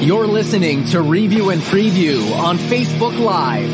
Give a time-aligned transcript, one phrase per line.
[0.00, 3.70] You're listening to Review and Preview on Facebook Live.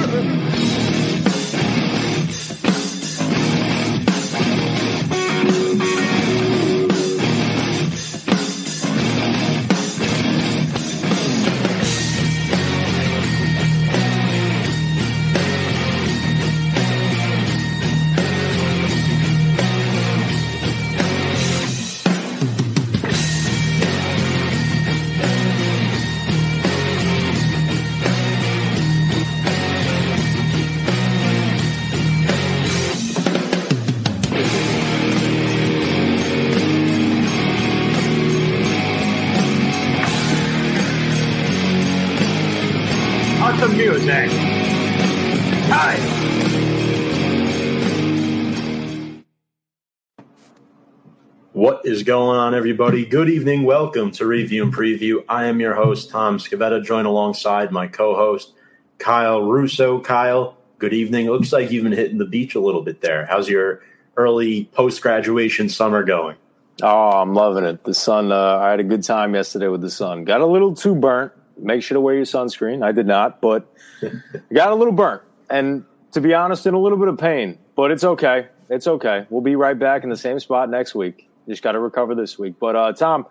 [52.01, 53.05] is going on, everybody?
[53.05, 53.61] Good evening.
[53.61, 55.23] Welcome to Review and Preview.
[55.29, 58.53] I am your host, Tom Scavetta, joined alongside my co host,
[58.97, 59.99] Kyle Russo.
[59.99, 61.27] Kyle, good evening.
[61.27, 63.27] Looks like you've been hitting the beach a little bit there.
[63.27, 63.83] How's your
[64.17, 66.37] early post graduation summer going?
[66.81, 67.83] Oh, I'm loving it.
[67.83, 70.23] The sun, uh, I had a good time yesterday with the sun.
[70.23, 71.31] Got a little too burnt.
[71.55, 72.83] Make sure to wear your sunscreen.
[72.83, 73.71] I did not, but
[74.51, 75.21] got a little burnt.
[75.51, 78.47] And to be honest, in a little bit of pain, but it's okay.
[78.69, 79.27] It's okay.
[79.29, 81.27] We'll be right back in the same spot next week.
[81.51, 82.55] Just got to recover this week.
[82.59, 83.25] But uh, Tom,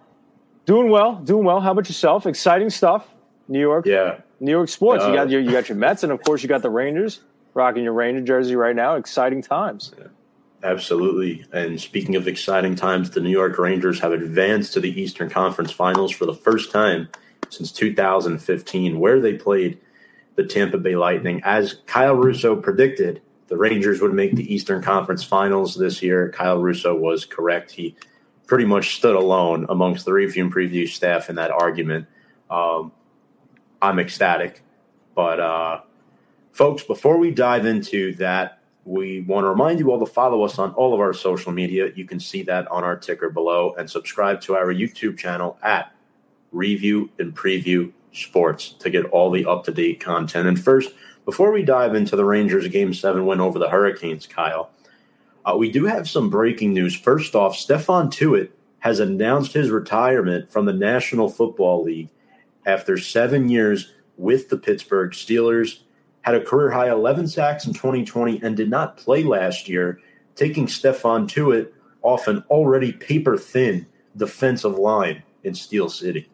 [0.66, 1.58] doing well, doing well.
[1.60, 2.26] How about yourself?
[2.26, 3.06] Exciting stuff.
[3.48, 4.20] New York, Yeah.
[4.40, 5.02] New York sports.
[5.04, 7.20] you Uh, got your you got your Mets, and of course you got the Rangers.
[7.54, 8.94] Rocking your Ranger jersey right now.
[8.96, 9.92] Exciting times.
[10.62, 11.44] Absolutely.
[11.52, 15.72] And speaking of exciting times, the New York Rangers have advanced to the Eastern Conference
[15.72, 17.08] Finals for the first time
[17.48, 19.78] since 2015, where they played
[20.36, 21.40] the Tampa Bay Lightning.
[21.44, 26.30] As Kyle Russo predicted, the Rangers would make the Eastern Conference Finals this year.
[26.30, 27.72] Kyle Russo was correct.
[27.72, 27.96] He
[28.50, 32.04] pretty much stood alone amongst the review and preview staff in that argument.
[32.50, 32.90] Um,
[33.80, 34.64] I'm ecstatic.
[35.14, 35.80] But, uh,
[36.50, 40.58] folks, before we dive into that, we want to remind you all to follow us
[40.58, 41.92] on all of our social media.
[41.94, 45.92] You can see that on our ticker below and subscribe to our YouTube channel at
[46.50, 50.48] Review and Preview Sports to get all the up to date content.
[50.48, 50.92] And first,
[51.24, 54.70] before we dive into the Rangers game seven win over the Hurricanes, Kyle,
[55.44, 56.94] uh, we do have some breaking news.
[56.94, 62.10] First off, Stephon Tuitt has announced his retirement from the National Football League
[62.66, 65.80] after seven years with the Pittsburgh Steelers
[66.22, 70.00] had a career high 11 sacks in 2020 and did not play last year,
[70.36, 73.86] taking Stephon Tuitt off an already paper thin
[74.16, 76.28] defensive line in Steel City.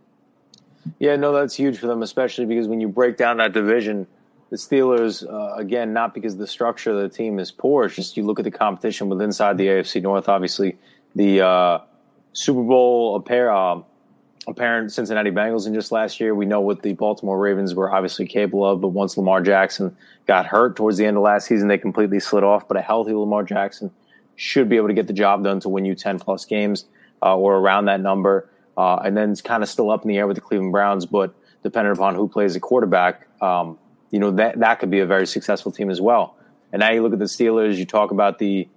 [0.98, 4.06] Yeah, no, that's huge for them, especially because when you break down that division,
[4.50, 8.16] the Steelers, uh, again, not because the structure of the team is poor, it's just
[8.16, 10.28] you look at the competition with inside the AFC North.
[10.28, 10.76] Obviously,
[11.14, 11.78] the uh,
[12.32, 13.84] Super Bowl apparent,
[14.46, 16.34] uh, apparent Cincinnati Bengals in just last year.
[16.34, 19.96] We know what the Baltimore Ravens were obviously capable of, but once Lamar Jackson
[20.26, 22.68] got hurt towards the end of last season, they completely slid off.
[22.68, 23.90] But a healthy Lamar Jackson
[24.36, 26.84] should be able to get the job done to win you 10 plus games
[27.22, 28.48] uh, or around that number.
[28.76, 31.06] Uh, and then it's kind of still up in the air with the Cleveland Browns,
[31.06, 33.78] but depending upon who plays the quarterback, um,
[34.10, 36.36] you know, that, that could be a very successful team as well.
[36.72, 38.68] And now you look at the Steelers, you talk about the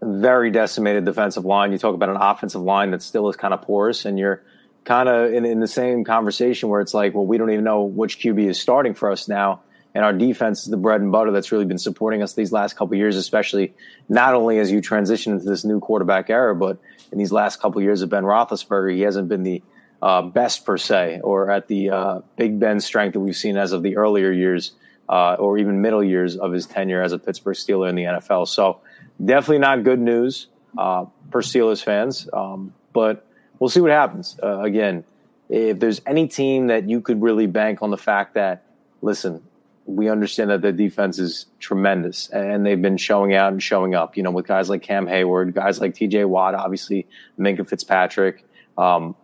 [0.00, 3.62] very decimated defensive line, you talk about an offensive line that still is kind of
[3.62, 4.42] porous, and you're
[4.84, 7.82] kind of in, in the same conversation where it's like, well, we don't even know
[7.82, 9.60] which QB is starting for us now.
[9.94, 12.76] And our defense is the bread and butter that's really been supporting us these last
[12.76, 13.74] couple years, especially
[14.08, 16.78] not only as you transition into this new quarterback era, but
[17.10, 19.62] in these last couple years of Ben Roethlisberger, he hasn't been the
[20.02, 23.72] uh, best per se, or at the uh, Big Ben strength that we've seen as
[23.72, 24.72] of the earlier years,
[25.08, 28.46] uh, or even middle years of his tenure as a Pittsburgh Steeler in the NFL.
[28.48, 28.80] So
[29.24, 33.26] definitely not good news uh, for Steelers fans, um, but
[33.58, 34.38] we'll see what happens.
[34.42, 35.04] Uh, again,
[35.48, 38.64] if there's any team that you could really bank on the fact that,
[39.00, 39.42] listen,
[39.86, 44.18] we understand that the defense is tremendous and they've been showing out and showing up,
[44.18, 47.06] you know, with guys like Cam Heyward, guys like TJ Watt, obviously
[47.38, 48.44] Minkah Fitzpatrick,
[48.76, 49.16] um,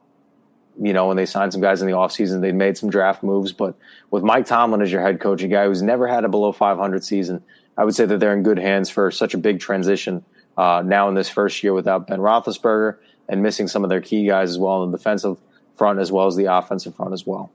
[0.81, 3.53] you know, when they signed some guys in the offseason, they made some draft moves.
[3.53, 3.75] But
[4.11, 7.05] with Mike Tomlin as your head coach, a guy who's never had a below 500
[7.05, 7.43] season,
[7.77, 10.25] I would say that they're in good hands for such a big transition
[10.57, 12.97] uh, now in this first year without Ben Roethlisberger
[13.29, 15.39] and missing some of their key guys as well on the defensive
[15.77, 17.51] front as well as the offensive front as well.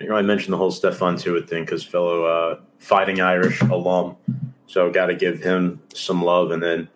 [0.00, 4.16] You know, I mentioned the whole Stephon Tuitt thing because fellow uh, Fighting Irish alum,
[4.68, 6.52] so got to give him some love.
[6.52, 6.88] And then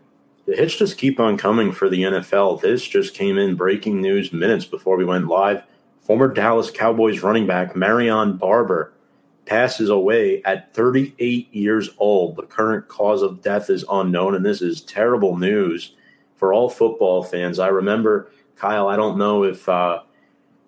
[0.46, 2.60] the hits just keep on coming for the NFL.
[2.60, 5.62] This just came in breaking news minutes before we went live.
[6.00, 8.92] Former Dallas Cowboys running back Marion Barber
[9.44, 12.36] passes away at 38 years old.
[12.36, 15.94] The current cause of death is unknown, and this is terrible news
[16.36, 17.58] for all football fans.
[17.58, 20.02] I remember Kyle, I don't know if uh,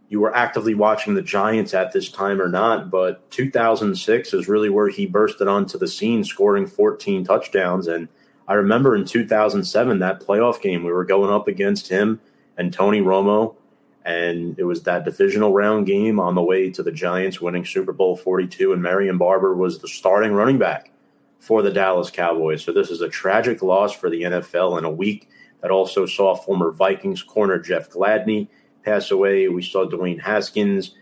[0.08, 4.68] you were actively watching the Giants at this time or not, but 2006 is really
[4.68, 7.88] where he bursted onto the scene, scoring 14 touchdowns.
[7.88, 8.08] And
[8.46, 12.20] I remember in 2007, that playoff game, we were going up against him
[12.56, 13.56] and Tony Romo.
[14.04, 17.92] And it was that divisional round game on the way to the Giants winning Super
[17.92, 18.72] Bowl 42.
[18.72, 20.90] And Marion Barber was the starting running back
[21.38, 22.62] for the Dallas Cowboys.
[22.62, 25.28] So this is a tragic loss for the NFL in a week
[25.62, 28.48] that also saw former Vikings corner Jeff Gladney
[28.84, 29.48] pass away.
[29.48, 30.94] We saw Dwayne Haskins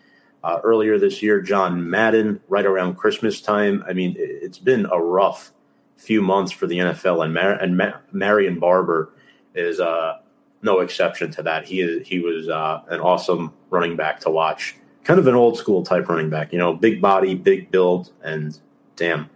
[0.45, 3.85] uh, earlier this year, John Madden right around Christmas time.
[3.87, 5.53] I mean, it's been a rough
[6.03, 9.13] few months for the NFL, and Mar- and Ma- Marion Barber
[9.55, 10.19] is uh,
[10.63, 11.65] no exception to that.
[11.67, 15.57] He is he was uh, an awesome running back to watch, kind of an old
[15.57, 16.53] school type running back.
[16.53, 18.59] You know, big body, big build, and
[18.97, 19.31] damn,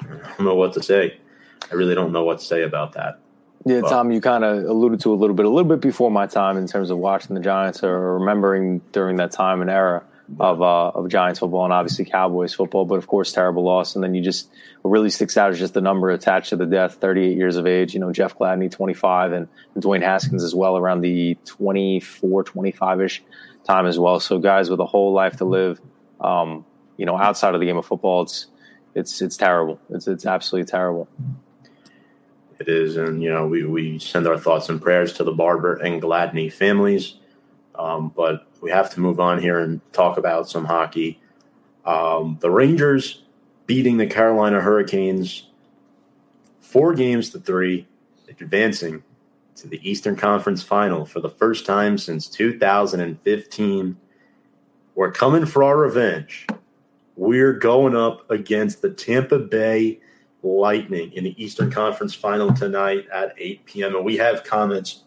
[0.00, 1.18] I don't know what to say.
[1.70, 3.18] I really don't know what to say about that.
[3.64, 6.28] Yeah, Tom, you kind of alluded to a little bit, a little bit before my
[6.28, 10.04] time in terms of watching the Giants or remembering during that time and era
[10.38, 12.84] of uh, of Giants football and obviously Cowboys football.
[12.84, 13.94] But of course, terrible loss.
[13.94, 14.50] And then you just
[14.82, 16.94] what really sticks out is just the number attached to the death.
[16.94, 17.94] Thirty eight years of age.
[17.94, 22.44] You know, Jeff Gladney, twenty five, and, and Dwayne Haskins as well, around the 24,
[22.44, 23.22] 25 ish
[23.64, 24.20] time as well.
[24.20, 25.80] So guys with a whole life to live.
[26.20, 26.64] Um,
[26.96, 28.46] you know, outside of the game of football, it's
[28.94, 29.80] it's it's terrible.
[29.90, 31.08] It's it's absolutely terrible
[32.58, 32.96] it is.
[32.96, 36.52] And, you know, we, we send our thoughts and prayers to the Barber and Gladney
[36.52, 37.14] families.
[37.78, 41.20] Um, but we have to move on here and talk about some hockey.
[41.84, 43.22] Um, the Rangers
[43.66, 45.48] beating the Carolina Hurricanes
[46.60, 47.86] four games to three,
[48.28, 49.02] advancing
[49.56, 53.96] to the Eastern Conference final for the first time since 2015.
[54.94, 56.46] We're coming for our revenge.
[57.16, 60.00] We're going up against the Tampa Bay
[60.42, 63.96] Lightning in the Eastern Conference final tonight at 8 p.m.
[63.96, 65.04] And we have comments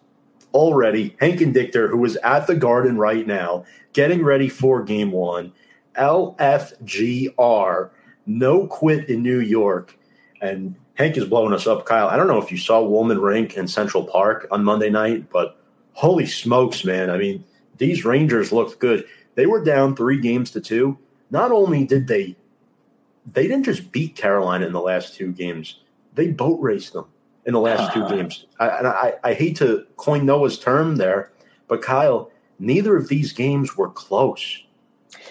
[0.53, 1.15] already.
[1.19, 5.53] Hank and Dichter, who is at the Garden right now, getting ready for game one.
[5.95, 7.89] LFGR,
[8.25, 9.97] no quit in New York.
[10.41, 11.85] And Hank is blowing us up.
[11.85, 15.29] Kyle, I don't know if you saw Wollman Rink in Central Park on Monday night,
[15.29, 15.59] but
[15.93, 17.09] holy smokes, man.
[17.09, 17.43] I mean,
[17.77, 19.05] these Rangers looked good.
[19.35, 20.97] They were down three games to two.
[21.31, 22.35] Not only did they
[23.25, 25.81] they didn't just beat Carolina in the last two games;
[26.15, 27.05] they boat raced them
[27.49, 28.45] in the last two games.
[28.59, 31.31] I, and I, I hate to coin Noah's term there,
[31.67, 34.63] but Kyle, neither of these games were close.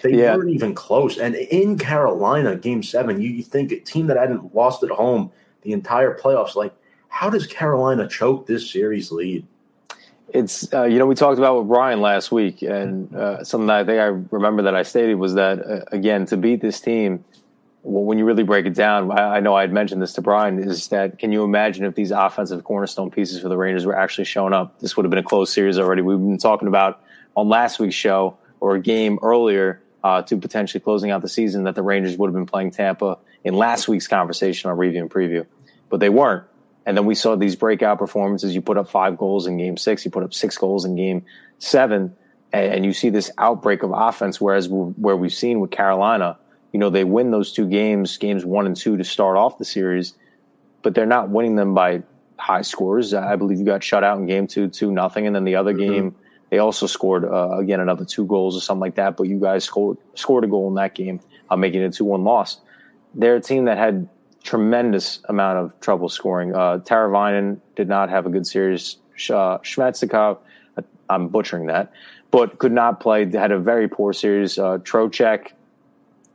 [0.03, 0.35] They yeah.
[0.35, 1.17] weren't even close.
[1.17, 5.31] And in Carolina, game seven, you, you think a team that hadn't lost at home
[5.61, 6.73] the entire playoffs, like,
[7.07, 9.47] how does Carolina choke this series lead?
[10.31, 13.77] It's uh, you know we talked about with Brian last week, and uh, something that
[13.77, 17.23] I think I remember that I stated was that uh, again to beat this team,
[17.89, 20.59] well, when you really break it down, I, know I had mentioned this to Brian,
[20.59, 24.25] is that can you imagine if these offensive cornerstone pieces for the Rangers were actually
[24.25, 24.79] showing up?
[24.79, 26.03] This would have been a close series already.
[26.03, 27.01] We've been talking about
[27.35, 31.63] on last week's show or a game earlier uh, to potentially closing out the season
[31.63, 35.09] that the Rangers would have been playing Tampa in last week's conversation on review and
[35.09, 35.45] preview,
[35.89, 36.45] but they weren't.
[36.85, 38.53] And then we saw these breakout performances.
[38.53, 41.25] You put up five goals in game six, you put up six goals in game
[41.57, 42.15] seven,
[42.53, 44.39] and, and you see this outbreak of offense.
[44.39, 46.37] Whereas where we've seen with Carolina,
[46.71, 49.65] you know, they win those two games, games one and two to start off the
[49.65, 50.13] series,
[50.81, 52.03] but they're not winning them by
[52.37, 53.13] high scores.
[53.13, 55.73] I believe you got shut out in game two, two nothing, and then the other
[55.73, 55.91] mm-hmm.
[55.91, 56.15] game
[56.49, 59.17] they also scored uh, again another two goals or something like that.
[59.17, 62.05] But you guys scored scored a goal in that game, uh, making it a two
[62.05, 62.59] one loss.
[63.13, 64.07] They're a team that had
[64.43, 66.55] tremendous amount of trouble scoring.
[66.55, 68.97] Uh, Teravainen did not have a good series.
[69.29, 70.37] Uh, Schmetzikov,
[71.09, 71.91] I'm butchering that,
[72.31, 73.29] but could not play.
[73.29, 74.57] Had a very poor series.
[74.57, 75.51] Uh, Trocheck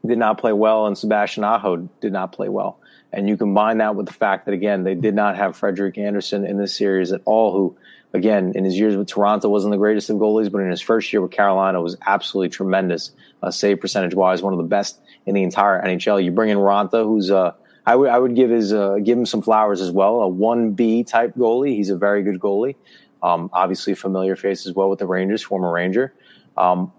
[0.06, 2.78] did not play well, and Sebastian Aho did not play well.
[3.12, 6.44] And you combine that with the fact that again they did not have Frederik Andersen
[6.44, 7.52] in this series at all.
[7.52, 7.76] Who,
[8.12, 11.12] again, in his years with Toronto wasn't the greatest of goalies, but in his first
[11.12, 15.34] year with Carolina was absolutely tremendous, uh, save percentage wise, one of the best in
[15.34, 16.22] the entire NHL.
[16.22, 17.52] You bring in Raanta, who's uh,
[17.86, 20.22] I would I would give his uh, give him some flowers as well.
[20.22, 21.76] A one B type goalie.
[21.76, 22.74] He's a very good goalie.
[23.22, 26.12] Um, obviously, familiar face as well with the Rangers, former Ranger.
[26.56, 26.92] Um,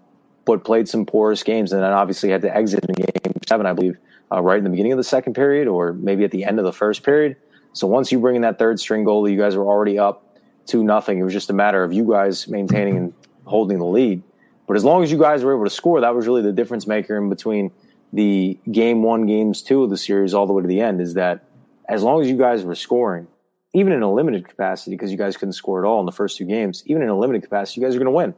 [0.46, 3.74] but played some porous games, and then obviously had to exit in game seven, I
[3.74, 3.98] believe,
[4.32, 6.64] uh, right in the beginning of the second period, or maybe at the end of
[6.64, 7.36] the first period.
[7.74, 10.82] So once you bring in that third string goalie, you guys were already up two
[10.82, 11.18] nothing.
[11.18, 13.12] It was just a matter of you guys maintaining and
[13.44, 14.22] holding the lead.
[14.66, 16.86] But as long as you guys were able to score, that was really the difference
[16.86, 17.70] maker in between
[18.12, 21.00] the game one, games two of the series, all the way to the end.
[21.00, 21.44] Is that
[21.88, 23.26] as long as you guys were scoring,
[23.74, 26.38] even in a limited capacity, because you guys couldn't score at all in the first
[26.38, 28.34] two games, even in a limited capacity, you guys are going to win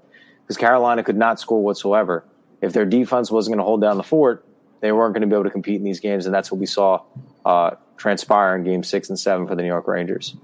[0.49, 2.25] because Carolina could not score whatsoever.
[2.63, 4.47] If their defense wasn't going to hold down the fort,
[4.81, 6.67] they weren't going to be able to compete in these games, and that's what we
[6.67, 7.03] saw
[7.45, 10.35] uh, transpire in Game Six and Seven for the New York Rangers.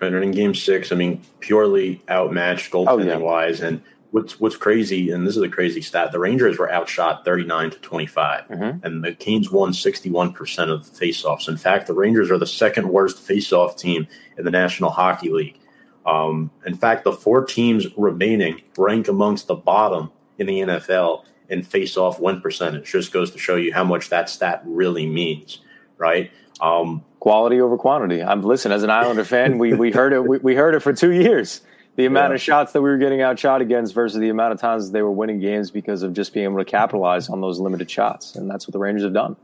[0.00, 3.16] And in game six, I mean, purely outmatched goaltending oh, yeah.
[3.16, 3.60] wise.
[3.60, 7.70] And what's what's crazy, and this is a crazy stat, the Rangers were outshot 39
[7.70, 8.86] to 25, mm-hmm.
[8.86, 11.48] and the Canes won 61% of the faceoffs.
[11.48, 15.58] In fact, the Rangers are the second worst faceoff team in the National Hockey League.
[16.06, 21.62] Um, in fact, the four teams remaining rank amongst the bottom in the NFL in
[21.62, 22.90] face-off win percentage.
[22.90, 25.60] Just goes to show you how much that stat really means,
[25.98, 26.30] right?
[26.60, 28.22] Um, Quality over quantity.
[28.22, 29.56] I'm listen as an Islander fan.
[29.56, 30.20] We we heard it.
[30.20, 31.62] We, we heard it for two years.
[31.96, 32.34] The amount yeah.
[32.34, 35.10] of shots that we were getting outshot against versus the amount of times they were
[35.10, 38.66] winning games because of just being able to capitalize on those limited shots, and that's
[38.68, 39.36] what the Rangers have done.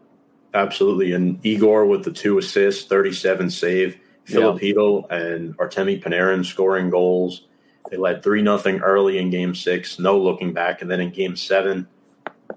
[0.53, 3.99] Absolutely, and Igor with the two assists, 37 save.
[4.31, 5.17] Filipino yeah.
[5.17, 7.47] and Artemi Panarin scoring goals.
[7.91, 11.37] They led three nothing early in Game Six, no looking back, and then in Game
[11.37, 11.89] Seven,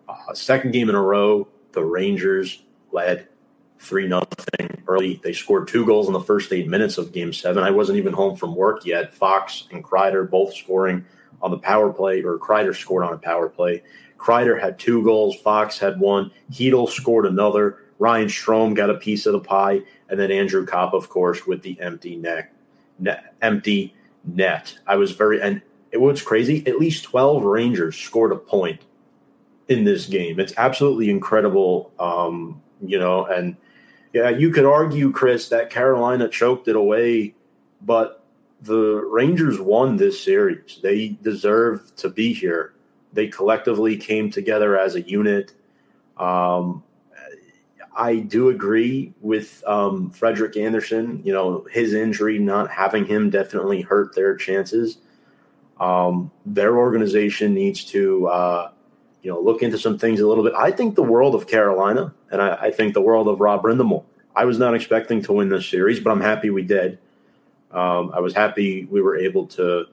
[0.07, 3.27] uh, second game in a row, the Rangers led
[3.79, 5.19] three nothing early.
[5.23, 7.63] They scored two goals in the first eight minutes of Game Seven.
[7.63, 9.13] I wasn't even home from work yet.
[9.13, 11.05] Fox and Kreider both scoring
[11.41, 13.83] on the power play, or Kreider scored on a power play.
[14.17, 15.35] Kreider had two goals.
[15.35, 16.31] Fox had one.
[16.51, 17.79] Chytil scored another.
[17.99, 19.81] Ryan Strome got a piece of the pie,
[20.13, 22.53] and then Andrew Copp, of course, with the empty neck,
[22.99, 24.77] net, empty net.
[24.85, 25.59] I was very and
[25.91, 26.61] it was crazy.
[26.67, 28.81] At least twelve Rangers scored a point
[29.69, 30.39] in this game.
[30.39, 33.25] It's absolutely incredible, um, you know.
[33.25, 33.57] And
[34.13, 37.33] yeah, you could argue, Chris, that Carolina choked it away,
[37.81, 38.23] but
[38.61, 40.79] the Rangers won this series.
[40.83, 42.75] They deserve to be here.
[43.13, 45.53] They collectively came together as a unit.
[46.17, 46.83] Um,
[47.95, 51.21] I do agree with um, Frederik Andersen.
[51.23, 54.97] You know, his injury, not having him, definitely hurt their chances.
[55.79, 58.71] Um, their organization needs to, uh,
[59.21, 60.53] you know, look into some things a little bit.
[60.55, 64.03] I think the world of Carolina, and I, I think the world of Rob Brind'Amour.
[64.35, 66.99] I was not expecting to win this series, but I'm happy we did.
[67.71, 69.85] Um, I was happy we were able to,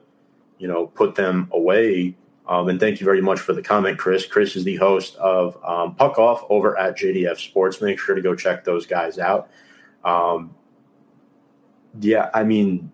[0.57, 2.15] you know, put them away
[2.47, 4.25] um, and thank you very much for the comment, Chris.
[4.25, 7.81] Chris is the host of um, Puck Off over at JDF Sports.
[7.81, 9.49] Make sure to go check those guys out.
[10.03, 10.55] Um,
[11.99, 12.91] yeah, I mean,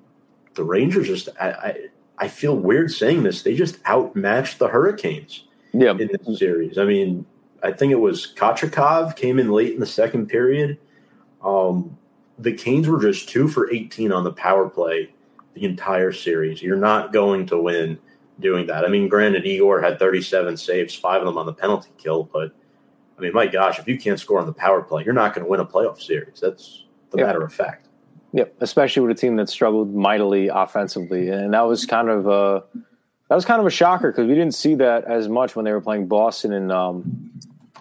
[0.55, 1.75] the Rangers just, I, I,
[2.17, 3.43] I, feel weird saying this.
[3.43, 5.91] They just outmatched the Hurricanes yeah.
[5.91, 6.77] in this series.
[6.77, 7.25] I mean,
[7.63, 10.77] I think it was Kochetkov came in late in the second period.
[11.41, 11.97] Um,
[12.37, 15.13] the Canes were just two for 18 on the power play
[15.53, 16.61] the entire series.
[16.61, 17.99] You're not going to win
[18.39, 18.85] doing that.
[18.85, 22.51] I mean, granted, Igor had 37 saves, five of them on the penalty kill, but
[23.17, 25.45] I mean, my gosh, if you can't score on the power play, you're not going
[25.45, 26.39] to win a playoff series.
[26.39, 27.27] That's the yep.
[27.27, 27.87] matter of fact.
[28.33, 32.63] Yep, especially with a team that struggled mightily offensively, and that was kind of a
[33.29, 35.71] that was kind of a shocker because we didn't see that as much when they
[35.71, 37.31] were playing Boston in um,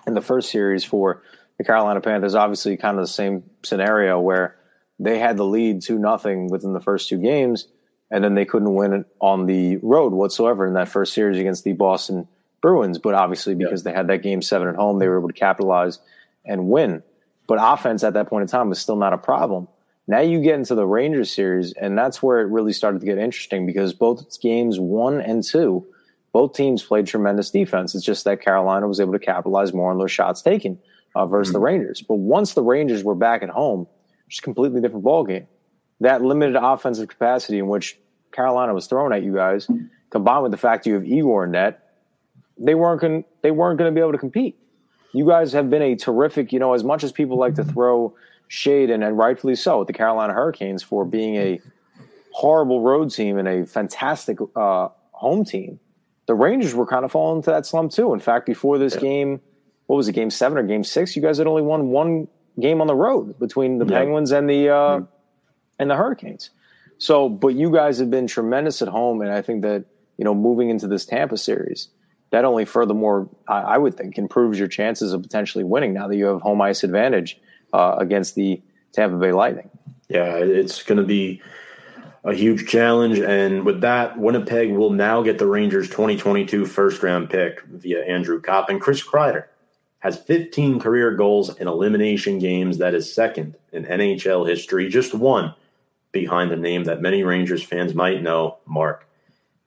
[0.06, 1.22] in the first series for
[1.58, 2.34] the Carolina Panthers.
[2.34, 4.56] Obviously, kind of the same scenario where
[4.98, 7.68] they had the lead two nothing within the first two games
[8.10, 11.72] and then they couldn't win on the road whatsoever in that first series against the
[11.72, 12.28] Boston
[12.60, 12.98] Bruins.
[12.98, 13.90] But obviously, because yeah.
[13.90, 15.98] they had that game seven at home, they were able to capitalize
[16.44, 17.02] and win.
[17.46, 19.68] But offense at that point in time was still not a problem.
[20.08, 23.18] Now you get into the Rangers series, and that's where it really started to get
[23.18, 25.84] interesting because both games one and two,
[26.32, 27.94] both teams played tremendous defense.
[27.94, 30.78] It's just that Carolina was able to capitalize more on those shots taken
[31.16, 31.54] uh, versus mm-hmm.
[31.54, 32.02] the Rangers.
[32.02, 33.88] But once the Rangers were back at home,
[34.28, 35.46] it's a completely different ballgame
[36.00, 37.98] that limited offensive capacity in which
[38.32, 39.68] Carolina was throwing at you guys,
[40.10, 41.94] combined with the fact you have Igor in net,
[42.58, 44.58] they weren't going they weren't going to be able to compete.
[45.12, 48.14] You guys have been a terrific, you know, as much as people like to throw
[48.48, 51.60] shade and, and rightfully so at the Carolina Hurricanes for being a
[52.32, 55.80] horrible road team and a fantastic uh, home team.
[56.26, 58.12] The Rangers were kind of falling into that slump too.
[58.12, 59.00] In fact, before this yeah.
[59.00, 59.40] game,
[59.86, 61.16] what was it, game seven or game six?
[61.16, 62.28] You guys had only won one
[62.60, 63.98] game on the road between the yeah.
[63.98, 65.00] Penguins and the uh,
[65.78, 66.50] and the Hurricanes.
[66.98, 69.84] So, but you guys have been tremendous at home, and I think that
[70.16, 71.88] you know moving into this Tampa series,
[72.30, 76.16] that only furthermore, I, I would think, improves your chances of potentially winning now that
[76.16, 77.38] you have home ice advantage
[77.72, 79.70] uh, against the Tampa Bay Lightning.
[80.08, 81.42] Yeah, it's going to be
[82.24, 87.28] a huge challenge, and with that, Winnipeg will now get the Rangers' 2022 first round
[87.28, 89.44] pick via Andrew Copp and Chris Kreider
[90.00, 92.78] has 15 career goals in elimination games.
[92.78, 95.54] That is second in NHL history, just one
[96.16, 99.06] behind a name that many Rangers fans might know, Mark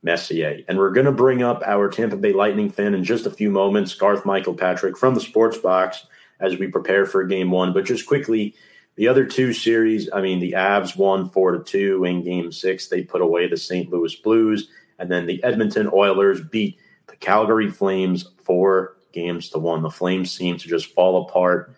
[0.01, 0.61] Messier.
[0.67, 3.51] And we're going to bring up our Tampa Bay Lightning fan in just a few
[3.51, 6.07] moments, Garth Michael Patrick from the Sports Box,
[6.39, 7.71] as we prepare for game one.
[7.71, 8.55] But just quickly,
[8.95, 12.87] the other two series, I mean, the Avs won four to two in game six.
[12.87, 13.91] They put away the St.
[13.91, 14.69] Louis Blues.
[14.97, 19.83] And then the Edmonton Oilers beat the Calgary Flames four games to one.
[19.83, 21.75] The Flames seem to just fall apart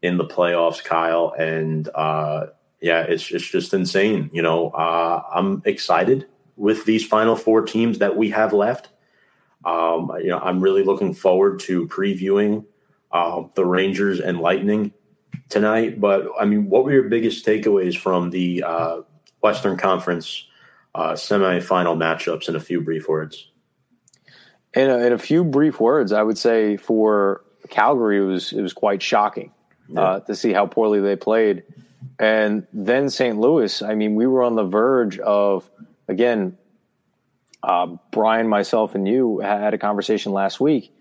[0.00, 1.34] in the playoffs, Kyle.
[1.36, 2.46] And uh,
[2.82, 4.28] yeah, it's it's just insane.
[4.32, 8.88] You know, uh, I'm excited with these final four teams that we have left.
[9.64, 12.64] Um, you know, I'm really looking forward to previewing
[13.12, 14.92] uh, the Rangers and Lightning
[15.48, 16.00] tonight.
[16.00, 19.02] But I mean, what were your biggest takeaways from the uh,
[19.40, 20.46] Western Conference
[20.94, 23.48] uh, semifinal matchups in a few brief words?
[24.74, 28.62] In a, in a few brief words, I would say for Calgary, it was it
[28.62, 29.52] was quite shocking
[29.88, 30.00] yeah.
[30.00, 31.62] uh, to see how poorly they played,
[32.18, 33.38] and then St.
[33.38, 33.82] Louis.
[33.82, 35.68] I mean, we were on the verge of
[36.08, 36.58] again.
[37.62, 40.92] Uh, Brian, myself, and you had a conversation last week,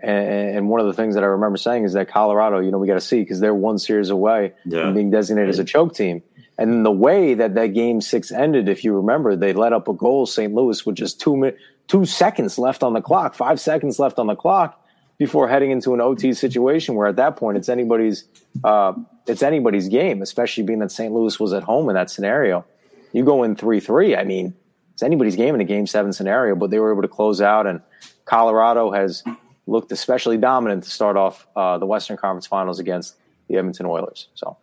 [0.00, 2.78] and, and, one of the things that I remember saying is that Colorado, you know,
[2.78, 4.82] we got to see because they're one series away yeah.
[4.82, 6.24] from being designated as a choke team.
[6.58, 9.92] And the way that that game six ended, if you remember, they let up a
[9.92, 10.52] goal, St.
[10.52, 11.52] Louis, with just two
[11.86, 14.84] two seconds left on the clock, five seconds left on the clock
[15.18, 18.24] before heading into an OT situation where at that point it's anybody's
[18.64, 18.92] uh,
[19.26, 21.12] it's anybody's game, especially being that St.
[21.12, 22.64] Louis was at home in that scenario.
[23.12, 24.54] You go in three three, I mean,
[24.94, 27.66] it's anybody's game in a game seven scenario, but they were able to close out
[27.66, 27.80] and
[28.24, 29.24] Colorado has
[29.66, 33.16] looked especially dominant to start off uh, the Western Conference Finals against
[33.48, 34.28] the Edmonton Oilers.
[34.34, 34.56] So.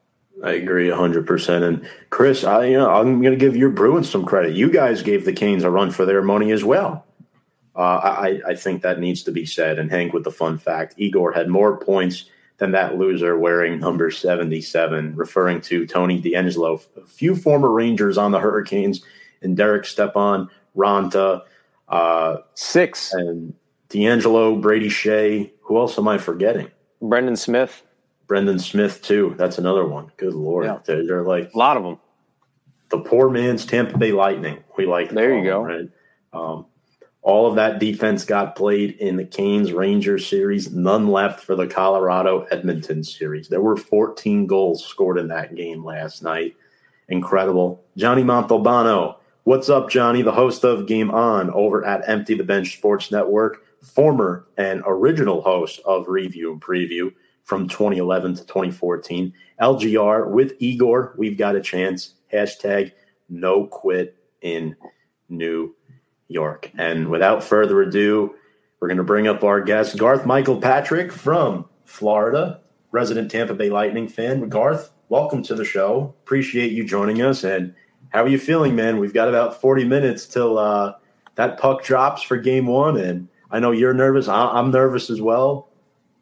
[0.43, 1.63] I agree 100%.
[1.63, 4.53] And Chris, I, you know, I'm going to give your Bruins some credit.
[4.53, 7.04] You guys gave the Canes a run for their money as well.
[7.75, 9.79] Uh, I, I think that needs to be said.
[9.79, 12.25] And Hank with the fun fact Igor had more points
[12.57, 16.85] than that loser wearing number 77, referring to Tony DeAngelo.
[16.95, 19.03] A few former Rangers on the Hurricanes
[19.41, 21.41] and Derek Stepan, Raanta.
[21.89, 23.13] Uh, Six.
[23.13, 23.53] And
[23.89, 25.51] DeAngelo, Brady Skjei.
[25.63, 26.71] Who else am I forgetting?
[27.01, 27.85] Brendan Smith.
[28.27, 29.35] Brendan Smith too.
[29.37, 30.11] That's another one.
[30.17, 30.79] Good lord, yeah.
[30.85, 31.99] they're, they're, like a lot of them.
[32.89, 34.63] The poor man's Tampa Bay Lightning.
[34.77, 35.09] We like.
[35.11, 35.61] There you go.
[35.61, 35.89] right.
[36.33, 36.65] Um,
[37.25, 40.71] all of that defense got played in the Canes Rangers series.
[40.71, 43.47] None left for the Colorado Edmonton series.
[43.47, 46.55] There were 14 goals scored in that game last night.
[47.09, 47.83] Incredible.
[47.97, 49.15] Johnny Montalbano.
[49.43, 50.21] What's up, Johnny?
[50.21, 55.41] The host of Game On over at Empty the Bench Sports Network former and original
[55.41, 57.11] host of Review and Preview
[57.43, 59.33] from 2011 to 2014.
[59.59, 62.13] LGR with Igor, we've got a chance.
[62.31, 62.91] Hashtag
[63.29, 64.75] no quit in
[65.27, 65.75] New
[66.27, 66.71] York.
[66.77, 68.35] And without further ado,
[68.79, 72.61] we're going to bring up our guest, Garth Michael Patrick from Florida,
[72.91, 74.47] resident Tampa Bay Lightning fan.
[74.49, 76.13] Garth, welcome to the show.
[76.23, 77.43] Appreciate you joining us.
[77.43, 77.73] And
[78.09, 78.99] how are you feeling, man?
[78.99, 80.93] We've got about 40 minutes till uh,
[81.35, 82.97] that puck drops for game one.
[82.97, 84.27] And I know you're nervous.
[84.27, 85.69] I'm nervous as well.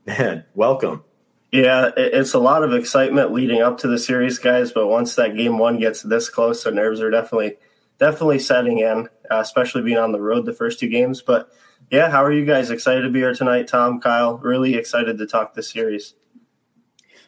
[0.06, 1.04] Man, welcome.
[1.52, 4.72] Yeah, it's a lot of excitement leading up to the series, guys.
[4.72, 7.58] But once that game one gets this close, the nerves are definitely
[8.04, 11.22] definitely setting in, uh, especially being on the road the first two games.
[11.22, 11.50] But
[11.90, 12.70] yeah, how are you guys?
[12.70, 14.38] Excited to be here tonight, Tom, Kyle.
[14.40, 16.14] Really excited to talk this series.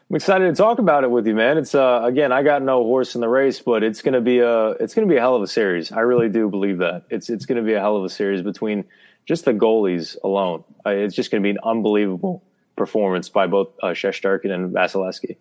[0.09, 1.57] I'm excited to talk about it with you, man.
[1.57, 4.71] It's uh, again, I got no horse in the race, but it's gonna be a
[4.71, 5.93] it's gonna be a hell of a series.
[5.93, 8.83] I really do believe that it's it's gonna be a hell of a series between
[9.25, 10.65] just the goalies alone.
[10.85, 12.43] Uh, it's just to be an unbelievable
[12.75, 15.37] performance by both uh, Shesterkin and Vasilevskiy.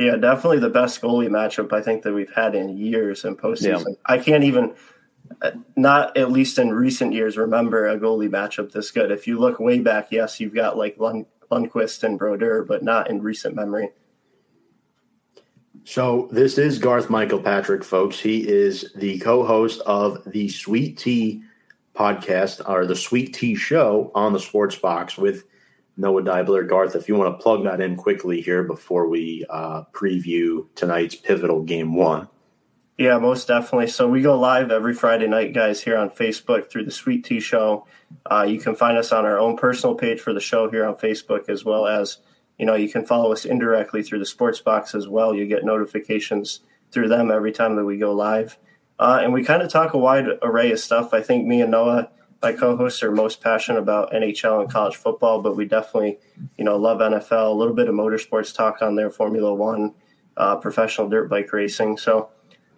[0.00, 3.84] Yeah, definitely the best goalie matchup I think that we've had in years in postseason.
[3.86, 3.94] Yeah.
[4.06, 4.74] I can't even,
[5.42, 9.10] uh, not at least in recent years, remember a goalie matchup this good.
[9.10, 13.10] If you look way back, yes, you've got like Lund, Lundqvist and Brodeur, but not
[13.10, 13.90] in recent memory.
[15.84, 18.18] So this is Garth Michael Patrick, folks.
[18.18, 21.42] He is the co-host of the Sweet Tea
[21.94, 25.44] podcast or the Sweet Tea Show on the Sports Box with
[26.00, 26.66] Noah Deibler.
[26.66, 31.14] Garth, if you want to plug that in quickly here before we uh, preview tonight's
[31.14, 32.28] pivotal game one.
[32.96, 33.88] Yeah, most definitely.
[33.88, 37.40] So we go live every Friday night, guys, here on Facebook through the Sweet Tea
[37.40, 37.86] Show.
[38.30, 40.94] Uh, you can find us on our own personal page for the show here on
[40.94, 42.18] Facebook, as well as
[42.58, 45.34] you know you can follow us indirectly through the Sports Box as well.
[45.34, 46.60] You get notifications
[46.92, 48.58] through them every time that we go live.
[48.98, 51.14] Uh, and we kind of talk a wide array of stuff.
[51.14, 52.10] I think me and Noah,
[52.42, 56.18] my co-hosts, are most passionate about NHL and college football, but we definitely,
[56.56, 57.50] you know, love NFL.
[57.50, 59.94] A little bit of motorsports talk on there, Formula One,
[60.36, 61.98] uh, professional dirt bike racing.
[61.98, 62.30] So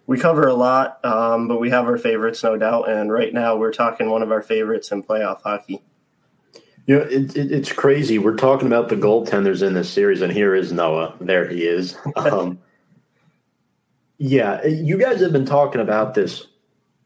[0.05, 2.89] we cover a lot, um, but we have our favorites, no doubt.
[2.89, 5.81] And right now, we're talking one of our favorites in playoff hockey.
[6.85, 8.19] You know, it, it, it's crazy.
[8.19, 11.15] We're talking about the goaltenders in this series, and here is Noah.
[11.21, 11.97] There he is.
[12.15, 12.59] Um,
[14.19, 16.47] yeah, you guys have been talking about this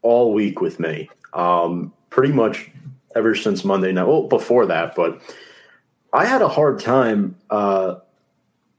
[0.02, 2.70] all week with me, um, pretty much
[3.14, 4.06] ever since Monday night.
[4.06, 5.20] Well, before that, but
[6.12, 7.96] I had a hard time uh,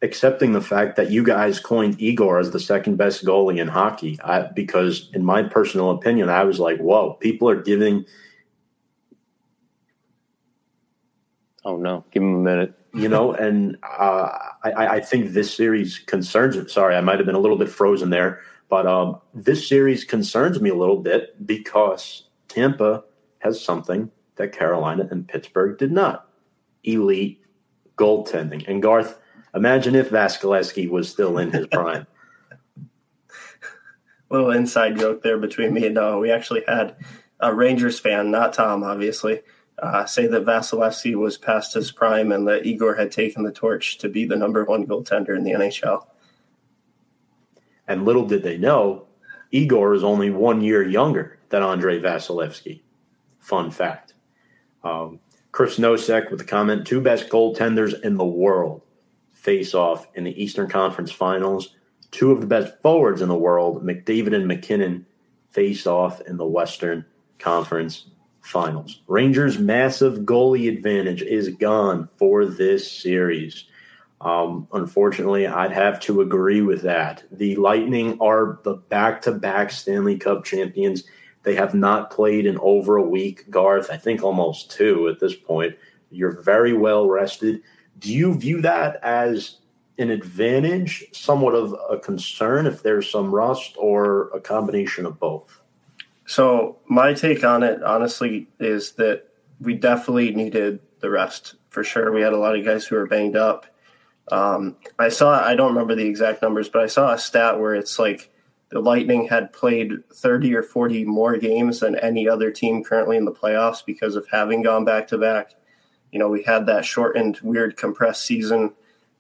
[0.02, 4.20] accepting the fact that you guys coined Igor as the second best goalie in hockey.
[4.24, 8.06] I, because, in my personal opinion, I was like, "Whoa, people are giving."
[11.66, 12.06] Oh no!
[12.12, 14.30] Give him a minute you know, and uh,
[14.64, 16.56] I, I, think this series concerns.
[16.56, 16.72] It.
[16.72, 20.60] Sorry, I might have been a little bit frozen there, But um, this series concerns
[20.60, 23.04] me a little bit because Tampa
[23.40, 26.30] has something that Carolina and Pittsburgh did not
[26.84, 27.44] elite
[27.98, 28.68] goaltending.
[28.68, 29.20] And Garth,
[29.54, 32.08] imagine if Vasilevskiy was still in his prime.
[34.30, 36.20] Little inside joke there between me and Noah.
[36.20, 36.96] We actually had
[37.40, 39.42] a Rangers fan, not Tom, obviously,
[39.82, 43.98] uh, say that Vasilevskiy was past his prime and that Igor had taken the torch
[44.00, 46.06] to be the number one goaltender in the NHL.
[47.88, 49.08] And little did they know,
[49.52, 52.82] Igor is only one year younger than Andrei Vasilevskiy.
[53.40, 54.14] Fun fact.
[54.84, 55.20] Um,
[55.52, 58.82] Chris Nosek with the comment two best goaltenders in the world
[59.34, 61.76] face off in the Eastern Conference Finals.
[62.12, 65.06] Two of the best forwards in the world, McDavid and MacKinnon,
[65.50, 67.06] face off in the Western
[67.38, 68.08] Conference
[68.42, 69.02] Finals.
[69.08, 73.66] Rangers' massive goalie advantage is gone for this series.
[74.22, 77.24] Um, unfortunately, I'd have to agree with that.
[77.32, 81.04] The Lightning are the back to back Stanley Cup champions.
[81.44, 83.90] They have not played in over a week, Garth.
[83.90, 85.76] I think almost two at this point.
[86.12, 87.62] You're very well rested.
[88.00, 89.58] Do you view that as
[89.98, 95.62] an advantage, somewhat of a concern if there's some rust, or a combination of both?
[96.26, 102.12] So, my take on it, honestly, is that we definitely needed the rest for sure.
[102.12, 103.66] We had a lot of guys who were banged up.
[104.32, 107.74] Um, I saw, I don't remember the exact numbers, but I saw a stat where
[107.74, 108.32] it's like
[108.70, 113.26] the Lightning had played 30 or 40 more games than any other team currently in
[113.26, 115.56] the playoffs because of having gone back to back.
[116.12, 118.74] You know, we had that shortened, weird, compressed season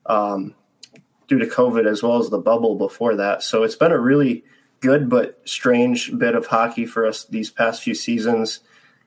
[0.05, 0.55] um,
[1.27, 3.41] due to COVID as well as the bubble before that.
[3.41, 4.43] So it's been a really
[4.81, 8.61] good but strange bit of hockey for us these past few seasons.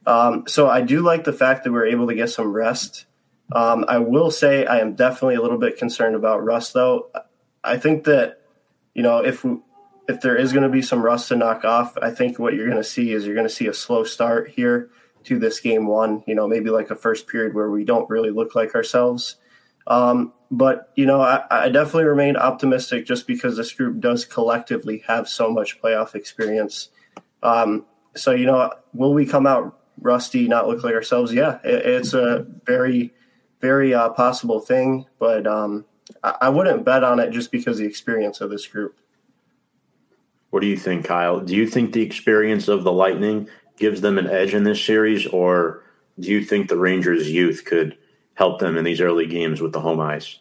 [0.06, 3.06] Um, so I do like the fact that we're able to get some rest.
[3.52, 7.10] Um, I will say I am definitely a little bit concerned about rust, though.
[7.62, 8.40] I think that
[8.94, 9.58] you know if we,
[10.08, 12.66] if there is going to be some rust to knock off, I think what you're
[12.66, 14.90] going to see is you're going to see a slow start here
[15.24, 16.24] to this game one.
[16.26, 19.36] You know, maybe like a first period where we don't really look like ourselves.
[19.86, 25.02] Um, but you know, I, I, definitely remain optimistic just because this group does collectively
[25.08, 26.90] have so much playoff experience.
[27.42, 31.32] Um, so you know, will we come out rusty, not look like ourselves?
[31.32, 33.12] Yeah, it, it's a very,
[33.60, 35.06] very uh, possible thing.
[35.18, 35.84] But um,
[36.22, 39.00] I, I wouldn't bet on it just because the experience of this group.
[40.52, 41.40] What do you think, Kyle?
[41.40, 45.26] Do you think the experience of the Lightning gives them an edge in this series,
[45.26, 45.82] or
[46.20, 47.96] do you think the Rangers' youth could
[48.34, 50.38] help them in these early games with the home ice?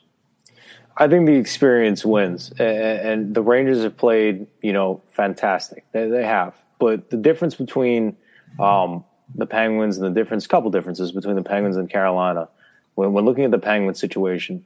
[0.98, 5.86] I think the experience wins, and the Rangers have played, you know, fantastic.
[5.94, 8.18] They, have, but the difference between
[8.60, 12.50] um, the Penguins and the difference, couple differences between the Penguins and Carolina,
[12.96, 14.66] when, when looking at the Penguins situation,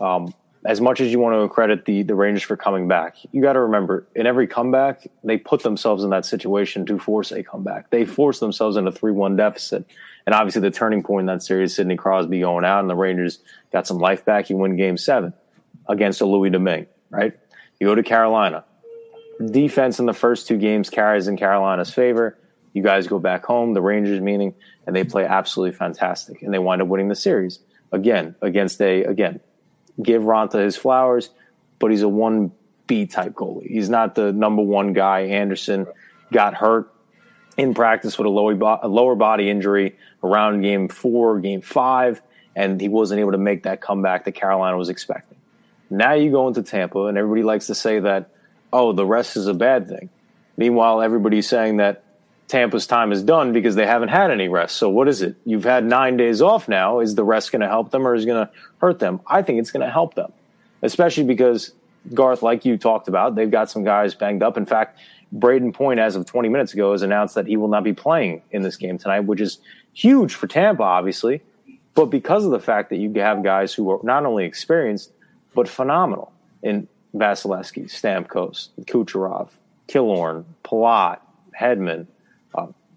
[0.00, 3.40] um, as much as you want to credit the the Rangers for coming back, you
[3.40, 7.42] got to remember in every comeback they put themselves in that situation to force a
[7.42, 7.90] comeback.
[7.90, 9.86] They forced themselves in a three one deficit,
[10.26, 13.38] and obviously the turning point in that series, Sidney Crosby going out, and the Rangers
[13.72, 14.50] got some life back.
[14.50, 15.32] You win Game Seven
[15.88, 17.32] against a Louis Domingue, right?
[17.78, 18.64] You go to Carolina.
[19.44, 22.36] Defense in the first two games carries in Carolina's favor.
[22.74, 24.54] You guys go back home, the Rangers meaning,
[24.86, 29.04] and they play absolutely fantastic, and they wind up winning the series again against a
[29.04, 29.40] again
[30.02, 31.30] give Raanta his flowers,
[31.78, 32.52] but he's a one
[32.86, 33.68] B type goalie.
[33.68, 35.20] He's not the number one guy.
[35.20, 35.86] Andersen
[36.32, 36.92] got hurt
[37.56, 42.22] in practice with a lower body injury around game four, game five,
[42.56, 45.38] and he wasn't able to make that comeback that Carolina was expecting.
[45.90, 48.30] Now you go into Tampa, and everybody likes to say that,
[48.72, 50.08] oh, the rest is a bad thing.
[50.56, 52.04] Meanwhile, everybody's saying that
[52.50, 54.76] Tampa's time is done because they haven't had any rest.
[54.76, 55.36] So what is it?
[55.46, 57.00] You've had nine days off now.
[57.00, 59.20] Is the rest going to help them or is it going to hurt them?
[59.26, 60.32] I think it's going to help them,
[60.82, 61.72] especially because
[62.12, 64.56] Garth, like you talked about, they've got some guys banged up.
[64.56, 64.98] In fact,
[65.34, 68.42] Brayden Point, as of 20 minutes ago, has announced that he will not be playing
[68.50, 69.58] in this game tonight, which is
[69.92, 71.42] huge for Tampa, obviously.
[71.94, 75.12] But because of the fact that you have guys who are not only experienced
[75.54, 76.32] but phenomenal
[76.62, 79.50] in Vasilevskiy, Stamkos, Kucherov,
[79.88, 81.18] Killorn, Palat,
[81.58, 82.06] Hedman,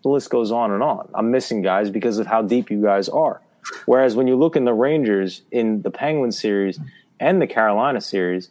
[0.04, 1.10] the list goes on and on.
[1.14, 3.42] I'm missing guys because of how deep you guys are.
[3.86, 6.80] Whereas when you look in the Rangers in the Penguin series
[7.20, 8.50] and the Carolina series,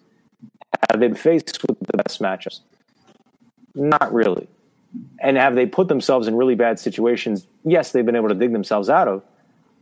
[0.90, 2.60] have they been faced with the best matchups?
[3.74, 4.48] Not really.
[5.20, 7.46] And have they put themselves in really bad situations?
[7.64, 9.22] Yes, they've been able to dig themselves out of.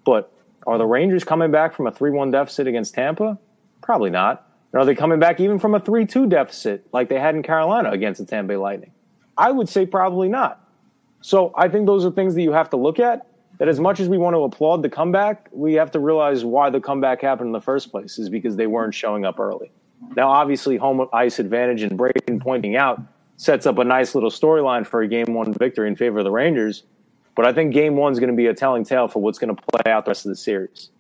[0.05, 0.33] But
[0.67, 3.39] are the Rangers coming back from a 3 1 deficit against Tampa?
[3.83, 4.47] Probably not.
[4.73, 7.43] And are they coming back even from a 3 2 deficit like they had in
[7.43, 8.93] Carolina against the Tampa Bay Lightning?
[9.37, 10.65] I would say probably not.
[11.21, 13.27] So I think those are things that you have to look at.
[13.59, 16.71] That as much as we want to applaud the comeback, we have to realize why
[16.71, 19.71] the comeback happened in the first place is because they weren't showing up early.
[20.17, 23.03] Now, obviously, home ice advantage and Brayden pointing out
[23.37, 26.31] sets up a nice little storyline for a game one victory in favor of the
[26.31, 26.85] Rangers.
[27.35, 29.55] But I think game one is going to be a telling tale for what's going
[29.55, 30.91] to play out the rest of the series.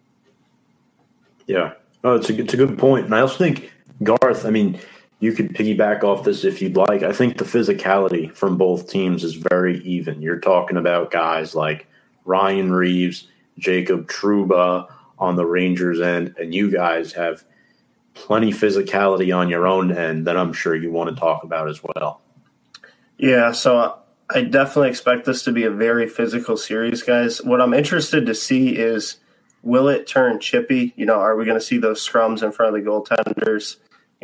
[1.46, 1.72] Yeah,
[2.04, 4.44] oh, it's a it's a good point, and I also think Garth.
[4.44, 4.78] I mean,
[5.20, 7.02] you could piggyback off this if you'd like.
[7.02, 10.22] I think the physicality from both teams is very even.
[10.22, 11.86] You're talking about guys like
[12.24, 13.28] Ryan Reaves,
[13.58, 17.44] Jacob Trouba on the Rangers end, and you guys have
[18.14, 21.80] plenty physicality on your own end that I'm sure you want to talk about as
[21.82, 22.22] well.
[23.18, 23.96] Yeah, so uh,
[24.30, 27.42] I definitely expect this to be a very physical series, guys.
[27.42, 29.16] What I'm interested to see is
[29.62, 30.94] will it turn chippy?
[30.96, 33.76] You know, are we going to see those scrums in front of the goaltenders?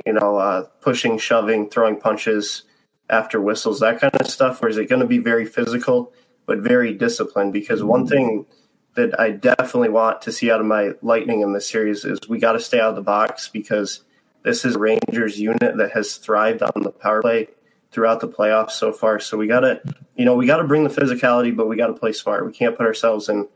[0.04, 2.64] You know, uh, pushing, shoving, throwing punches
[3.08, 6.12] after whistles, that kind of stuff, or is it going to be very physical
[6.44, 7.52] but very disciplined?
[7.52, 8.46] Because one thing
[8.94, 12.38] that I definitely want to see out of my Lightning in this series is we
[12.38, 14.02] got to stay out of the box because
[14.42, 17.48] this is a Rangers unit that has thrived on the power play
[17.90, 19.20] throughout the playoffs so far.
[19.20, 19.80] So we got to,
[20.16, 22.46] you know, we got to bring the physicality, but we got to play smart.
[22.46, 23.48] We can't put ourselves in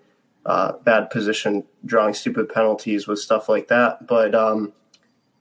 [0.47, 4.07] uh, bad position drawing stupid penalties with stuff like that.
[4.07, 4.73] But, um,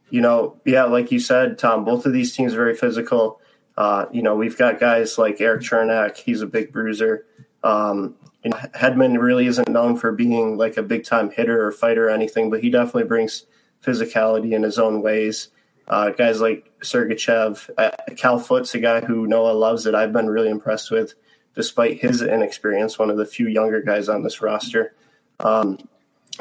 [0.09, 3.39] you know, yeah, like you said, Tom, both of these teams are very physical.
[3.77, 7.25] Uh, you know, we've got guys like Erik Cernak, He's a big bruiser.
[7.63, 12.11] Um, Hedman really isn't known for being like a big time hitter or fighter or
[12.11, 13.45] anything, but he definitely brings
[13.83, 15.49] physicality in his own ways.
[15.87, 20.29] Uh, guys like Sergachev, uh, Cal Foote's a guy who Noah loves that I've been
[20.29, 21.15] really impressed with,
[21.55, 22.99] despite his inexperience.
[22.99, 24.93] One of the few younger guys on this roster.
[25.39, 25.79] Um,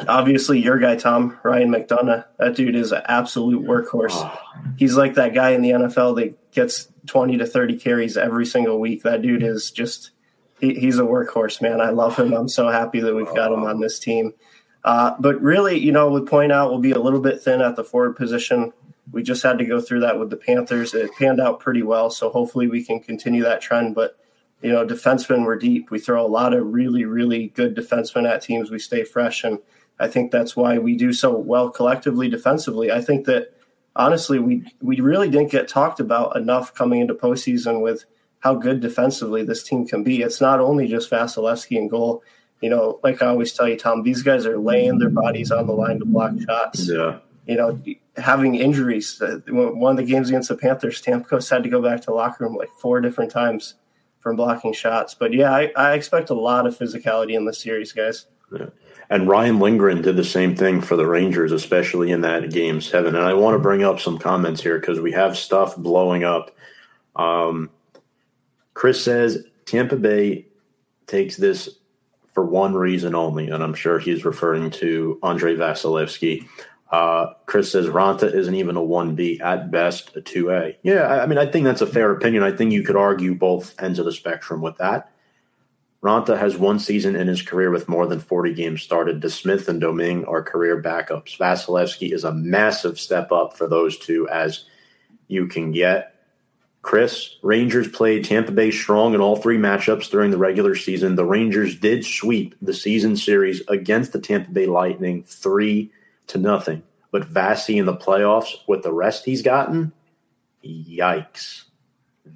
[0.06, 2.24] obviously, your guy Tom Ryan McDonagh.
[2.38, 4.12] That dude is an absolute workhorse.
[4.12, 4.40] Oh.
[4.76, 8.78] He's like that guy in the NFL that gets twenty to thirty carries every single
[8.78, 9.02] week.
[9.02, 10.10] That dude is just
[10.60, 11.80] he, he's a workhorse, man.
[11.80, 12.32] I love him.
[12.32, 14.34] I'm so happy that we've got him on this team.
[14.84, 17.76] Uh, but really, you know, with point out, we'll be a little bit thin at
[17.76, 18.72] the forward position.
[19.10, 20.94] We just had to go through that with the Panthers.
[20.94, 23.94] It panned out pretty well, so hopefully we can continue that trend.
[23.94, 24.18] But
[24.62, 25.90] you know, defensemen we're deep.
[25.90, 28.70] We throw a lot of really, really good defensemen at teams.
[28.70, 29.58] We stay fresh, and
[30.00, 32.92] I think that's why we do so well collectively defensively.
[32.92, 33.52] I think that
[33.96, 38.04] honestly, we we really didn't get talked about enough coming into postseason with
[38.40, 40.22] how good defensively this team can be.
[40.22, 42.22] It's not only just Vasilevskiy and goal.
[42.60, 45.66] You know, like I always tell you, Tom, these guys are laying their bodies on
[45.66, 46.88] the line to block shots.
[46.88, 47.18] Yeah.
[47.46, 47.80] You know,
[48.16, 49.20] having injuries.
[49.22, 52.12] Uh, one of the games against the Panthers, Stamkos had to go back to the
[52.12, 53.74] locker room like four different times
[54.20, 55.14] from blocking shots.
[55.14, 58.26] But yeah, I, I expect a lot of physicality in this series, guys.
[58.52, 58.66] Yeah.
[59.10, 63.14] And Ryan Lindgren did the same thing for the Rangers, especially in that game seven.
[63.14, 66.54] And I want to bring up some comments here because we have stuff blowing up.
[67.16, 67.70] Um,
[68.74, 70.46] Chris says Tampa Bay
[71.06, 71.78] takes this
[72.34, 76.46] for one reason only, and I'm sure he's referring to Andrei Vasilevskiy.
[76.90, 80.76] Uh, Chris says Raanta isn't even a 1B, at best a 2A.
[80.82, 82.42] Yeah, I, I mean, I think that's a fair opinion.
[82.42, 85.10] I think you could argue both ends of the spectrum with that.
[86.02, 89.20] Raanta has one season in his career with more than 40 games started.
[89.20, 91.36] DeSmith and Domingue are career backups.
[91.36, 94.64] Vasilevskiy is a massive step up for those two as
[95.26, 96.14] you can get.
[96.82, 101.16] Chris, Rangers played Tampa Bay strong in all three matchups during the regular season.
[101.16, 105.92] The Rangers did sweep the season series against the Tampa Bay Lightning three
[106.28, 106.84] to nothing.
[107.10, 109.92] But Vasi in the playoffs, with the rest he's gotten,
[110.64, 111.64] yikes.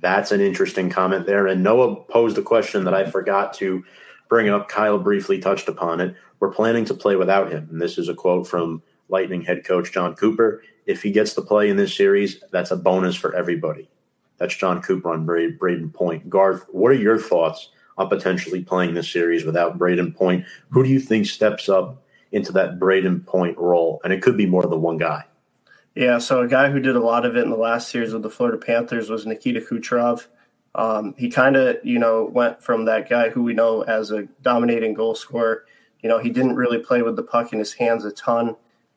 [0.00, 1.46] That's an interesting comment there.
[1.46, 3.84] And Noah posed a question that I forgot to
[4.28, 4.68] bring up.
[4.68, 6.14] Kyle briefly touched upon it.
[6.40, 7.68] We're planning to play without him.
[7.70, 10.62] And this is a quote from Lightning head coach John Cooper.
[10.86, 13.88] If he gets to play in this series, that's a bonus for everybody.
[14.38, 16.28] That's John Cooper on Brayden Point.
[16.28, 20.46] Garth, what are your thoughts on potentially playing this series without Brayden Point?
[20.70, 22.02] Who do you think steps up
[22.32, 24.00] into that Brayden Point role?
[24.02, 25.24] And it could be more than one guy.
[25.94, 28.22] Yeah, so a guy who did a lot of it in the last series with
[28.22, 30.26] the Florida Panthers was Nikita Kucherov.
[30.74, 34.22] Um, he kind of, you know, went from that guy who we know as a
[34.40, 35.66] dominating goal scorer.
[36.02, 38.56] You know, he didn't really play with the puck in his hands a ton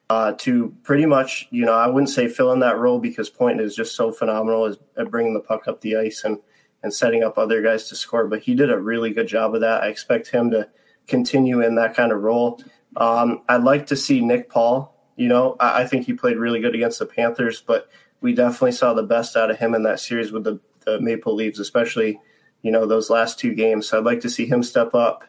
[0.10, 3.60] uh, to pretty much, you know, I wouldn't say fill in that role because Point
[3.60, 6.40] is just so phenomenal at bringing the puck up the ice and,
[6.82, 8.26] and setting up other guys to score.
[8.26, 9.84] But he did a really good job of that.
[9.84, 10.70] I expect him to
[11.08, 12.62] continue in that kind of role.
[12.96, 14.95] Um, I'd like to see Nick Paul.
[15.16, 17.90] You know, I, I, think he played really good against the Panthers, but
[18.22, 21.34] we definitely saw the best out of him in that series with the, the Maple
[21.34, 22.20] Leaves, especially,
[22.62, 23.88] you know, those last two games.
[23.88, 25.24] So I'd like to see him step up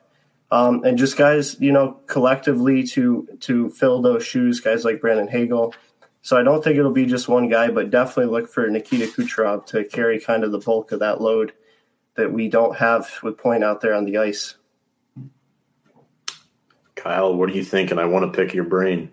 [0.51, 5.29] um, and just guys, you know, collectively to to fill those shoes, guys like Brandon
[5.29, 5.75] Hagel.
[6.22, 9.66] So I don't think it'll be just one guy, but definitely look for Nikita Kucherov
[9.66, 11.53] to carry kind of the bulk of that load
[12.16, 14.57] that we don't have with Point out there on the ice.
[16.96, 17.90] Kyle, what do you think?
[17.90, 19.11] And I want to pick your brain.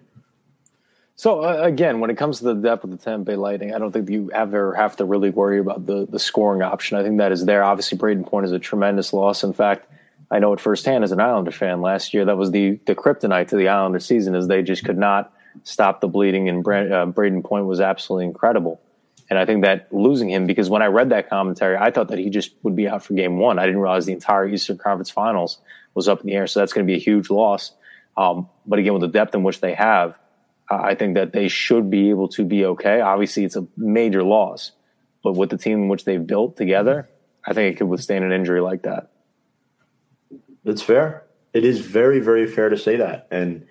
[1.16, 3.78] So uh, again, when it comes to the depth of the Tampa Bay Lightning, I
[3.78, 6.98] don't think you ever have to really worry about the the scoring option.
[6.98, 7.64] I think that is there.
[7.64, 9.44] Obviously, Brayden Point is a tremendous loss.
[9.44, 9.88] In fact,
[10.32, 11.82] I know it firsthand as an Islander fan.
[11.82, 14.98] Last year, that was the the kryptonite to the Islander season, is they just could
[14.98, 15.32] not
[15.64, 18.82] stop the bleeding, and Brand, uh, Brayden Point was absolutely incredible.
[19.30, 22.20] And I think that losing him, because when I read that commentary, I thought that
[22.20, 23.58] he just would be out for game one.
[23.58, 25.60] I didn't realize the entire Eastern Conference Finals
[25.94, 26.46] was up in the air.
[26.48, 27.72] So that's going to be a huge loss.
[28.18, 30.16] Um, but again, with the depth in which they have,
[30.70, 33.02] I think that they should be able to be okay.
[33.02, 34.72] Obviously, it's a major loss,
[35.24, 37.10] but with the team in which they've built together,
[37.46, 39.12] I think it could withstand an injury like that.
[40.66, 41.26] It's fair.
[41.54, 43.28] It is very, very fair to say that.
[43.30, 43.68] And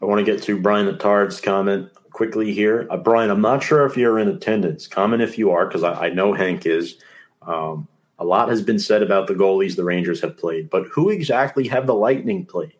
[0.00, 2.86] I want to get to Brian Attard's comment quickly here.
[2.90, 4.86] Uh, Brian, I'm not sure if you're in attendance.
[4.86, 6.96] Comment if you are, because I, I, know Hank is.
[7.42, 11.08] Um, a lot has been said about the goalies the Rangers have played, but who
[11.08, 12.74] exactly have the Lightning played?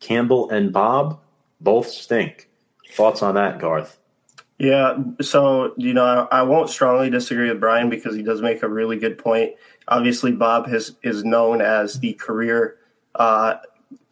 [0.00, 1.20] Campbell and Bob
[1.60, 2.50] both stink.
[2.90, 3.98] Thoughts on that, Garth?
[4.58, 8.62] Yeah, so you know, I, I, won't strongly disagree with Brian because he does make
[8.62, 9.54] a really good point.
[9.88, 12.76] Obviously, Bob has is known as the career
[13.16, 13.56] uh,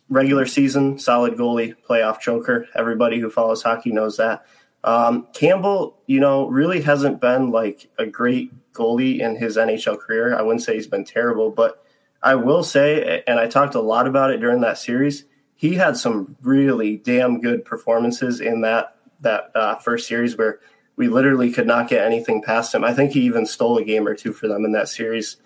[0.09, 2.67] regular season solid goalie, playoff choker.
[2.75, 4.45] Everybody who follows hockey knows that.
[4.85, 10.37] Um, Campbell, you know, really hasn't been like a great goalie in his NHL career.
[10.37, 11.85] I wouldn't say he's been terrible, but
[12.23, 15.25] I will say, and I talked a lot about it during that series,
[15.63, 20.59] he had some really damn good performances in that that uh, first series where
[20.97, 22.83] we literally could not get anything past him.
[22.83, 25.37] I think he even stole a game or two for them in that series.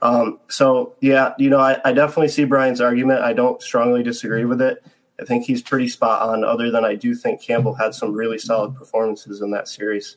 [0.00, 3.20] Um, so yeah, you know, I, I definitely see Brian's argument.
[3.20, 4.82] I don't strongly disagree with it.
[5.20, 6.42] I think he's pretty spot on.
[6.42, 10.16] Other than I do think Campbell had some really solid performances in that series.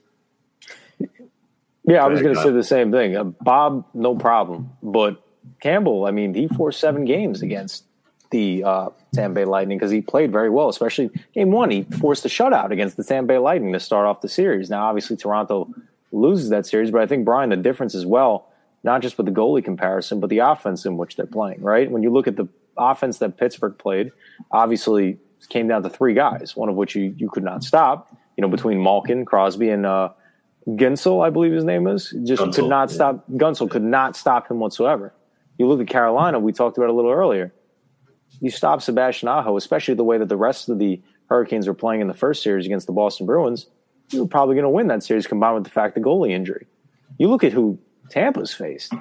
[1.83, 3.17] Yeah, I was going to say the same thing.
[3.17, 5.21] Uh, Bob, no problem, but
[5.59, 7.83] Campbell, I mean, he forced seven games against
[8.31, 11.71] the uh, Tampa Bay Lightning because he played very well, especially game one.
[11.71, 14.69] He forced a shutout against the Tampa Bay Lightning to start off the series.
[14.69, 15.69] Now, obviously, Toronto
[16.11, 18.47] loses that series, but I think Brian, the difference as well,
[18.83, 21.61] not just with the goalie comparison, but the offense in which they're playing.
[21.61, 24.11] Right when you look at the offense that Pittsburgh played,
[24.51, 25.17] obviously
[25.49, 28.15] came down to three guys, one of which you, you could not stop.
[28.37, 30.09] You know, between Malkin, Crosby, and uh,
[30.67, 32.95] Guentzel, I believe his name is, just Guentzel, could not yeah.
[32.95, 33.29] stop.
[33.31, 35.13] Guentzel could not stop him whatsoever.
[35.57, 37.53] You look at Carolina, we talked about a little earlier.
[38.39, 42.01] You stop Sebastian Aho, especially the way that the rest of the Hurricanes were playing
[42.01, 43.67] in the first series against the Boston Bruins.
[44.09, 46.65] You were probably going to win that series combined with the fact the goalie injury.
[47.17, 47.77] You look at who
[48.09, 48.93] Tampa's faced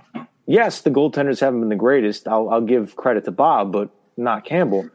[0.49, 2.27] yes, the goaltenders haven't been the greatest.
[2.27, 4.89] I'll, I'll give credit to Bob, but not Campbell.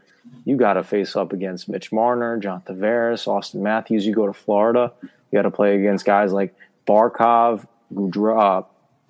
[0.43, 4.06] You got to face up against Mitch Marner, John Tavares, Auston Matthews.
[4.06, 6.53] You go to Florida, you got to play against guys like
[6.86, 8.62] Barkov, uh,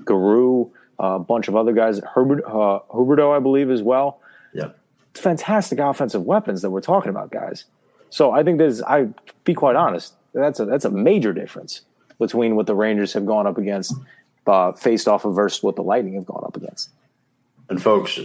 [0.08, 4.20] Giroux, uh, a bunch of other guys, Herbert, uh, Huberdeau, I believe, as well.
[4.54, 4.70] Yeah,
[5.14, 7.66] fantastic offensive weapons that we're talking about, guys.
[8.10, 9.08] So I think there's, I
[9.44, 11.82] be quite honest, that's a that's a major difference
[12.20, 13.94] between what the Rangers have gone up against
[14.48, 16.90] uh, faced off of versus what the Lightning have gone up against.
[17.70, 18.20] And folks,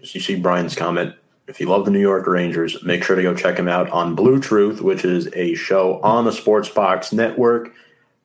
[0.00, 1.14] as you see Brian's comment,
[1.48, 4.14] if you love the New York Rangers, make sure to go check him out on
[4.14, 7.72] Blue Truth, which is a show on the Sports Box Network.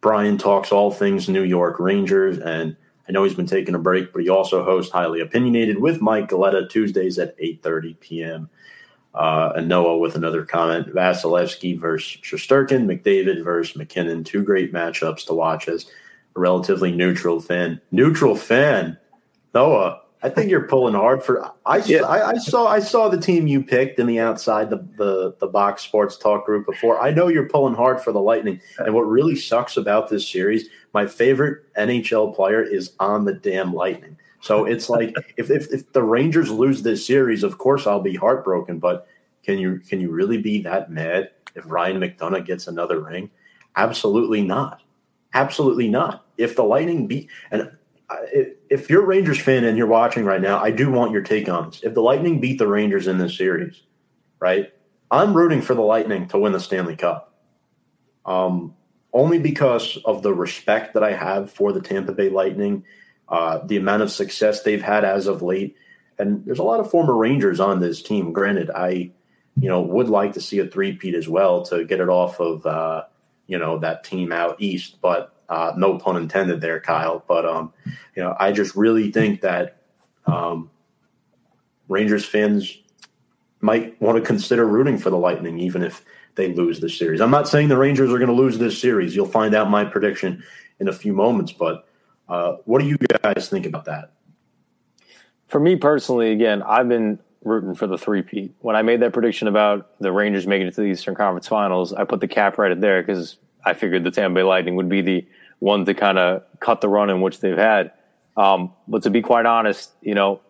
[0.01, 2.75] Brian talks all things New York Rangers, and
[3.08, 6.30] I know he's been taking a break, but he also hosts Highly Opinionated with Mike
[6.30, 8.50] Galletta Tuesdays at 8.30 p.m.
[9.13, 10.93] Uh, and Noah with another comment.
[10.93, 14.24] Vasilevskiy versus Shesterkin, McDavid versus MacKinnon.
[14.24, 15.86] Two great matchups to watch as–
[16.38, 17.82] a relatively neutral fan.
[17.91, 18.98] Neutral fan,
[19.54, 20.02] Noah.
[20.23, 21.51] I think you're pulling hard for.
[21.65, 22.01] I, yeah.
[22.01, 25.47] I, I, saw I saw the team you picked in the outside the, the the
[25.47, 26.99] box sports talk group before.
[26.99, 28.60] I know you're pulling hard for the Lightning.
[28.80, 33.73] And what really sucks about this series, my favorite NHL player is on the damn
[33.73, 34.17] Lightning.
[34.41, 38.15] So it's like if, if if the Rangers lose this series, of course I'll be
[38.15, 38.80] heartbroken.
[38.80, 39.08] But
[39.43, 43.30] can you can you really be that mad if Ryan McDonagh gets another ring?
[43.75, 44.82] Absolutely not.
[45.36, 46.25] Absolutely not.
[46.38, 47.71] If the Lightning beat, and
[48.10, 51.50] if you're a Rangers fan and you're watching right now, I do want your take
[51.50, 51.84] on this.
[51.84, 53.82] If the Lightning beat the Rangers in this series,
[54.39, 54.72] right?
[55.12, 57.34] I'm rooting for the Lightning to win the Stanley Cup.
[58.26, 58.76] Um,
[59.13, 62.84] only because of the respect that I have for the Tampa Bay Lightning,
[63.29, 65.75] uh, the amount of success they've had as of late,
[66.19, 68.34] and there's a lot of former Rangers on this team.
[68.34, 69.12] Granted, I,
[69.60, 72.65] you know, would like to see a three-peat as well to get it off of
[72.65, 73.04] uh,
[73.48, 75.00] you know that team out east.
[75.02, 77.23] But uh, no pun intended there, Kyle.
[77.27, 77.73] But um,
[78.15, 79.81] you know, I just really think that
[80.25, 80.69] um,
[81.87, 82.77] Rangers fans
[83.62, 86.04] might want to consider rooting for the Lightning, even if
[86.35, 87.21] they lose this series.
[87.21, 89.15] I'm not saying the Rangers are going to lose this series.
[89.15, 90.43] You'll find out my prediction
[90.79, 91.52] in a few moments.
[91.52, 91.87] But
[92.29, 94.12] uh, what do you guys think about that?
[95.48, 98.56] For me personally, again, I've been rooting for the three-peat.
[98.60, 101.93] When I made that prediction about the Rangers making it to the Eastern Conference Finals,
[101.93, 105.02] I put the cap right there because I figured the Tampa Bay Lightning would be
[105.02, 105.27] the
[105.60, 107.91] one to kind of cut the run in which they've had.
[108.35, 110.41] Um, but to be quite honest, you know,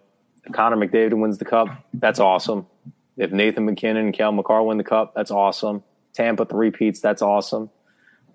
[0.51, 2.67] Connor McDavid wins the cup, that's awesome.
[3.15, 5.83] If Nathan MacKinnon and Cale Makar win the cup, that's awesome.
[6.13, 7.69] Tampa three peats, that's awesome.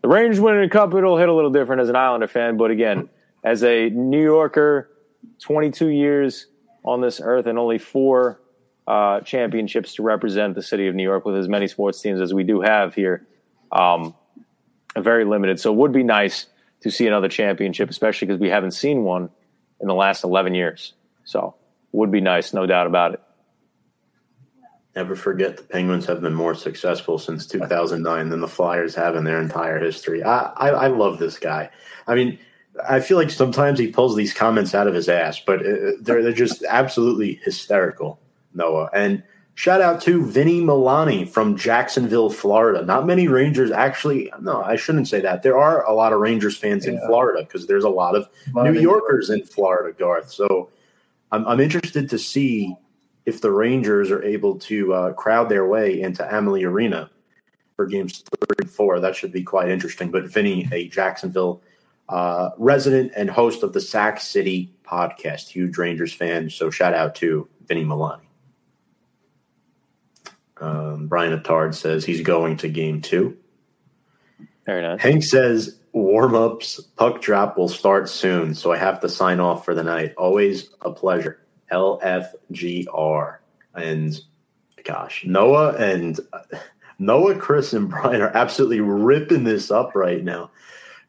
[0.00, 2.70] The Rangers winning the cup, it'll hit a little different as an Islander fan, but
[2.70, 3.08] again,
[3.44, 4.90] as a New Yorker,
[5.40, 6.46] 22 years
[6.84, 8.40] on this earth and only four
[8.86, 12.34] uh, championships to represent the city of New York with as many sports teams as
[12.34, 13.26] we do have here.
[13.70, 14.14] Um,
[14.96, 15.60] very limited.
[15.60, 16.46] So it would be nice
[16.82, 19.30] to see another championship, especially because we haven't seen one
[19.80, 20.94] in the last 11 years.
[21.24, 21.54] So
[21.92, 23.20] would be nice, no doubt about it.
[24.94, 29.24] Never forget the Penguins have been more successful since 2009 than the Flyers have in
[29.24, 30.22] their entire history.
[30.22, 31.70] I, I, I love this guy.
[32.06, 32.38] I mean,
[32.88, 36.22] I feel like sometimes he pulls these comments out of his ass, but uh, they're
[36.22, 38.20] they're just absolutely hysterical,
[38.54, 38.90] Noah.
[38.94, 39.22] And
[39.54, 42.84] shout out to Vinny Milani from Jacksonville, Florida.
[42.84, 44.32] Not many Rangers actually.
[44.40, 45.42] No, I shouldn't say that.
[45.42, 46.92] There are a lot of Rangers fans yeah.
[46.92, 50.30] in Florida because there's a lot of New Yorkers in Florida, Garth.
[50.30, 50.70] So
[51.30, 52.74] I'm, I'm interested to see
[53.24, 57.10] if the Rangers are able to uh, crowd their way into Amalie Arena
[57.76, 59.00] for games three and four.
[59.00, 60.10] That should be quite interesting.
[60.10, 61.62] But Vinny, a Jacksonville
[62.08, 66.50] uh, resident and host of the Sack City podcast, huge Rangers fan.
[66.50, 68.20] So shout out to Vinny Milani.
[70.62, 73.36] Um, Brian Attard says he's going to game two.
[74.64, 75.00] Very nice.
[75.00, 79.64] Hank says warm ups, puck drop will start soon, so I have to sign off
[79.64, 80.14] for the night.
[80.16, 81.40] Always a pleasure.
[81.72, 83.38] LFGR.
[83.74, 84.20] And
[84.84, 86.20] gosh, Noah and
[86.98, 90.50] Noah, Chris, and Brian are absolutely ripping this up right now.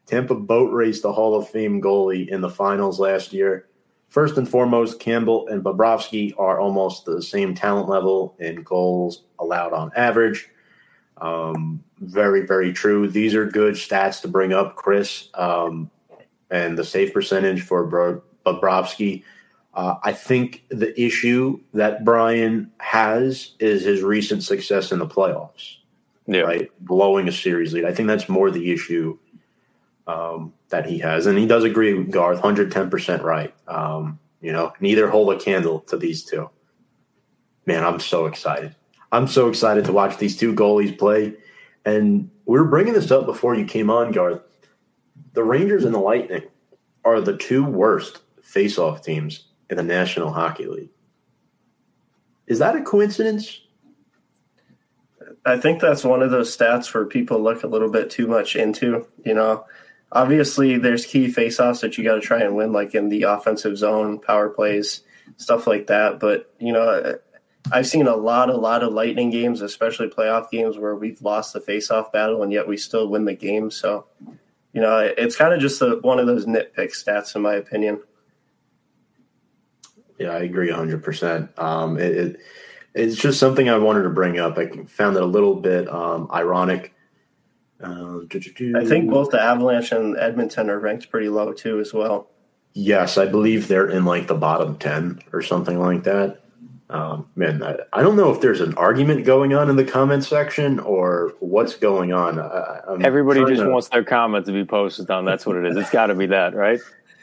[0.06, 3.68] Tampa boat raced the Hall of Fame goalie in the finals last year.
[4.14, 9.72] First and foremost, Campbell and Bobrovsky are almost the same talent level in goals allowed
[9.72, 10.48] on average.
[11.16, 13.08] Um, very, very true.
[13.08, 15.30] These are good stats to bring up, Chris.
[15.34, 15.90] Um,
[16.48, 19.24] and the save percentage for Bobrovsky.
[19.74, 25.78] Uh, I think the issue that Brian has is his recent success in the playoffs.
[26.28, 26.42] Yeah.
[26.42, 26.70] Right?
[26.78, 27.84] Blowing a series lead.
[27.84, 29.18] I think that's more the issue
[30.06, 33.54] um, that he has, and he does agree with Garth, hundred ten percent right.
[33.68, 36.50] Um, you know, neither hold a candle to these two.
[37.64, 38.74] Man, I'm so excited.
[39.12, 41.34] I'm so excited to watch these two goalies play.
[41.84, 44.40] And we were bringing this up before you came on, Garth.
[45.34, 46.42] The Rangers and the Lightning
[47.04, 50.90] are the two worst face-off teams in the National Hockey League.
[52.48, 53.60] Is that a coincidence?
[55.46, 58.56] I think that's one of those stats where people look a little bit too much
[58.56, 59.06] into.
[59.24, 59.66] You know,
[60.14, 63.76] obviously there's key faceoffs that you got to try and win, like in the offensive
[63.76, 65.02] zone, power plays,
[65.36, 66.20] stuff like that.
[66.20, 67.18] But you know,
[67.72, 71.52] I've seen a lot, a lot of Lightning games, especially playoff games, where we've lost
[71.52, 73.70] the faceoff battle and yet we still win the game.
[73.70, 74.06] So,
[74.72, 78.02] you know, it's kind of just a, one of those nitpick stats, in my opinion.
[80.18, 81.58] Yeah, I agree 100%.
[81.58, 82.36] Um, it, it,
[82.94, 84.58] it's just something I wanted to bring up.
[84.58, 86.93] I found it a little bit um, ironic
[87.82, 92.30] uh, I think both the Avalanche and Edmonton are ranked pretty low too, as well.
[92.72, 96.40] Yes, I believe they're in like the bottom ten or something like that.
[96.90, 100.22] Um, man, I, I, don't know if there's an argument going on in the comment
[100.22, 102.38] section or what's going on.
[102.38, 105.24] I, Everybody just to, wants their comment to be posted on.
[105.24, 105.76] That's what it is.
[105.76, 106.78] It's got to be that, right?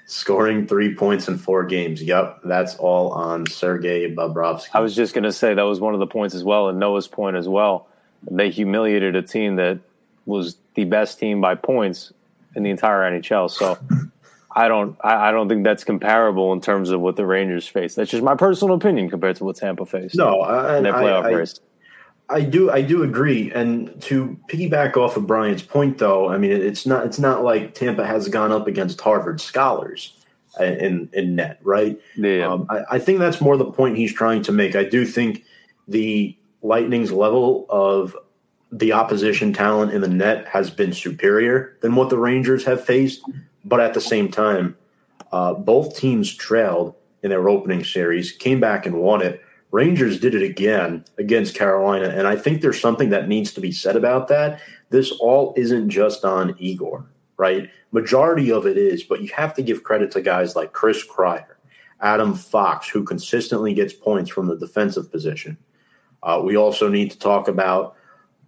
[0.08, 2.02] Scoring three points in four games.
[2.02, 4.70] Yep, that's all on Sergei Bobrovsky.
[4.74, 6.80] I was just going to say that was one of the points as well, and
[6.80, 7.88] Noah's point as well.
[8.30, 9.80] They humiliated a team that
[10.26, 12.14] was the best team by points
[12.56, 13.50] in the entire NHL.
[13.50, 13.78] So
[14.56, 17.96] I don't I, I, don't think that's comparable in terms of what the Rangers face.
[17.96, 20.16] That's just my personal opinion compared to what Tampa faced.
[20.16, 21.60] No, I, in their playoff I, race.
[22.30, 23.52] I do I do agree.
[23.52, 27.74] And to piggyback off of Brian's point though, I mean it's not it's not like
[27.74, 30.18] Tampa has gone up against Harvard scholars
[30.60, 32.00] in in net, right?
[32.16, 32.48] Yeah.
[32.48, 34.76] Um, I, I think that's more the point he's trying to make.
[34.76, 35.44] I do think
[35.88, 38.16] the Lightning's level of
[38.72, 43.22] the opposition talent in the net has been superior than what the Rangers have faced.
[43.66, 44.78] But at the same time,
[45.32, 49.42] uh, both teams trailed in their opening series, came back and won it.
[49.72, 52.10] Rangers did it again against Carolina.
[52.10, 54.60] And I think there's something that needs to be said about that.
[54.90, 57.06] This all isn't just on Igor,
[57.38, 57.70] right?
[57.92, 61.56] Majority of it is, but you have to give credit to guys like Chris Kreider,
[62.02, 65.58] Adam Fox, who consistently gets points from the defensive position.
[66.24, 67.96] Uh, we also need to talk about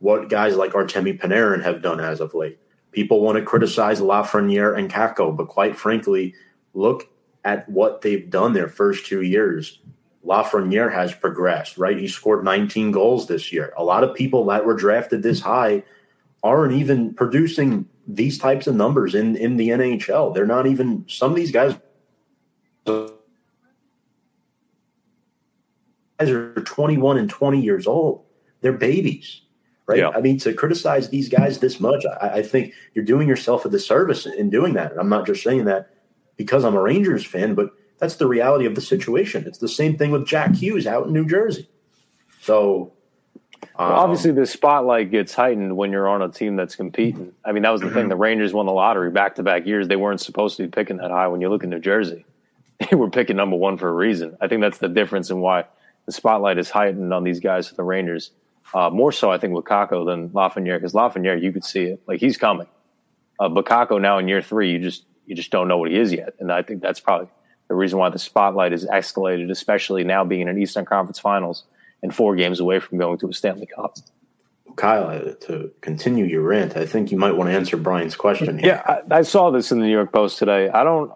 [0.03, 2.59] what guys like Artemi Panarin have done as of late.
[2.91, 6.35] People want to criticize Lafreniere and Kakko, but quite frankly,
[6.73, 7.07] look
[7.45, 9.79] at what they've done their first two years.
[10.25, 11.97] Lafreniere has progressed, right?
[11.97, 13.71] He scored 19 goals this year.
[13.77, 15.83] A lot of people that were drafted this high
[16.43, 20.33] aren't even producing these types of numbers in, in the NHL.
[20.33, 21.77] They're not even, some of these guys
[26.19, 28.25] are 21 and 20 years old.
[28.59, 29.43] They're babies,
[29.87, 29.99] right?
[29.99, 30.09] Yeah.
[30.09, 33.69] I mean, to criticize these guys this much, I, I think you're doing yourself a
[33.69, 34.91] disservice in doing that.
[34.91, 35.89] And I'm not just saying that
[36.37, 39.45] because I'm a Rangers fan, but that's the reality of the situation.
[39.45, 41.69] It's the same thing with Jack Hughes out in New Jersey.
[42.41, 42.93] So,
[43.77, 47.33] um, well, obviously, the spotlight gets heightened when you're on a team that's competing.
[47.45, 48.09] I mean, that was the thing.
[48.09, 49.87] The Rangers won the lottery back to back years.
[49.87, 51.27] They weren't supposed to be picking that high.
[51.27, 52.25] When you look at New Jersey,
[52.89, 54.37] they were picking number one for a reason.
[54.41, 55.65] I think that's the difference in why
[56.05, 58.31] the spotlight is heightened on these guys for the Rangers.
[58.73, 62.01] Uh, more so, I think, with Kakko than Lafreniere, because Lafreniere, you could see it.
[62.07, 62.67] Like, he's coming.
[63.39, 65.97] Uh, but Kakko now in year three, you just you just don't know what he
[65.97, 66.33] is yet.
[66.39, 67.27] And I think that's probably
[67.67, 71.63] the reason why the spotlight is escalated, especially now being in Eastern Conference Finals
[72.01, 73.95] and four games away from going to a Stanley Cup.
[74.75, 78.57] Kyle, uh, to continue your rant, I think you might want to answer Brian's question.
[78.57, 78.67] Here.
[78.67, 80.69] Yeah, I, I saw this in the New York Post today.
[80.69, 81.11] I don't,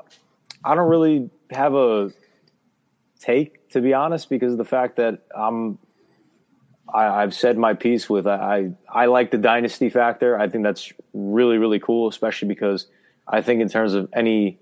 [0.63, 2.11] I don't really have a
[3.19, 5.77] take to be honest, because of the fact that I'm,
[6.93, 10.39] I, have said my piece with I, I like the dynasty factor.
[10.39, 12.87] I think that's really really cool, especially because
[13.27, 14.59] I think in terms of any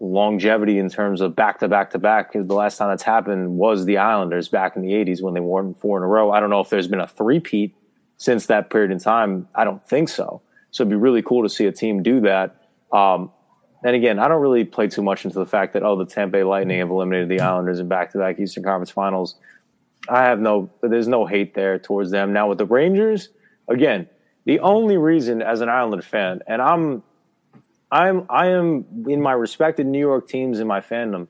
[0.00, 2.32] longevity in terms of back to back to back.
[2.32, 5.74] The last time that's happened was the Islanders back in the 80s when they won
[5.74, 6.32] four in a row.
[6.32, 7.74] I don't know if there's been a three-peat
[8.16, 9.48] since that period in time.
[9.54, 10.42] I don't think so.
[10.70, 12.56] So it'd be really cool to see a team do that.
[12.92, 13.30] Um,
[13.84, 16.32] and again, I don't really play too much into the fact that, oh, the Tampa
[16.32, 19.36] Bay Lightning have eliminated the Islanders in back to back Eastern Conference finals.
[20.08, 22.32] I have no, there's no hate there towards them.
[22.32, 23.30] Now with the Rangers,
[23.68, 24.08] again,
[24.44, 27.02] the only reason as an Islander fan, and I'm
[27.90, 31.28] I'm I am in my respected New York teams in my fandom.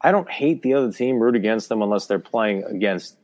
[0.00, 3.16] I don't hate the other team, root against them unless they're playing against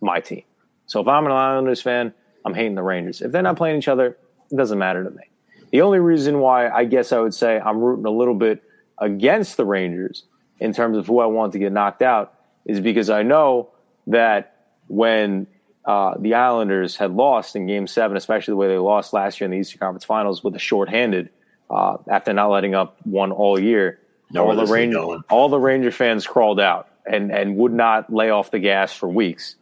[0.00, 0.44] my team.
[0.86, 3.20] So if I'm an Islanders fan, I'm hating the Rangers.
[3.20, 4.16] If they're not playing each other,
[4.50, 5.24] it doesn't matter to me.
[5.72, 8.62] The only reason why I guess I would say I'm rooting a little bit
[8.98, 10.24] against the Rangers
[10.60, 12.34] in terms of who I want to get knocked out
[12.64, 13.70] is because I know
[14.08, 14.56] that
[14.88, 15.46] when
[15.84, 19.46] uh, the Islanders had lost in Game Seven, especially the way they lost last year
[19.46, 21.30] in the Eastern Conference Finals with a shorthanded
[21.70, 24.00] uh, after not letting up one all year.
[24.36, 24.98] all the Ranger,
[25.30, 29.08] all the Ranger fans crawled out and and would not lay off the gas for
[29.08, 29.56] weeks.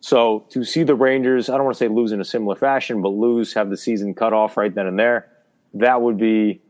[0.00, 3.02] So to see the Rangers, I don't want to say lose in a similar fashion,
[3.02, 5.28] but lose, have the season cut off right then and there,
[5.74, 6.60] that would be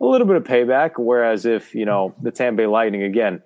[0.00, 0.92] a little bit of payback.
[0.96, 3.42] Whereas if you know the Tampa Bay Lightning again,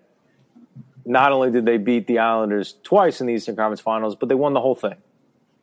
[1.11, 4.35] not only did they beat the Islanders twice in the Eastern Conference Finals, but they
[4.35, 4.97] won the whole thing.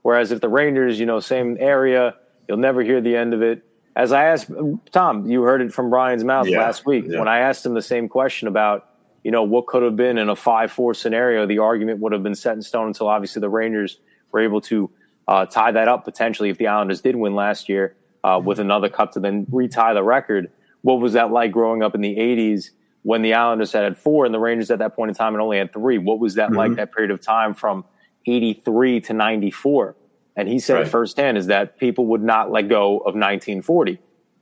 [0.02, 2.16] Whereas if the Rangers, you know, same area,
[2.48, 3.64] you'll never hear the end of it
[3.98, 4.52] as I asked
[4.92, 7.18] Tom, you heard it from Brian's mouth yeah, last week yeah.
[7.18, 8.88] when I asked him the same question about
[9.24, 11.48] you know what could have been in a five four scenario.
[11.48, 14.00] The argument would have been set in stone until obviously the Rangers
[14.32, 14.92] were able to
[15.28, 18.88] uh, tie that up potentially if the Islanders did win last year uh, with another
[18.88, 20.52] cup to then retie the record.
[20.84, 22.70] What was that like growing up in the '80s
[23.08, 25.58] when the Islanders had four and the Rangers at that point in time had only
[25.58, 25.98] had three?
[25.98, 26.58] What was that mm-hmm.
[26.58, 27.86] like that period of time from
[28.26, 29.96] '83 to '94?
[30.36, 30.88] And he said right.
[30.90, 34.00] firsthand is that people would not let go of 1940.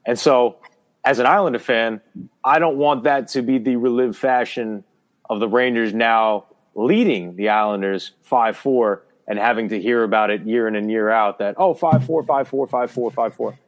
[0.07, 0.57] And so,
[1.03, 2.01] as an Islander fan,
[2.43, 4.83] I don't want that to be the relived fashion
[5.29, 10.41] of the Rangers now leading the Islanders 5 4 and having to hear about it
[10.41, 13.59] year in and year out that, oh, 5 4, 5 4, 5 4, 5 4.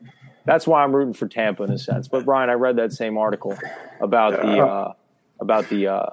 [0.47, 2.07] That's why I'm rooting for Tampa in a sense.
[2.07, 3.57] But, Brian, I read that same article
[3.99, 4.93] about the, uh,
[5.41, 6.05] about the uh,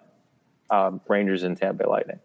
[0.70, 2.18] uh, Rangers and Tampa Bay Lightning.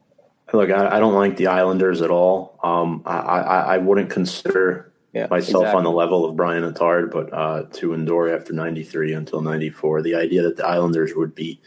[0.52, 2.58] Look, I, I, don't like the Islanders at all.
[2.64, 5.78] Um, I, I, I, wouldn't consider yeah, myself exactly.
[5.78, 10.16] on the level of Brian Attard, but uh, to endure after 93 until 94, the
[10.16, 11.62] idea that the Islanders would beat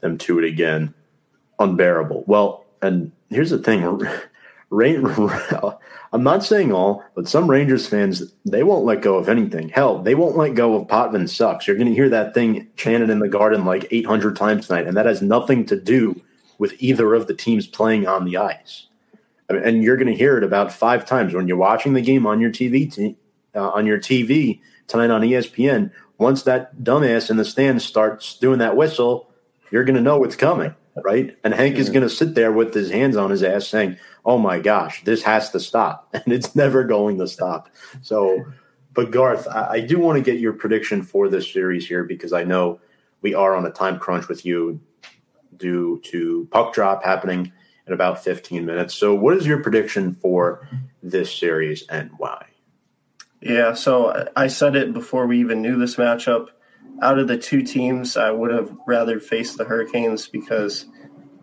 [0.00, 0.92] them to it again,
[1.60, 2.24] unbearable.
[2.26, 4.02] Well, and here's the thing.
[6.12, 9.68] I'm not saying all, but some Rangers fans, they won't let go of anything.
[9.68, 11.66] Hell, they won't let go of Potvin sucks.
[11.66, 14.96] You're going to hear that thing chanted in the garden like 800 times tonight, and
[14.96, 16.20] that has nothing to do
[16.58, 18.86] with either of the teams playing on the ice.
[19.48, 22.00] I mean, and you're going to hear it about five times when you're watching the
[22.00, 23.16] game on your TV t-
[23.54, 25.90] uh, on your TV tonight on ESPN.
[26.18, 29.28] Once that dumbass in the stands starts doing that whistle,
[29.70, 31.36] you're going to know what's coming, right?
[31.44, 34.38] And Hank is going to sit there with his hands on his ass saying, "Oh
[34.38, 37.68] my gosh, this has to stop," and it's never going to stop.
[38.02, 38.44] So,
[38.92, 42.32] but Garth, I, I do want to get your prediction for this series here because
[42.32, 42.80] I know
[43.22, 44.80] we are on a time crunch with you
[45.56, 47.52] due to puck drop happening
[47.86, 48.94] in about 15 minutes.
[48.94, 50.68] So, what is your prediction for
[51.02, 52.46] this series and why?
[53.40, 56.48] Yeah, so I said it before we even knew this matchup.
[57.00, 60.86] Out of the two teams, I would have rather faced the Hurricanes because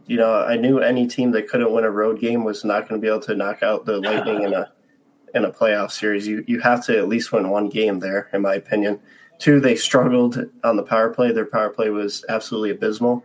[0.09, 2.99] you know, I knew any team that couldn't win a road game was not going
[2.99, 4.71] to be able to knock out the Lightning in a
[5.35, 6.27] in a playoff series.
[6.27, 8.99] You you have to at least win one game there, in my opinion.
[9.37, 11.31] Two, they struggled on the power play.
[11.31, 13.23] Their power play was absolutely abysmal.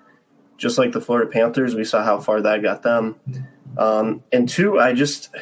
[0.58, 3.16] Just like the Florida Panthers, we saw how far that got them.
[3.78, 5.34] Um, and two, I just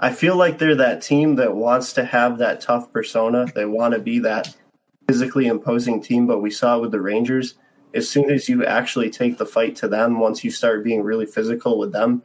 [0.00, 3.44] I feel like they're that team that wants to have that tough persona.
[3.54, 4.56] They want to be that
[5.06, 7.54] physically imposing team, but we saw it with the Rangers,
[7.94, 11.26] as soon as you actually take the fight to them, once you start being really
[11.26, 12.22] physical with them,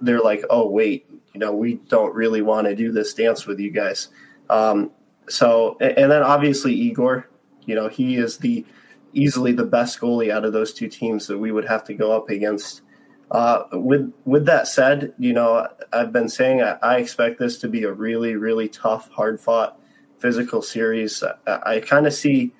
[0.00, 3.60] they're like, oh, wait, you know, we don't really want to do this dance with
[3.60, 4.08] you guys.
[4.50, 4.90] Um,
[5.28, 7.28] so, and then obviously Igor,
[7.66, 8.64] you know, he is the
[9.12, 12.12] easily the best goalie out of those two teams that we would have to go
[12.12, 12.82] up against.
[13.30, 17.68] Uh, with with that said, you know, I've been saying I, I, expect this to
[17.68, 19.80] be a really, really tough, hard fought,
[20.18, 21.22] physical series.
[21.46, 22.52] I, I kind of see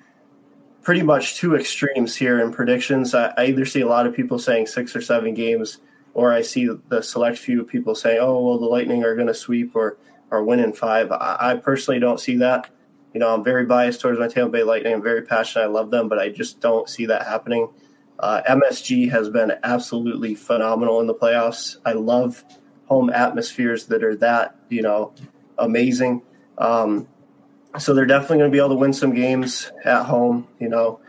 [0.81, 3.13] pretty much two extremes here in predictions.
[3.13, 5.79] I, I, either see a lot of people saying six or seven games,
[6.13, 9.33] or I see the select few people saying, "Oh, well, the Lightning are going to
[9.33, 9.97] sweep or
[10.31, 11.11] or win in five.
[11.11, 12.69] I, I personally don't see that.
[13.13, 14.93] You know, I'm very biased towards my Tampa Bay Lightning.
[14.93, 15.65] I'm very passionate.
[15.65, 17.69] I love them, but I just don't see that happening.
[18.19, 21.77] Uh, MSG has been absolutely phenomenal in the playoffs.
[21.85, 22.43] I love
[22.85, 25.13] home atmospheres that are that you know
[25.57, 26.21] amazing.
[26.57, 27.07] Um,
[27.79, 30.47] so they're definitely going to be able to win some games at home.
[30.59, 30.99] You know,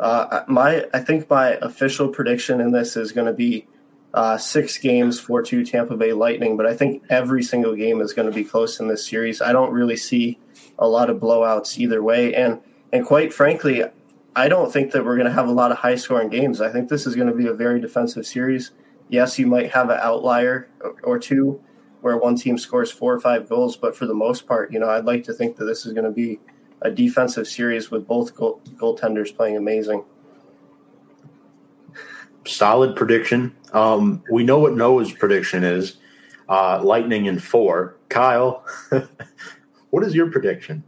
[0.00, 3.66] uh, my I think my official prediction in this is going to be
[4.12, 8.12] uh, six games for two Tampa Bay Lightning, but I think every single game is
[8.12, 9.42] going to be close in this series.
[9.42, 10.38] I don't really see
[10.78, 12.60] a lot of blowouts either way, and
[12.92, 13.82] and quite frankly,
[14.36, 16.60] I don't think that we're going to have a lot of high scoring games.
[16.60, 18.70] I think this is going to be a very defensive series.
[19.08, 20.68] Yes, you might have an outlier
[21.02, 21.60] or two
[22.04, 24.90] where one team scores four or five goals, but for the most part, you know,
[24.90, 26.38] I'd like to think that this is going to be
[26.82, 30.04] a defensive series with both goal- goaltenders playing amazing.
[32.44, 33.56] Solid prediction.
[33.72, 35.96] Um, we know what Noah's prediction is.
[36.46, 37.96] Uh, lightning in four.
[38.10, 38.66] Kyle,
[39.88, 40.84] what is your prediction?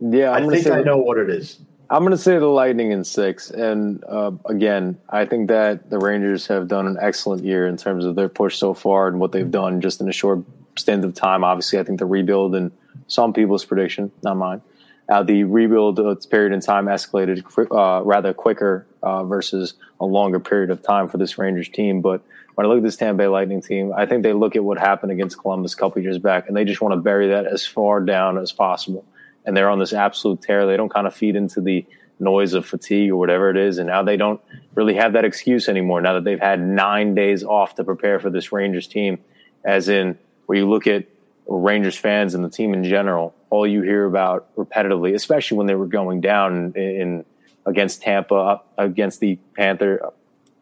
[0.00, 1.60] Yeah, I'm i think I know what it is.
[1.92, 3.50] I'm going to say the Lightning in six.
[3.50, 8.06] And uh, again, I think that the Rangers have done an excellent year in terms
[8.06, 10.38] of their push so far and what they've done just in a short
[10.78, 11.44] stint of time.
[11.44, 12.72] Obviously, I think the rebuild and
[13.08, 14.62] some people's prediction, not mine,
[15.10, 20.40] uh, the rebuild uh, period in time escalated uh, rather quicker uh, versus a longer
[20.40, 22.00] period of time for this Rangers team.
[22.00, 22.22] But
[22.54, 24.78] when I look at this Tampa Bay Lightning team, I think they look at what
[24.78, 27.66] happened against Columbus a couple years back, and they just want to bury that as
[27.66, 29.04] far down as possible
[29.44, 30.66] and they're on this absolute tear.
[30.66, 31.84] They don't kind of feed into the
[32.20, 33.78] noise of fatigue or whatever it is.
[33.78, 34.40] And now they don't
[34.74, 38.30] really have that excuse anymore now that they've had nine days off to prepare for
[38.30, 39.18] this Rangers team.
[39.64, 41.06] As in, where you look at
[41.46, 45.74] Rangers fans and the team in general, all you hear about repetitively, especially when they
[45.74, 47.24] were going down in, in
[47.66, 50.10] against Tampa, against the Panther,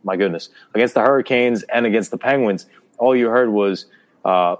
[0.03, 2.67] my goodness, against the Hurricanes and against the Penguins,
[2.99, 3.87] all you heard was
[4.25, 4.57] uh,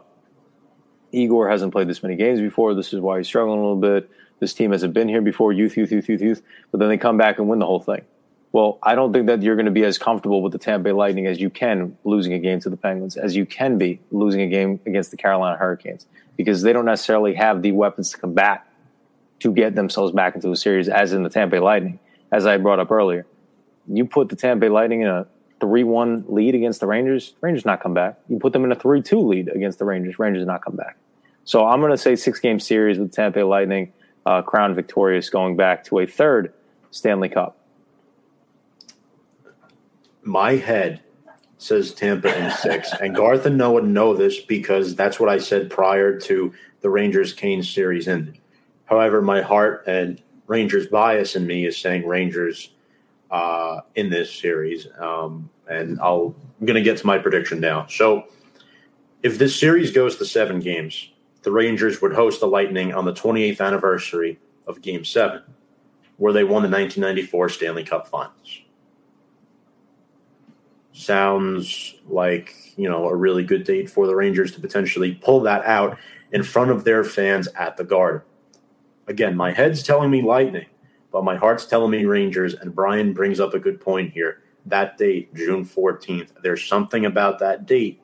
[1.13, 2.75] Igor hasn't played this many games before.
[2.75, 4.11] This is why he's struggling a little bit.
[4.39, 5.53] This team hasn't been here before.
[5.53, 6.43] Youth, youth, youth, youth, youth.
[6.71, 8.03] But then they come back and win the whole thing.
[8.53, 10.93] Well, I don't think that you're going to be as comfortable with the Tampa Bay
[10.93, 14.41] Lightning as you can losing a game to the Penguins, as you can be losing
[14.41, 16.07] a game against the Carolina Hurricanes,
[16.37, 18.67] because they don't necessarily have the weapons to combat
[19.39, 22.01] to get themselves back into a series, as in the Tampa Bay Lightning,
[22.33, 23.25] as I brought up earlier.
[23.87, 25.27] You put the Tampa Bay Lightning in a
[25.61, 28.19] 3 1 lead against the Rangers, Rangers not come back.
[28.29, 30.97] You put them in a 3 2 lead against the Rangers, Rangers not come back.
[31.45, 33.93] So I'm going to say six game series with Tampa Lightning,
[34.27, 36.53] uh, crown victorious going back to a third
[36.91, 37.57] Stanley Cup.
[40.23, 41.01] My head
[41.59, 42.93] says Tampa in six.
[43.01, 47.33] and Garth and Noah know this because that's what I said prior to the Rangers
[47.33, 48.39] Canes series ended.
[48.87, 52.71] However, my heart and Rangers bias in me is saying Rangers
[53.31, 54.87] uh, in this series.
[54.99, 57.87] Um, and I'll, I'm going to get to my prediction now.
[57.87, 58.25] So,
[59.23, 61.11] if this series goes to seven games,
[61.43, 65.43] the Rangers would host the Lightning on the 28th anniversary of Game 7,
[66.17, 68.63] where they won the 1994 Stanley Cup Finals.
[70.93, 75.65] Sounds like, you know, a really good date for the Rangers to potentially pull that
[75.65, 75.99] out
[76.33, 78.23] in front of their fans at the Garden.
[79.07, 80.67] Again, my head's telling me Lightning,
[81.13, 84.43] but my heart's telling me Rangers, and Brian brings up a good point here.
[84.67, 88.01] That date, June 14th, there's something about that date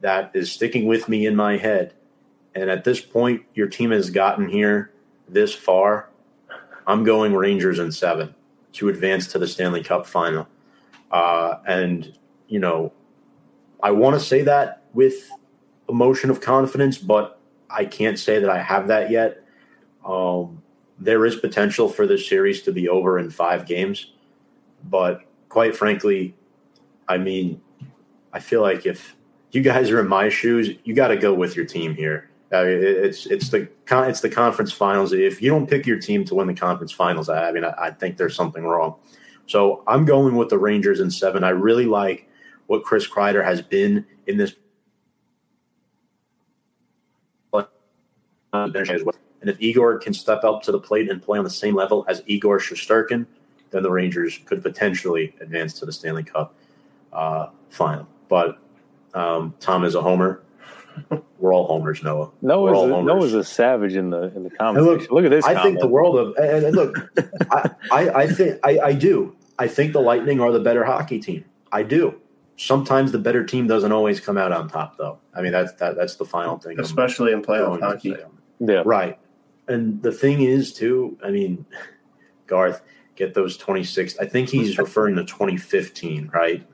[0.00, 1.94] that is sticking with me in my head.
[2.54, 4.92] And at this point, your team has gotten here
[5.28, 6.10] this far.
[6.86, 8.34] I'm going Rangers in seven
[8.74, 10.48] to advance to the Stanley Cup final.
[11.10, 12.16] Uh, and,
[12.48, 12.92] you know,
[13.82, 15.30] I want to say that with
[15.88, 17.38] emotion of confidence, but
[17.70, 19.42] I can't say that I have that yet.
[20.04, 20.62] Um,
[20.98, 24.12] there is potential for this series to be over in five games,
[24.84, 26.34] but quite frankly,
[27.08, 27.60] I mean,
[28.32, 29.16] I feel like if
[29.52, 32.30] you guys are in my shoes, you got to go with your team here.
[32.50, 35.12] It's it's the it's the conference finals.
[35.12, 37.74] If you don't pick your team to win the conference finals, I, I mean, I,
[37.78, 38.96] I think there's something wrong.
[39.46, 41.44] So I'm going with the Rangers in seven.
[41.44, 42.28] I really like
[42.66, 44.54] what Chris Kreider has been in this.
[47.52, 47.64] Uh,
[49.46, 52.04] And if Igor can step up to the plate and play on the same level
[52.08, 53.26] as Igor Shesterkin,
[53.70, 56.52] then the Rangers could potentially advance to the Stanley Cup
[57.12, 58.08] uh, final.
[58.28, 58.58] But
[59.14, 60.42] um, Tom is a homer.
[61.38, 62.32] We're all homers, Noah.
[62.42, 64.84] Noah's, a, Noah's a savage in the in the comments.
[64.84, 65.44] Look, look, at this.
[65.44, 65.74] I comment.
[65.74, 66.96] think the world of and, and look,
[67.52, 69.36] I, I, I think I, I do.
[69.60, 71.44] I think the Lightning are the better hockey team.
[71.70, 72.20] I do.
[72.56, 75.20] Sometimes the better team doesn't always come out on top, though.
[75.34, 76.80] I mean, that's that, that's the final thing.
[76.80, 78.16] Especially I'm in playoff hockey.
[78.58, 78.82] Yeah.
[78.84, 79.20] Right.
[79.68, 81.18] And the thing is, too.
[81.22, 81.66] I mean,
[82.46, 82.82] Garth,
[83.16, 84.18] get those 26.
[84.18, 86.66] I think he's referring to 2015, right?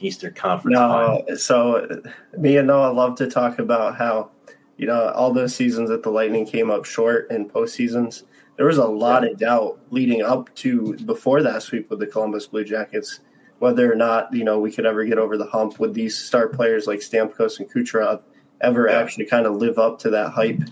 [0.00, 0.74] Eastern Conference.
[0.74, 1.36] No, final.
[1.36, 2.02] so
[2.36, 4.30] me and Noah love to talk about how
[4.76, 8.24] you know all those seasons that the Lightning came up short in postseasons.
[8.56, 9.30] There was a lot yeah.
[9.30, 13.20] of doubt leading up to before that sweep with the Columbus Blue Jackets
[13.60, 16.48] whether or not you know we could ever get over the hump with these star
[16.48, 18.22] players like Stamkos and Kucherov
[18.60, 18.98] ever yeah.
[18.98, 20.62] actually kind of live up to that hype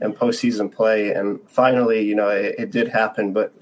[0.00, 1.12] and postseason play.
[1.12, 3.32] And finally, you know, it, it, did happen.
[3.32, 3.52] But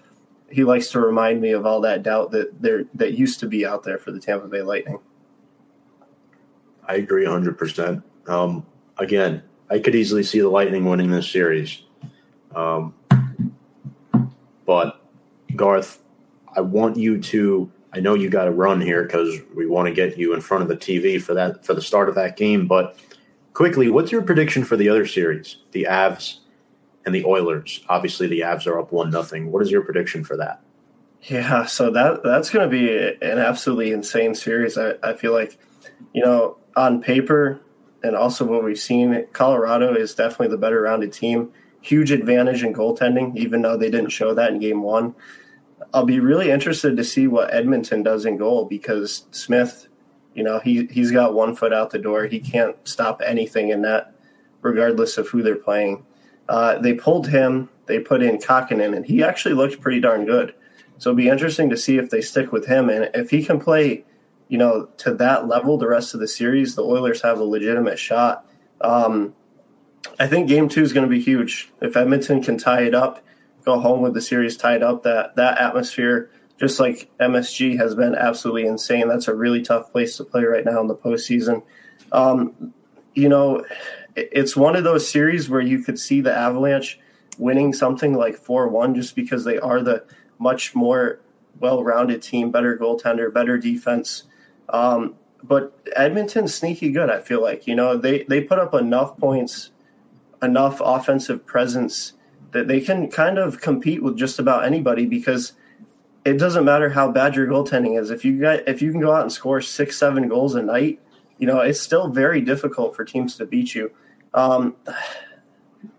[0.50, 3.66] he likes to remind me of all that doubt that there that used to be
[3.66, 4.98] out there for the Tampa Bay Lightning.
[6.86, 7.50] I agree 100.
[7.50, 8.02] Um, percent
[8.98, 11.82] Again, I could easily see the Lightning winning this series.
[12.54, 12.94] Um,
[14.64, 15.00] but
[15.56, 16.00] Garth,
[16.54, 19.94] I want you to I know you got to run here because we want to
[19.94, 22.66] get you in front of the TV for that for the start of that game.
[22.66, 22.98] But
[23.54, 26.40] quickly, what's your prediction for the other series, the Avs
[27.06, 27.82] and the Oilers?
[27.88, 29.50] Obviously, the Avs are up one nothing.
[29.50, 30.60] What is your prediction for that?
[31.22, 32.92] Yeah, so that that's going to be
[33.24, 34.76] an absolutely insane series.
[34.76, 35.58] I, I feel like,
[36.12, 37.60] you know, on paper
[38.02, 41.50] and also what we've seen, Colorado is definitely the better rounded team.
[41.80, 45.14] Huge advantage in goaltending, even though they didn't show that in game one.
[45.94, 49.88] I'll be really interested to see what Edmonton does in goal because Smith,
[50.34, 52.26] you know, he he's got one foot out the door.
[52.26, 54.14] He can't stop anything in that,
[54.62, 56.04] regardless of who they're playing.
[56.48, 57.68] Uh, they pulled him.
[57.86, 60.54] They put in Kahkonen, and he actually looked pretty darn good.
[60.98, 63.60] So it'll be interesting to see if they stick with him and if he can
[63.60, 64.04] play,
[64.48, 66.76] you know, to that level the rest of the series.
[66.76, 68.46] The Oilers have a legitimate shot.
[68.80, 69.34] Um,
[70.18, 71.70] I think Game Two is going to be huge.
[71.80, 73.24] If Edmonton can tie it up
[73.64, 75.02] go home with the series tied up.
[75.02, 79.08] That that atmosphere, just like MSG, has been absolutely insane.
[79.08, 81.62] That's a really tough place to play right now in the postseason.
[82.12, 82.72] Um,
[83.14, 83.64] you know,
[84.16, 87.00] it's one of those series where you could see the Avalanche
[87.38, 90.04] winning something like four one, just because they are the
[90.38, 91.20] much more
[91.60, 94.24] well-rounded team, better goaltender, better defense.
[94.68, 97.10] Um, but Edmonton's sneaky good.
[97.10, 99.70] I feel like you know they they put up enough points,
[100.42, 102.14] enough offensive presence
[102.52, 105.52] that they can kind of compete with just about anybody because
[106.24, 108.10] it doesn't matter how bad your goaltending is.
[108.10, 111.00] If you got if you can go out and score six, seven goals a night,
[111.38, 113.92] you know it's still very difficult for teams to beat you.
[114.32, 114.76] Um,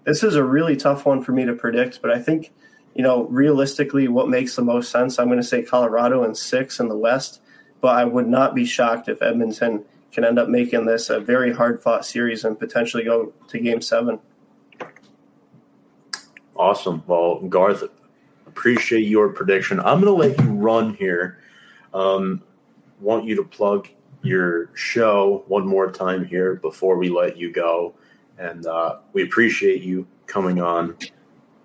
[0.04, 2.52] this is a really tough one for me to predict, but I think
[2.96, 5.20] you know realistically, what makes the most sense?
[5.20, 7.42] I'm going to say Colorado and six in the West,
[7.82, 11.54] but I would not be shocked if Edmonton can end up making this a very
[11.54, 14.20] hard fought series and potentially go to Game Seven.
[16.56, 17.04] Awesome.
[17.06, 17.84] Well, Garth,
[18.56, 19.82] appreciate your prediction.
[19.82, 21.40] I'm going to let you run here.
[21.94, 22.42] Um,
[23.02, 23.90] want you to plug
[24.22, 27.94] your show one more time here before we let you go.
[28.38, 30.96] And uh, we appreciate you coming on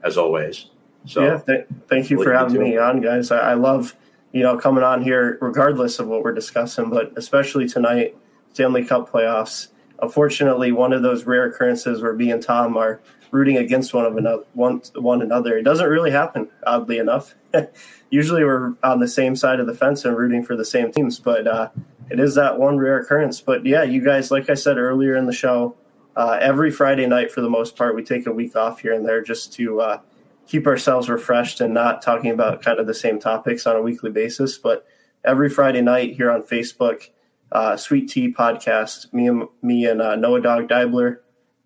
[0.03, 0.67] as always.
[1.07, 3.31] So, yeah, th- thank you for having me on, guys.
[3.31, 3.97] I-, I love
[4.33, 8.17] you know coming on here, regardless of what we're discussing, but especially tonight,
[8.53, 9.69] Stanley Cup playoffs.
[10.03, 13.01] Unfortunately, one of those rare occurrences where me and Tom are
[13.31, 15.57] rooting against one of another one one another.
[15.59, 17.35] It doesn't really happen, oddly enough.
[18.11, 21.19] Usually, we're on the same side of the fence and rooting for the same teams,
[21.19, 21.71] but uh,
[22.11, 23.41] it is that one rare occurrence.
[23.41, 25.77] But yeah, you guys, like I said earlier in the show,
[26.17, 29.07] uh, every Friday night for the most part, we take a week off here and
[29.07, 30.01] there just to uh,
[30.47, 34.11] keep ourselves refreshed and not talking about kind of the same topics on a weekly
[34.11, 34.59] basis.
[34.59, 34.87] But
[35.25, 37.11] every Friday night here on Facebook,
[37.53, 41.19] uh, Sweet Tea Podcast, me and me and uh, Noah Dog Deibler,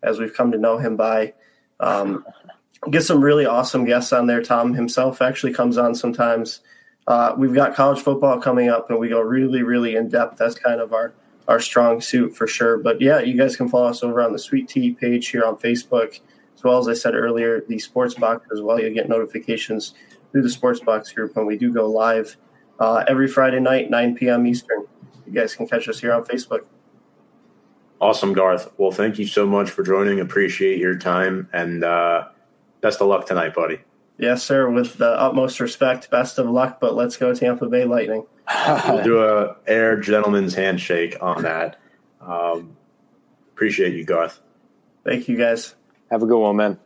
[0.03, 1.35] as we've come to know him by.
[1.81, 2.25] Um,
[2.91, 4.43] get some really awesome guests on there.
[4.43, 6.61] Tom himself actually comes on sometimes.
[7.07, 10.39] Uh, we've got college football coming up, and we go really, really in depth.
[10.39, 11.14] That's kind of our
[11.47, 12.79] our strong suit for sure.
[12.79, 15.57] But yeah, you guys can follow us over on the Sweet Tea page here on
[15.57, 16.20] Facebook,
[16.57, 18.81] as well as I said earlier, the Sports Box as well.
[18.81, 19.95] You'll get notifications
[20.33, 22.37] through the Sports Box group when we do go live
[22.81, 24.47] uh, every Friday night, 9 p.m.
[24.47, 24.87] Eastern.
[25.27, 26.64] You guys can catch us here on Facebook.
[28.01, 28.72] Awesome, Garth.
[28.76, 30.20] Well, thank you so much for joining.
[30.20, 32.28] Appreciate your time and uh,
[32.80, 33.78] best of luck tonight, buddy.
[34.18, 34.70] Yes, sir.
[34.70, 36.80] With the utmost respect, best of luck.
[36.80, 38.26] But let's go Tampa Bay Lightning.
[38.88, 41.78] we'll do a air gentleman's handshake on that.
[42.20, 42.76] Um,
[43.53, 44.40] appreciate you, Garth.
[45.05, 45.74] Thank you, guys.
[46.11, 46.78] Have a good one, man.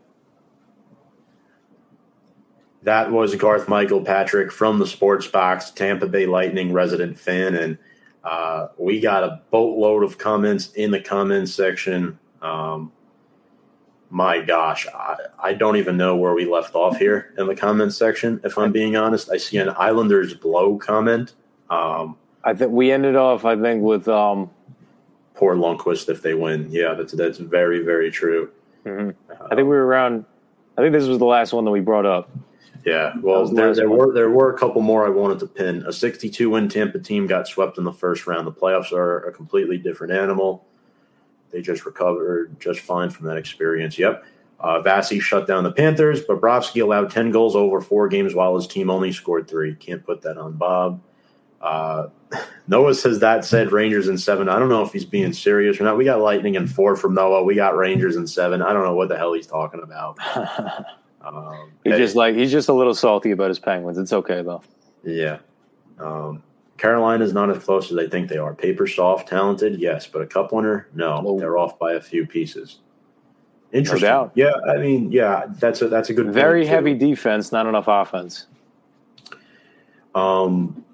[2.82, 7.76] That was Garth Michael Patrick from the Sports Box, Tampa Bay Lightning resident fan, and
[8.24, 12.18] uh, we got a boatload of comments in the comments section.
[12.42, 12.92] Um,
[14.10, 17.96] my gosh, I, I, don't even know where we left off here in the comments
[17.96, 18.40] section.
[18.42, 21.34] If I'm being honest, I see an Islanders blow comment.
[21.68, 23.44] Um, I think we ended off.
[23.44, 24.50] I think with um,
[25.34, 26.68] poor Lundqvist if they win.
[26.70, 28.50] Yeah, that's that's very very true.
[28.84, 29.10] Mm-hmm.
[29.30, 30.24] Uh, I think we were around.
[30.76, 32.30] I think this was the last one that we brought up.
[32.88, 35.84] Yeah, well, there, there were there were a couple more I wanted to pin.
[35.86, 38.46] A 62 win Tampa team got swept in the first round.
[38.46, 40.64] The playoffs are a completely different animal.
[41.50, 43.98] They just recovered just fine from that experience.
[43.98, 44.24] Yep.
[44.60, 46.24] Uh, Vasi shut down the Panthers.
[46.24, 49.74] Bobrovsky allowed 10 goals over four games while his team only scored three.
[49.74, 51.00] Can't put that on Bob.
[51.60, 52.08] Uh,
[52.68, 54.48] Noah says that said Rangers in seven.
[54.48, 55.96] I don't know if he's being serious or not.
[55.96, 57.44] We got Lightning in four from Noah.
[57.44, 58.62] We got Rangers in seven.
[58.62, 60.18] I don't know what the hell he's talking about.
[61.20, 63.98] um, he's hey, just like he's just a little salty about his Penguins.
[63.98, 64.62] It's okay though.
[65.04, 65.38] Yeah.
[65.98, 66.42] Um,
[66.76, 68.54] Carolina's not as close as they think they are.
[68.54, 71.22] Paper soft, talented, yes, but a cup winner, no.
[71.26, 71.38] Oh.
[71.38, 72.78] They're off by a few pieces.
[73.72, 74.08] Interesting.
[74.08, 76.32] No yeah, I mean, yeah, that's a that's a good.
[76.32, 78.46] Very heavy defense, not enough offense.
[80.14, 80.84] Um,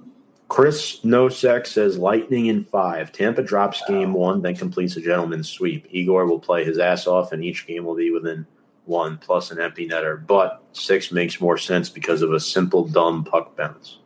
[0.49, 3.13] Chris Nosek says Lightning in five.
[3.13, 5.87] Tampa drops game one, then completes a gentleman's sweep.
[5.91, 8.47] Igor will play his ass off, and each game will be within
[8.85, 10.25] one plus an empty netter.
[10.27, 13.99] But six makes more sense because of a simple dumb puck bounce.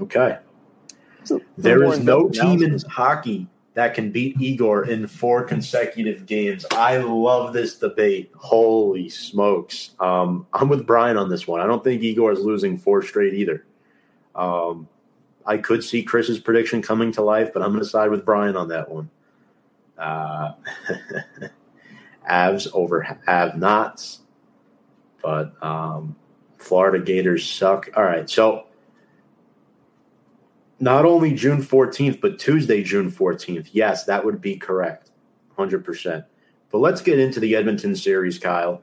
[0.00, 0.38] Okay.
[1.24, 6.66] So, there is no team in hockey that can beat Igor in four consecutive games.
[6.72, 8.30] I love this debate.
[8.34, 9.92] Holy smokes.
[10.00, 11.60] Um, I'm with Brian on this one.
[11.60, 13.64] I don't think Igor is losing four straight either.
[14.34, 14.88] Um,
[15.46, 18.56] I could see Chris's prediction coming to life, but I'm going to side with Brian
[18.56, 19.10] on that one.
[19.96, 20.52] Uh,
[22.28, 24.20] Avs over Av Nots,
[25.22, 26.16] but um,
[26.58, 27.88] Florida Gators suck.
[27.96, 28.66] All right, so
[30.82, 33.68] not only June 14th, but Tuesday, June 14th.
[33.70, 35.12] Yes, that would be correct.
[35.56, 36.24] 100%.
[36.72, 38.82] But let's get into the Edmonton series, Kyle.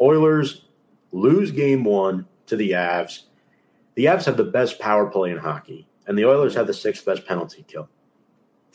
[0.00, 0.66] Oilers
[1.12, 3.20] lose game one to the Avs.
[3.94, 7.06] The Avs have the best power play in hockey, and the Oilers have the sixth
[7.06, 7.88] best penalty kill.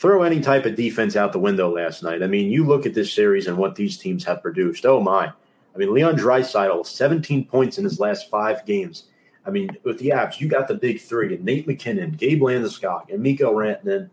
[0.00, 2.22] Throw any type of defense out the window last night.
[2.22, 4.86] I mean, you look at this series and what these teams have produced.
[4.86, 5.26] Oh, my.
[5.26, 9.04] I mean, Leon Draisaitl, 17 points in his last five games.
[9.44, 13.12] I mean, with the Avs, you got the big three: and Nate MacKinnon, Gabe Landeskog,
[13.12, 14.08] and Mikko Rantanen,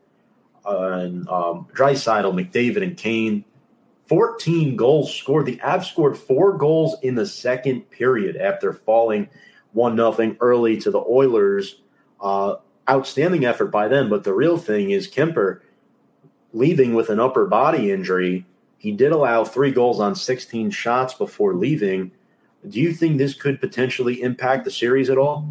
[0.65, 3.45] uh, and um, McDavid, and Kane.
[4.07, 5.45] 14 goals scored.
[5.45, 9.29] The Avs scored four goals in the second period after falling
[9.71, 11.81] one nothing early to the Oilers.
[12.19, 12.55] Uh,
[12.89, 14.09] outstanding effort by them.
[14.09, 15.61] But the real thing is Kuemper
[16.53, 18.45] leaving with an upper body injury.
[18.77, 22.11] He did allow three goals on 16 shots before leaving.
[22.67, 25.47] Do you think this could potentially impact the series at all?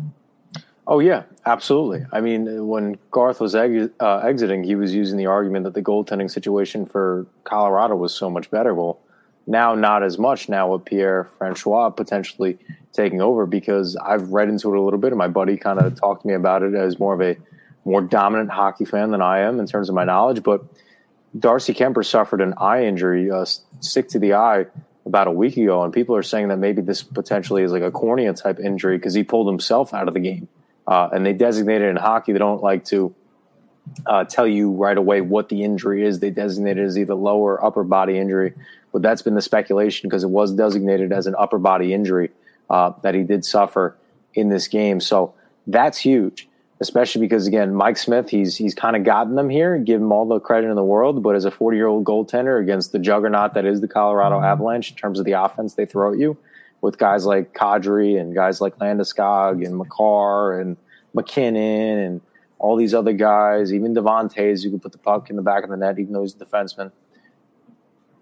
[0.88, 2.06] Oh yeah, absolutely.
[2.12, 5.82] I mean, when Garth was ex- uh, exiting, he was using the argument that the
[5.82, 8.72] goaltending situation for Colorado was so much better.
[8.72, 9.00] Well,
[9.48, 10.48] now not as much.
[10.48, 12.58] Now with Pierre Francois potentially
[12.92, 15.98] taking over, because I've read into it a little bit, and my buddy kind of
[15.98, 17.36] talked to me about it as more of a
[17.84, 20.42] more dominant hockey fan than I am in terms of my knowledge.
[20.42, 20.64] But
[21.38, 23.44] Darcy Kuemper suffered an eye injury, uh,
[23.80, 24.66] stick to the eye,
[25.06, 27.92] about a week ago, and people are saying that maybe this potentially is like a
[27.92, 30.48] cornea type injury because he pulled himself out of the game.
[30.86, 33.14] Uh, and they designated in hockey, they don't like to
[34.04, 36.18] uh, tell you right away what the injury is.
[36.18, 38.54] They designate it as either lower or upper body injury,
[38.92, 42.30] but that's been the speculation because it was designated as an upper body injury
[42.68, 43.96] uh, that he did suffer
[44.34, 45.00] in this game.
[45.00, 45.34] So
[45.68, 46.48] that's huge
[46.80, 50.26] especially because again, Mike Smith, he's he's kind of gotten them here, give him all
[50.26, 51.22] the credit in the world.
[51.22, 54.44] But as a 40 year old goaltender against the juggernaut that is the Colorado mm-hmm.
[54.44, 56.36] Avalanche in terms of the offense they throw at you,
[56.80, 60.76] with guys like Kadri and guys like Landeskog and Makar and
[61.14, 62.20] MacKinnon and
[62.58, 65.64] all these other guys, even Devon Toews who can put the puck in the back
[65.64, 66.92] of the net, even though he's a defenseman.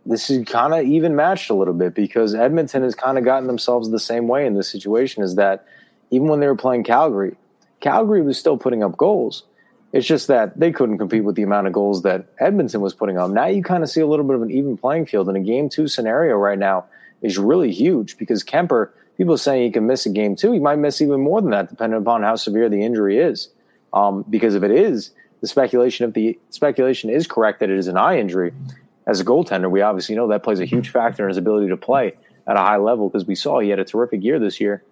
[0.07, 3.47] This is kind of even matched a little bit because Edmonton has kind of gotten
[3.47, 5.23] themselves the same way in this situation.
[5.23, 5.67] Is that
[6.11, 7.37] even when they were playing Calgary,
[7.85, 9.45] Calgary was still putting up goals.
[9.93, 13.19] It's just that they couldn't compete with the amount of goals that Edmonton was putting
[13.19, 13.31] up.
[13.31, 15.41] Now you kind of see a little bit of an even playing field, and a
[15.41, 16.87] game two scenario right now
[17.21, 20.51] is really huge because Kuemper, people are saying he can miss a game two.
[20.53, 23.51] He might miss even more than that, depending upon how severe the injury is.
[23.93, 25.11] Um, because if it is,
[25.43, 28.55] the speculation if the speculation is correct that it is an eye injury,
[29.07, 31.77] as a goaltender, we obviously know that plays a huge factor in his ability to
[31.77, 32.15] play
[32.47, 34.83] at a high level because we saw he had a terrific year this year.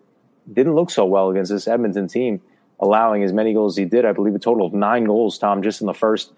[0.53, 2.43] Didn't look so well against this Edmonton team,
[2.83, 4.05] allowing as many goals as he did.
[4.05, 6.33] I believe a total of nine goals, Tom, just in the first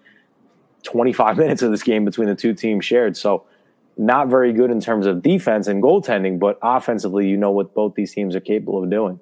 [0.83, 3.17] 25 minutes of this game between the two teams shared.
[3.17, 3.43] So,
[3.97, 7.95] not very good in terms of defense and goaltending, but offensively, you know what both
[7.95, 9.21] these teams are capable of doing.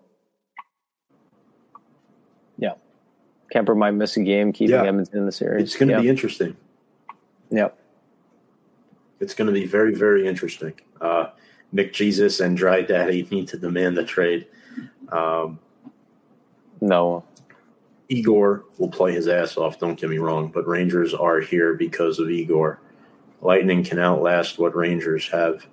[2.57, 2.73] Yeah.
[3.53, 4.83] Kuemper might miss a game, keeping yeah.
[4.83, 5.63] Edmonton in the series.
[5.63, 6.01] It's going to yeah.
[6.01, 6.57] be interesting.
[7.51, 7.77] Yep.
[9.19, 10.73] It's going to be very, very interesting.
[10.99, 11.27] Uh,
[11.71, 14.47] Nick Jesus and Dry Daddy need to demand the trade.
[15.11, 15.59] Um,
[16.83, 17.23] no.
[18.09, 22.19] Igor will play his ass off, don't get me wrong, but Rangers are here because
[22.19, 22.79] of Igor.
[23.41, 25.65] Lightning can outlast what Rangers have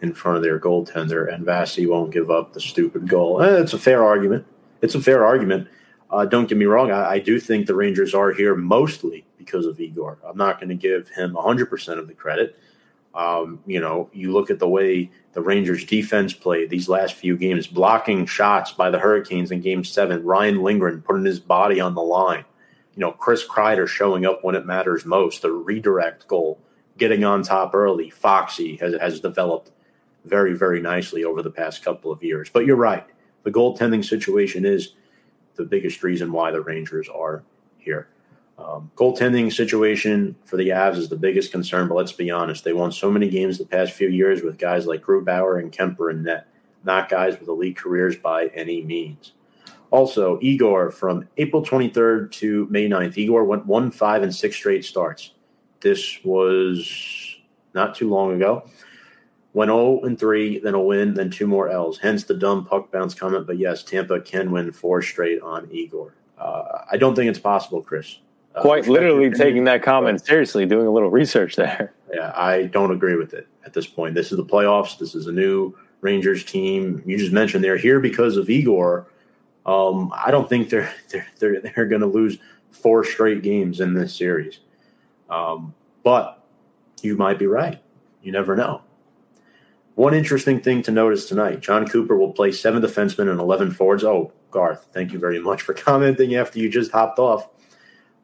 [0.00, 3.42] in front of their goaltender, and Vasi won't give up the stupid goal.
[3.42, 4.46] Eh, it's a fair argument.
[4.82, 5.68] It's a fair argument.
[6.10, 6.90] Uh, don't get me wrong.
[6.90, 10.18] I, I, do think the Rangers are here mostly because of Igor.
[10.24, 12.58] I'm not going to give him 100% of the credit.
[13.14, 17.36] Um, you know, you look at the way the Rangers defense played these last few
[17.36, 21.94] games, blocking shots by the Hurricanes in game seven, Ryan Lindgren putting his body on
[21.94, 22.44] the line.
[22.94, 26.60] You know, Chris Kreider showing up when it matters most, the redirect goal,
[26.96, 28.10] getting on top early.
[28.10, 29.70] Foxy has, has developed
[30.24, 32.50] very, very nicely over the past couple of years.
[32.50, 33.06] But you're right.
[33.44, 34.94] The goaltending situation is
[35.54, 37.42] the biggest reason why the Rangers are
[37.78, 38.08] here.
[38.58, 42.64] Um, goaltending situation for the Avs is the biggest concern, but let's be honest.
[42.64, 46.10] They won so many games the past few years with guys like Grubauer and Kuemper
[46.10, 46.48] and net,
[46.84, 49.32] not guys with elite careers by any means.
[49.90, 54.84] Also, Igor from April 23rd to May 9th, Igor went 1 5 and 6 straight
[54.84, 55.32] starts.
[55.80, 57.38] This was
[57.74, 58.68] not too long ago.
[59.52, 61.98] Went 0 and 3, then a win, then two more L's.
[61.98, 63.46] Hence the dumb puck bounce comment.
[63.46, 66.14] But yes, Tampa can win four straight on Igor.
[66.36, 68.18] Uh, I don't think it's possible, Chris.
[68.60, 71.92] Quite literally taking that comment seriously, doing a little research there.
[72.12, 74.14] Yeah, I don't agree with it at this point.
[74.14, 74.98] This is the playoffs.
[74.98, 77.02] This is a new Rangers team.
[77.04, 79.06] You just mentioned they're here because of Igor.
[79.66, 82.38] Um, I don't think they're they're they're, they're going to lose
[82.70, 84.60] four straight games in this series.
[85.28, 86.42] Um, but
[87.02, 87.82] you might be right.
[88.22, 88.82] You never know.
[89.94, 94.04] One interesting thing to notice tonight: John Cooper will play seven defensemen and eleven forwards.
[94.04, 97.48] Oh, Garth, thank you very much for commenting after you just hopped off.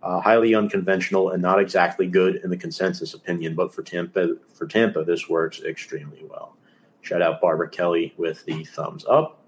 [0.05, 4.67] Uh, highly unconventional and not exactly good in the consensus opinion, but for Tampa, for
[4.67, 6.59] Tampa, this works extremely well.
[7.01, 9.41] Shout out Barbara Kelly with the thumbs up.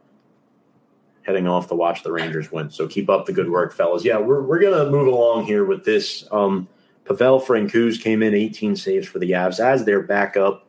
[1.25, 2.71] Heading off to watch the Rangers win.
[2.71, 4.03] So keep up the good work, fellas.
[4.03, 6.27] Yeah, we're, we're going to move along here with this.
[6.33, 6.69] Um,
[7.05, 10.67] Pavel Francouz came in 18 saves for the Avs as their backup.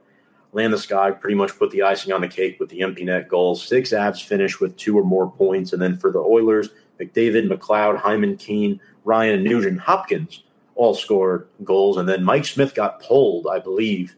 [0.53, 3.65] Landeskog pretty much put the icing on the cake with the empty net goals.
[3.65, 5.71] Six Avs finished with two or more points.
[5.71, 6.69] And then for the Oilers,
[6.99, 10.43] McDavid, McLeod, Hyman, Kane, Ryan Nugent Hopkins
[10.75, 11.95] all scored goals.
[11.95, 14.17] And then Mike Smith got pulled, I believe,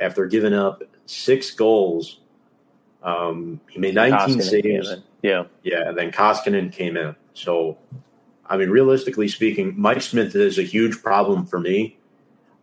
[0.00, 2.20] after giving up six goals.
[3.02, 4.96] Um, he made 19 Koskinen saves.
[5.22, 5.44] Yeah.
[5.62, 5.88] Yeah.
[5.88, 7.14] And then Koskinen came in.
[7.34, 7.76] So,
[8.46, 11.98] I mean, realistically speaking, Mike Smith is a huge problem for me.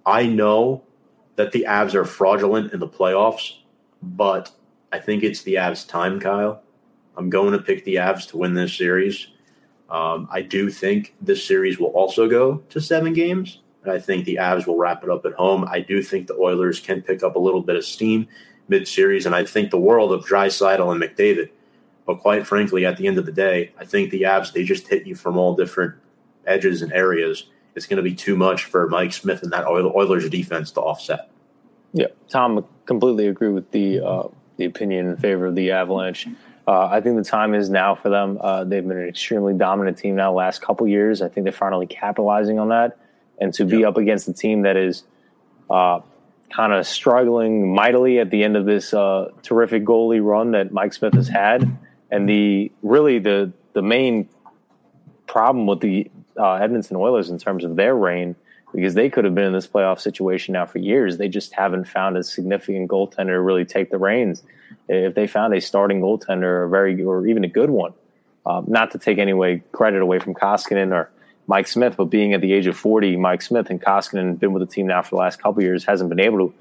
[0.08, 0.82] I know
[1.36, 3.58] that the Avs are fraudulent in the playoffs,
[4.01, 4.51] but
[4.91, 6.64] I think it's the Avs' time, Kyle.
[7.16, 9.28] I'm going to pick the Avs to win this series.
[9.94, 13.60] Um, I do think this series will also go to seven games.
[13.84, 15.66] And I think the Avs will wrap it up at home.
[15.70, 18.28] I do think the Oilers can pick up a little bit of steam
[18.68, 19.28] mid series.
[19.28, 21.52] And I think the world of Draisaitl and McDavid.
[22.08, 24.88] But quite frankly, at the end of the day, I think the Avs, they just
[24.88, 25.96] hit you from all different
[26.46, 27.46] edges and areas.
[27.76, 31.30] It's going to be too much for Mike Smith and that Oilers defense to offset.
[31.94, 34.28] Yeah, Tom, completely agree with the uh,
[34.58, 36.28] the opinion in favor of the Avalanche.
[36.66, 38.38] Uh, I think the time is now for them.
[38.39, 41.22] Uh, they've been an extremely dominant team now last couple years.
[41.22, 42.97] I think they're finally capitalizing on that,
[43.39, 45.03] and to be up against a team that is
[45.70, 45.99] uh,
[46.49, 50.93] kind of struggling mightily at the end of this uh, terrific goalie run that Mike
[50.93, 51.70] Smith has had,
[52.09, 54.30] and the really the the main
[55.28, 58.36] problem with the uh, Edmonton Oilers in terms of their reign
[58.74, 61.18] because they could have been in this playoff situation now for years.
[61.18, 64.43] They just haven't found a significant goaltender to really take the reins.
[64.88, 67.94] If they found a starting goaltender, a very or even a good one,
[68.46, 71.10] um, not to take any way credit away from Koskinen or
[71.48, 74.68] Mike Smith, but being at the age of forty, Mike Smith and Koskinen been with
[74.68, 76.54] the team now for the last couple years, hasn't been able to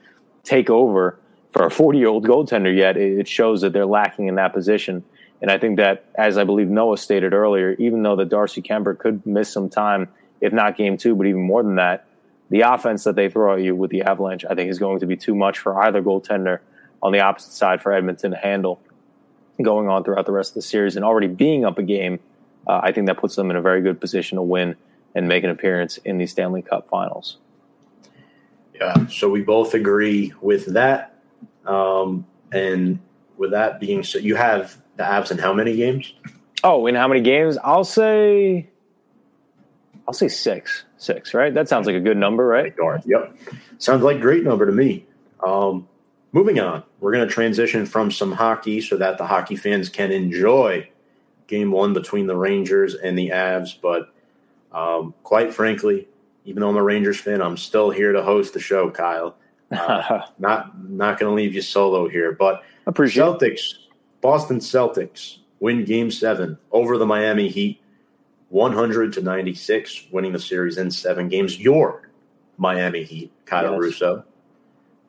[0.45, 1.19] take over
[1.53, 2.97] for a forty-year-old goaltender yet.
[2.97, 5.05] It shows that they're lacking in that position.
[5.41, 8.97] And I think that, as I believe Noah stated earlier, even though the Darcy Kuemper
[8.97, 10.09] could miss some time
[10.41, 12.07] if not game two, but even more than that,
[12.51, 15.07] the offense that they throw at you with the Avalanche, I think, is going to
[15.07, 16.61] be too much for either goaltender
[17.03, 18.81] on the opposite side for Edmonton to handle
[19.61, 20.97] going on throughout the rest of the series.
[20.97, 22.21] And already being up a game,
[22.67, 24.77] uh, I think that puts them in a very good position to win
[25.15, 27.39] and make an appearance in the Stanley Cup Finals.
[28.75, 31.21] Yeah, so we both agree with that.
[31.67, 32.99] Um, and
[33.37, 36.13] with that being said, you have the Avs in how many games?
[36.65, 37.59] Oh, in how many games?
[37.63, 38.69] I'll say,
[40.07, 40.85] I'll say six.
[40.97, 41.53] Six, right?
[41.53, 42.73] That sounds like a good number, right?
[43.05, 43.37] Yep,
[43.79, 45.05] sounds like great number to me.
[45.45, 45.89] Um,
[46.33, 50.11] moving on, we're going to transition from some hockey so that the hockey fans can
[50.13, 50.89] enjoy
[51.47, 53.77] Game One between the Rangers and the Avs.
[53.81, 54.13] But
[54.73, 56.09] um, quite frankly,
[56.45, 59.37] even though I'm a Rangers fan, I'm still here to host the show, Kyle.
[59.71, 63.75] Uh, not not going to leave you solo here, but Appreciate Celtics,
[64.21, 67.81] Boston Celtics win Game Seven over the Miami Heat,
[68.49, 71.59] 100 to 96, winning the series in seven games.
[71.61, 72.11] Your
[72.59, 73.81] Miami Heat, Kyle Yes.
[73.81, 74.25] Russo.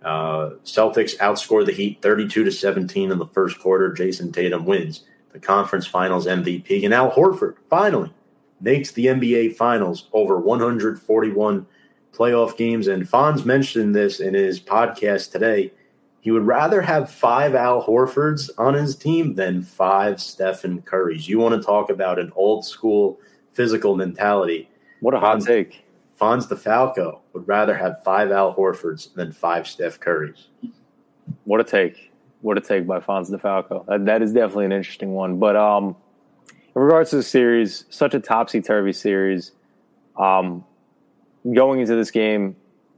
[0.04, 3.92] Uh, Celtics outscored the Heat 32 to 17 in the first quarter.
[3.92, 6.84] Jayson Tatum wins the conference finals MVP.
[6.84, 8.14] And Al Horford finally
[8.62, 11.66] makes the NBA finals over 141
[12.14, 12.88] playoff games.
[12.88, 15.74] And Fonz mentioned this in his podcast today.
[16.22, 21.28] He would rather have five Al Horfords on his team than five Stephen Currys.
[21.28, 23.20] You want to talk about an old school
[23.52, 24.70] physical mentality.
[25.02, 25.83] What a hot take.
[26.24, 30.46] Fonz DeFalco would rather have five Al Horfords than five Steph Currys.
[31.44, 32.14] What a take.
[32.40, 33.86] What a take by Fonz DeFalco.
[33.88, 35.38] That, that is definitely an interesting one.
[35.38, 35.98] But um,
[36.50, 39.52] in regards to the series, such a topsy turvy series.
[40.18, 40.64] Um,
[41.54, 42.56] going into this game,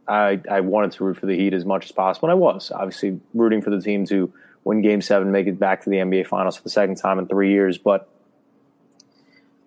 [0.07, 2.29] I, I wanted to root for the Heat as much as possible.
[2.29, 4.31] And I was obviously rooting for the team to
[4.65, 7.25] win game seven, make it back to the NBA Finals for the second time in
[7.25, 7.79] three years.
[7.79, 8.07] But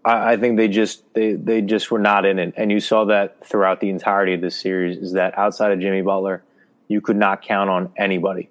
[0.08, 2.54] I, I think they just they they just were not in it.
[2.56, 6.02] And you saw that throughout the entirety of this series is that outside of Jimmy
[6.02, 6.42] Butler,
[6.88, 8.48] you could not count on anybody.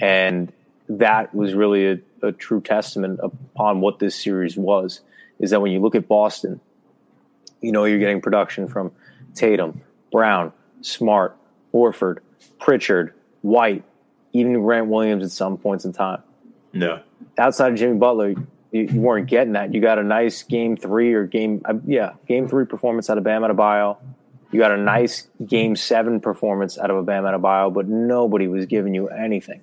[0.00, 0.52] And
[0.88, 5.00] that was really a, a true testament upon what this series was.
[5.40, 6.60] Is that when you look at Boston,
[7.60, 8.92] you know you're getting production from
[9.34, 9.80] Tatum,
[10.12, 11.36] Brown, Smart,
[11.74, 12.18] Horford,
[12.60, 13.82] Pritchard, White,
[14.32, 16.22] even Grant Williams at some points in time.
[16.72, 17.00] No.
[17.36, 18.34] Outside of Jimmy Butler,
[18.72, 19.72] you, you weren't getting that.
[19.72, 23.24] You got a nice game three or game, uh, yeah, game three performance out of
[23.24, 23.98] Bam Adebayo.
[24.50, 28.66] You got a nice game seven performance out of a Bam Adebayo, but nobody was
[28.66, 29.62] giving you anything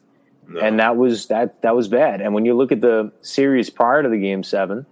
[0.49, 0.61] no.
[0.61, 2.21] and that was that that was bad.
[2.21, 4.85] And when you look at the series prior to the game seven,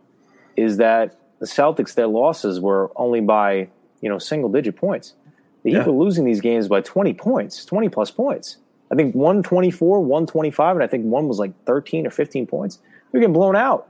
[0.55, 3.70] is that the Celtics their losses were only by
[4.01, 5.13] you know single digit points.
[5.63, 8.57] The Heat were losing these games by twenty points, twenty plus points.
[8.91, 12.05] I think one twenty four, one twenty five, and I think one was like thirteen
[12.05, 12.80] or fifteen points.
[13.11, 13.88] They're getting blown out.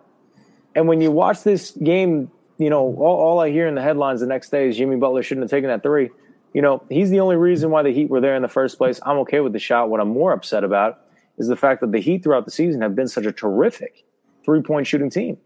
[0.77, 4.19] And when you watch this game, you know all, all I hear in the headlines
[4.19, 6.11] the next day is Jimmy Butler shouldn't have taken that three.
[6.53, 8.99] You know he's the only reason why the Heat were there in the first place.
[9.03, 9.89] I'm okay with the shot.
[9.89, 11.01] What I'm more upset about
[11.39, 14.05] is the fact that the Heat throughout the season have been such a terrific
[14.45, 15.39] three point shooting team.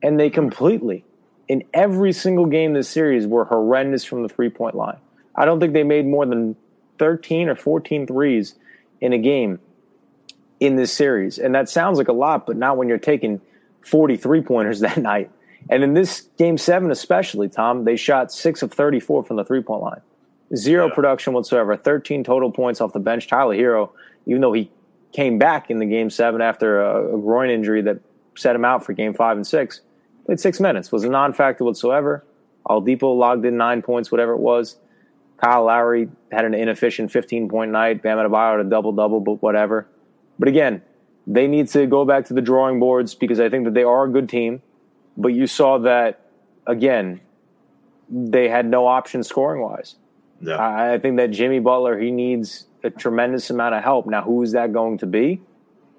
[0.00, 1.04] And they completely,
[1.48, 4.98] in every single game this series, were horrendous from the three point line.
[5.34, 6.54] I don't think they made more than
[7.00, 8.54] 13 or 14 threes
[9.00, 9.58] in a game
[10.60, 11.36] in this series.
[11.36, 13.40] And that sounds like a lot, but not when you're taking
[13.88, 15.30] 43 pointers that night.
[15.70, 19.62] And in this game seven, especially, Tom, they shot six of 34 from the three
[19.62, 20.00] point line.
[20.54, 20.94] Zero Yeah.
[20.94, 21.76] production whatsoever.
[21.76, 23.26] 13 total points off the bench.
[23.26, 23.90] Tyler Herro,
[24.26, 24.70] even though he
[25.12, 27.98] came back in the game seven after a, a groin injury that
[28.36, 29.80] set him out for game five and six,
[30.26, 32.24] played six minutes, was a non factor whatsoever.
[32.68, 34.76] Oladipo logged in nine points, whatever it was.
[35.42, 38.02] Kyle Lowry had an inefficient 15 point night.
[38.02, 39.86] Bam Adebayo had a double double, but whatever.
[40.38, 40.82] But again,
[41.28, 44.04] they need to go back to the drawing boards because I think that they are
[44.04, 44.62] a good team.
[45.16, 46.20] But you saw that
[46.66, 47.20] again,
[48.08, 49.96] they had no option scoring wise.
[50.40, 50.56] no.
[50.56, 54.06] I I think that Jimmy Butler he needs a tremendous amount of help.
[54.06, 55.42] Now, who is that going to be?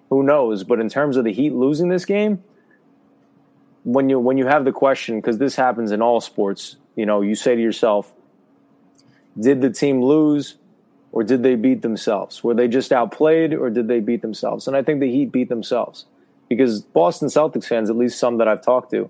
[0.10, 0.64] Who knows?
[0.64, 2.44] But in terms of the Heat losing this game,
[3.84, 7.22] when you when you have the question, because this happens in all sports, you know,
[7.22, 8.14] you say to yourself,
[9.40, 10.56] did the team lose
[11.12, 12.44] or did they beat themselves?
[12.44, 14.68] Were they just outplayed or did they beat themselves?
[14.68, 16.06] And I think the Heat beat themselves
[16.48, 19.10] because Boston Celtics fans, at least some that I've talked to,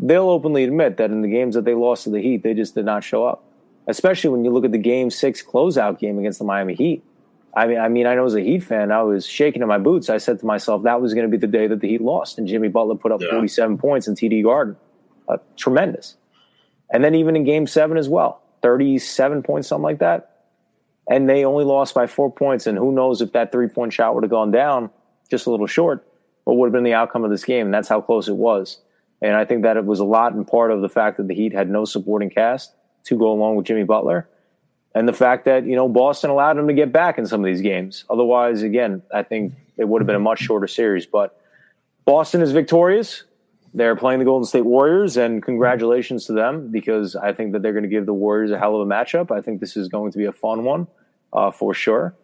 [0.00, 2.74] they'll openly admit that in the games that they lost to the Heat, they just
[2.74, 3.42] did not show up.
[3.86, 7.04] Especially when you look at the Game Six closeout game against the Miami Heat.
[7.54, 9.78] I mean, I mean, I know as a Heat fan, I was shaking in my
[9.78, 10.10] boots.
[10.10, 12.36] I said to myself, that was going to be the day that the Heat lost,
[12.36, 13.30] and Jimmy Butler put up Yeah.
[13.30, 14.76] 47 points in TD Garden,
[15.28, 16.16] uh, tremendous.
[16.90, 20.35] And then even in Game Seven as well, 37 points, something like that.
[21.08, 22.66] And they only lost by four points.
[22.66, 24.90] And who knows if that three point shot would have gone down
[25.30, 26.06] just a little short,
[26.44, 27.66] what would have been the outcome of this game?
[27.66, 28.78] And that's how close it was.
[29.22, 31.34] And I think that it was a lot in part of the fact that the
[31.34, 32.72] Heat had no supporting cast
[33.04, 34.28] to go along with Jimmy Butler.
[34.94, 37.46] And the fact that, you know, Boston allowed him to get back in some of
[37.46, 38.04] these games.
[38.08, 41.06] Otherwise, again, I think it would have been a much shorter series.
[41.06, 41.38] But
[42.04, 43.24] Boston is victorious.
[43.74, 47.74] they're playing the Golden State Warriors, and congratulations to them because I think that they're
[47.74, 49.30] going to give the Warriors a hell of a matchup.
[49.30, 50.86] I think this is going to be a fun one
[51.32, 52.14] uh, for sure,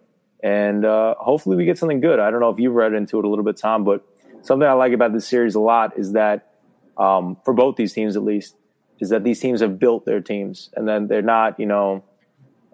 [0.43, 2.19] and uh, hopefully we get something good.
[2.19, 4.05] I don't know if you've read into it a little bit, Tom, but
[4.43, 6.53] something I like about this series a lot is that
[6.97, 8.57] um, for both these teams, at least,
[9.01, 12.05] is that these teams have built their teams, and then they're not, you know,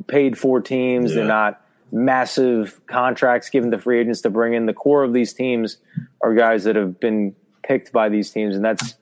[0.06, 1.10] paid for teams.
[1.10, 1.16] Yeah.
[1.16, 1.60] They're not
[1.90, 4.66] massive contracts given to free agents to bring in.
[4.66, 5.78] The core of these teams
[6.22, 8.94] are guys that have been picked by these teams, and that's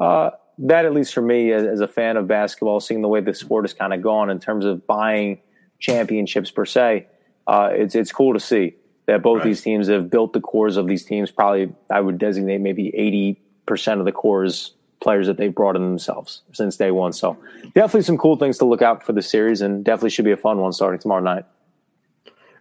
[0.00, 3.20] uh, that at least for me as, as, a fan of basketball, seeing the way
[3.20, 5.40] the sport has kind of gone in terms of buying
[5.78, 7.06] championships per se.
[7.46, 8.74] Uh, it's it's cool to see
[9.06, 9.44] that both right.
[9.44, 11.30] these teams have built the cores of these teams.
[11.30, 15.82] Probably, I would designate maybe eighty percent of the cores players that they've brought in
[15.82, 17.12] themselves since day one.
[17.12, 17.38] So
[17.74, 20.36] definitely some cool things to look out for the series, and definitely should be a
[20.36, 21.44] fun one starting tomorrow night.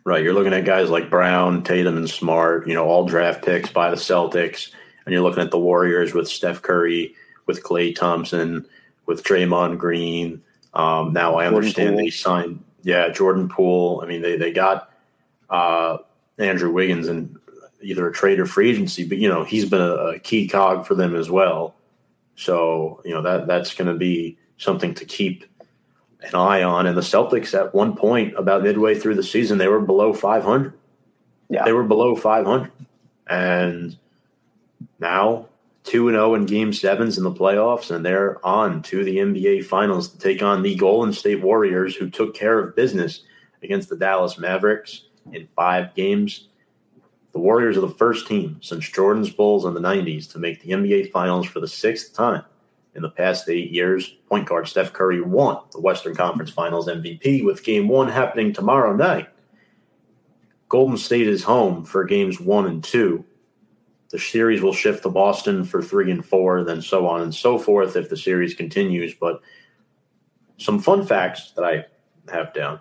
[0.03, 2.67] Right, you're looking at guys like Brown, Tatum, and Smart.
[2.67, 4.71] You know, all draft picks by the Celtics
[5.07, 7.15] and you're looking at the Warriors with Steph Curry,
[7.45, 8.67] with Klay Thompson,
[9.05, 10.41] with Draymond Green.
[10.73, 13.99] Um, now I understand they signed, yeah, Jordan Poole.
[14.01, 14.89] I mean, they they got
[15.49, 15.97] uh,
[16.37, 17.37] Andrew Wiggins and
[17.81, 20.87] either a trade or free agency, but you know he's been a, a key cog
[20.87, 21.75] for them as well.
[22.37, 25.43] So you know that that's going to be something to keep
[26.21, 26.87] an eye on.
[26.87, 30.73] And the Celtics at one point, about midway through the season, they were below 500.
[31.49, 32.71] Yeah, they were below 500,
[33.29, 33.97] and
[34.97, 35.46] now
[35.87, 40.09] 2 0 in game sevens in the playoffs, and they're on to the NBA Finals
[40.09, 43.21] to take on the Golden State Warriors, who took care of business
[43.63, 46.49] against the Dallas Mavericks in five games.
[47.31, 50.71] The Warriors are the first team since Jordan's Bulls in the 90s to make the
[50.71, 52.43] NBA Finals for the sixth time
[52.93, 54.15] in the past eight years.
[54.27, 58.93] Point guard Steph Curry won the Western Conference Finals MVP with game one happening tomorrow
[58.93, 59.29] night.
[60.67, 63.23] Golden State is home for games one and two
[64.09, 67.57] the series will shift to Boston for three and four, then so on and so
[67.59, 69.13] forth if the series continues.
[69.13, 69.41] But
[70.57, 71.85] some fun facts that I
[72.31, 72.79] have down.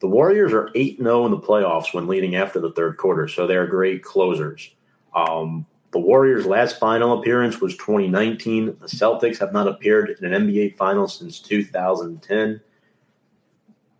[0.00, 3.46] The Warriors are 8 0 in the playoffs when leading after the third quarter, so
[3.46, 4.70] they're great closers.
[5.14, 8.66] Um, the Warriors' last final appearance was 2019.
[8.66, 12.60] The Celtics have not appeared in an NBA final since 2010.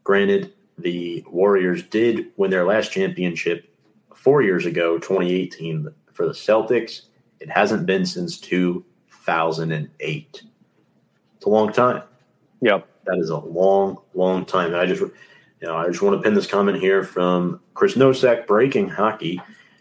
[0.05, 3.75] Granted, the Warriors did win their last championship
[4.15, 7.03] four years ago, 2018 for the Celtics.
[7.41, 10.43] It hasn't been since 2008.
[11.37, 12.03] It's a long time.
[12.63, 12.89] Yep.
[13.05, 14.69] That is a long, long time.
[14.69, 15.13] And I just, you
[15.63, 19.41] know, I just want to pin this comment here from Chris Nosek, breaking hockey.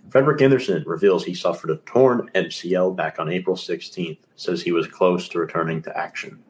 [0.10, 4.20] Frederik Andersen reveals he suffered a torn MCL back on April 16th.
[4.36, 6.44] Says he was close to returning to action.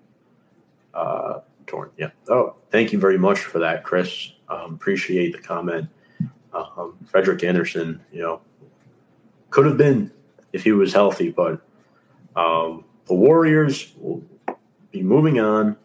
[0.94, 2.10] Uh, torn, yeah.
[2.30, 4.34] Oh, thank you very much for that, Chris.
[4.50, 5.88] Um, appreciate the comment.
[6.54, 8.42] Um, Frederik Andersen, you know,
[9.56, 10.12] could have been
[10.52, 11.62] if he was healthy, but
[12.36, 14.22] um, the Warriors will
[14.92, 15.78] be moving on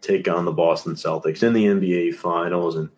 [0.00, 2.76] to take on the Boston Celtics in the NBA Finals.
[2.76, 2.88] And,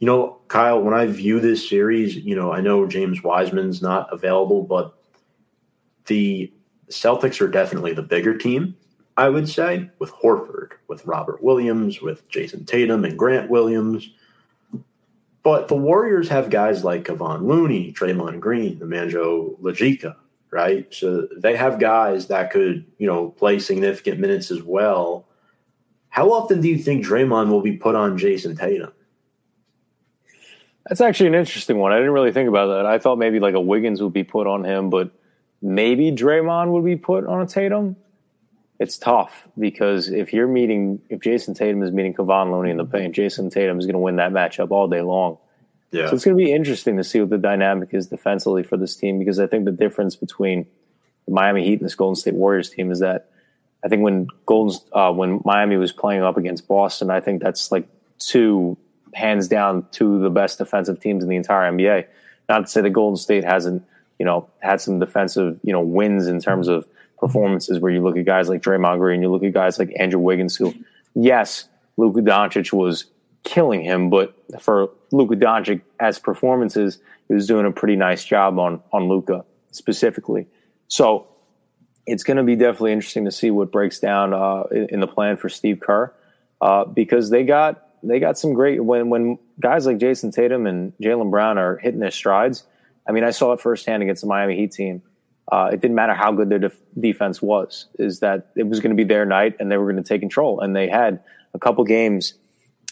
[0.00, 4.12] you know, Kyle, when I view this series, you know, I know James Wiseman's not
[4.12, 5.00] available, but
[6.06, 6.52] the
[6.90, 8.76] Celtics are definitely the bigger team,
[9.16, 14.10] I would say, with Horford, with Robert Williams, with Jayson Tatum and Grant Williams.
[15.48, 20.14] But the Warriors have guys like Kevon Looney, Draymond Green, the Nemanja Bjelica,
[20.50, 20.86] right?
[20.92, 25.26] So they have guys that could, you know, play significant minutes as well.
[26.10, 28.92] How often do you think Draymond will be put on Jayson Tatum?
[30.86, 31.92] That's actually an interesting one.
[31.92, 32.84] I didn't really think about that.
[32.84, 35.12] I thought maybe like a Wiggins would be put on him, but
[35.62, 37.96] maybe Draymond would be put on a Tatum.
[38.78, 42.84] It's tough because if you're meeting, if Jayson Tatum is meeting Kevon Looney in the
[42.84, 45.38] paint, Jayson Tatum is going to win that matchup all day long.
[45.90, 46.08] Yeah.
[46.08, 48.94] So it's going to be interesting to see what the dynamic is defensively for this
[48.94, 50.66] team because I think the difference between
[51.26, 53.30] the Miami Heat and this Golden State Warriors team is that
[53.84, 57.70] I think when Golden uh, when Miami was playing up against Boston, I think that's
[57.70, 57.88] like
[58.18, 58.76] two
[59.14, 62.06] hands down two the best defensive teams in the entire NBA.
[62.48, 63.84] Not to say that Golden State hasn't
[64.18, 66.86] you know had some defensive you know wins in terms of
[67.20, 69.92] performances where you look at guys like Draymond Green, and you look at guys like
[69.98, 70.74] Andrew Wiggins, who,
[71.14, 73.06] yes, Luka Doncic was
[73.44, 78.58] killing him, but for Luka Doncic as performances, he was doing a pretty nice job
[78.58, 80.46] on on Luka specifically.
[80.88, 81.28] So
[82.06, 85.06] it's going to be definitely interesting to see what breaks down uh, in, in, the
[85.06, 86.12] plan for Steve Kerr
[86.62, 90.92] uh, because they got they got some great when when guys like Jayson Tatum and
[91.02, 92.64] Jaylen Brown are hitting their strides.
[93.06, 95.02] I mean, I saw it firsthand against the Miami Heat team
[95.50, 98.90] uh, it didn't matter how good their def- defense was, is that it was going
[98.90, 100.60] to be their night and they were going to take control.
[100.60, 101.20] And they had
[101.54, 102.34] a couple games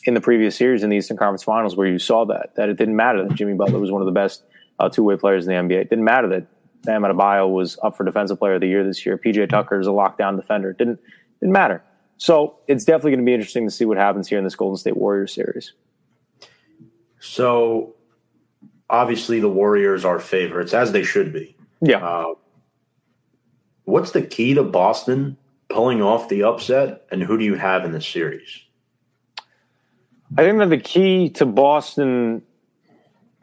[0.04, 2.78] in the previous series in the Eastern Conference Finals where you saw that, that it
[2.78, 4.42] didn't matter that Jimmy Butler was one of the best
[4.78, 5.80] uh, two way players in the NBA.
[5.82, 6.46] It didn't matter that
[6.84, 9.18] Bam Adebayo was up for Defensive Player of the Year this year.
[9.18, 10.72] PJ Tucker is a lockdown defender.
[10.72, 11.00] Didn't
[11.40, 11.82] didn't matter.
[12.16, 14.78] So it's definitely going to be interesting to see what happens here in this Golden
[14.78, 15.72] State Warriors series.
[17.20, 17.94] So
[18.88, 21.56] obviously the Warriors are favorites, as they should be.
[21.82, 21.98] Yeah.
[21.98, 22.34] Uh,
[23.86, 25.38] what's the key to Boston
[25.68, 28.62] pulling off the upset, and who do you have in the series?
[30.36, 32.42] I think that the key to Boston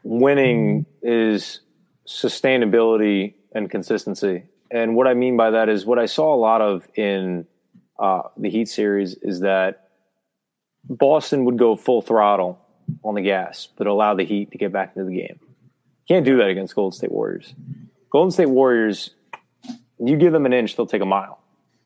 [0.04, 1.60] winning is
[2.06, 4.44] sustainability and consistency.
[4.70, 7.46] And what I mean by that is what I saw a lot of in
[7.98, 9.88] uh, the Heat series is that
[10.88, 12.60] Boston would go full throttle
[13.02, 15.40] on the gas, but allow the Heat to get back into the game.
[16.06, 17.54] Can't do that against Golden State Warriors.
[18.10, 19.10] Golden State Warriors,
[20.08, 21.40] you give them an inch, they'll take a mile.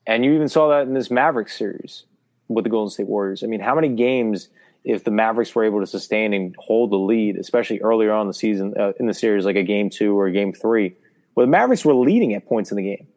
[0.07, 2.05] And you even saw that in this Mavericks series
[2.47, 3.43] with the Golden State Warriors.
[3.43, 4.49] I mean, how many games,
[4.83, 8.27] if the Mavericks were able to sustain and hold the lead, especially earlier on in
[8.27, 10.95] the season, uh, in the series, like a game two or a game three,
[11.35, 13.07] where the Mavericks were leading at points in the game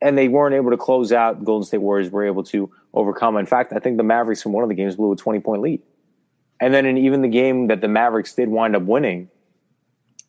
[0.00, 1.44] and they weren't able to close out.
[1.44, 3.36] Golden State Warriors were able to overcome.
[3.36, 5.62] In fact, I think the Mavericks from one of the games blew a 20 point
[5.62, 5.82] lead.
[6.60, 9.28] And then in even the game that the Mavericks did wind up winning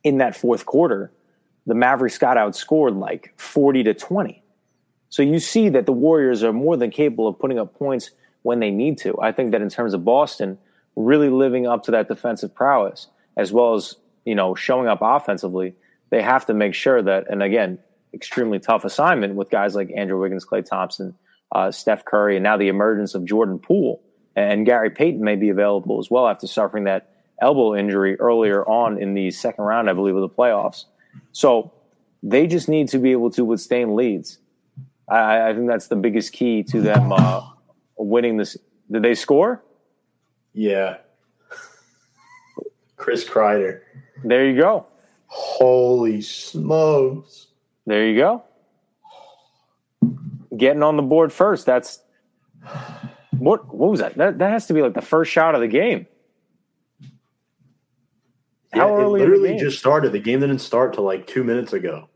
[0.04, 1.12] in that fourth quarter,
[1.70, 4.44] the Mavericks got outscored like 40 to 20.
[5.10, 8.60] So you see that the Warriors are more than capable of putting up points when
[8.60, 9.20] they need to.
[9.22, 10.58] I think that in terms of Boston,
[10.96, 15.76] really living up to that defensive prowess, as well as, you know, showing up offensively,
[16.10, 17.80] they have to make sure that, and again,
[18.14, 21.16] extremely tough assignment with guys like Andrew Wiggins, Klay Thompson,
[21.52, 24.02] uh, Steph Curry, and now the emergence of Jordan Poole.
[24.36, 27.10] And Gary Payton may be available as well after suffering that
[27.42, 30.86] elbow injury earlier on in the second round, I believe, of the playoffs.
[31.32, 31.74] So
[32.24, 34.40] they just need to be able to withstand leads.
[35.10, 37.42] I, I think that's the biggest key to them uh,
[37.98, 38.58] winning this.
[38.92, 39.64] Did they score?
[40.54, 40.98] Yeah.
[42.96, 43.82] Chris Kreider.
[44.24, 44.86] There you go.
[45.28, 47.48] Holy smokes.
[47.86, 48.44] There you go.
[50.56, 51.66] Getting on the board first.
[51.66, 52.02] That's
[53.32, 54.16] what what was that?
[54.16, 56.08] That that has to be like the first shot of the game.
[58.74, 59.22] How yeah, early?
[59.22, 60.12] It literally just started.
[60.12, 62.08] The game didn't start till like two minutes ago.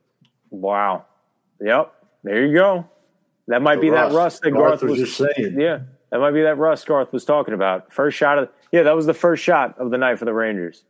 [0.50, 1.06] Wow.
[1.60, 1.94] Yep.
[2.24, 2.88] There you go.
[3.48, 4.12] That might the be rust.
[4.12, 5.60] that rust that Garth, Garth was, was, just saying.
[5.60, 5.80] Yeah,
[6.12, 7.92] that might be that rust Garth was talking about.
[7.92, 10.84] First shot of yeah, that was the first shot of the night for the Rangers.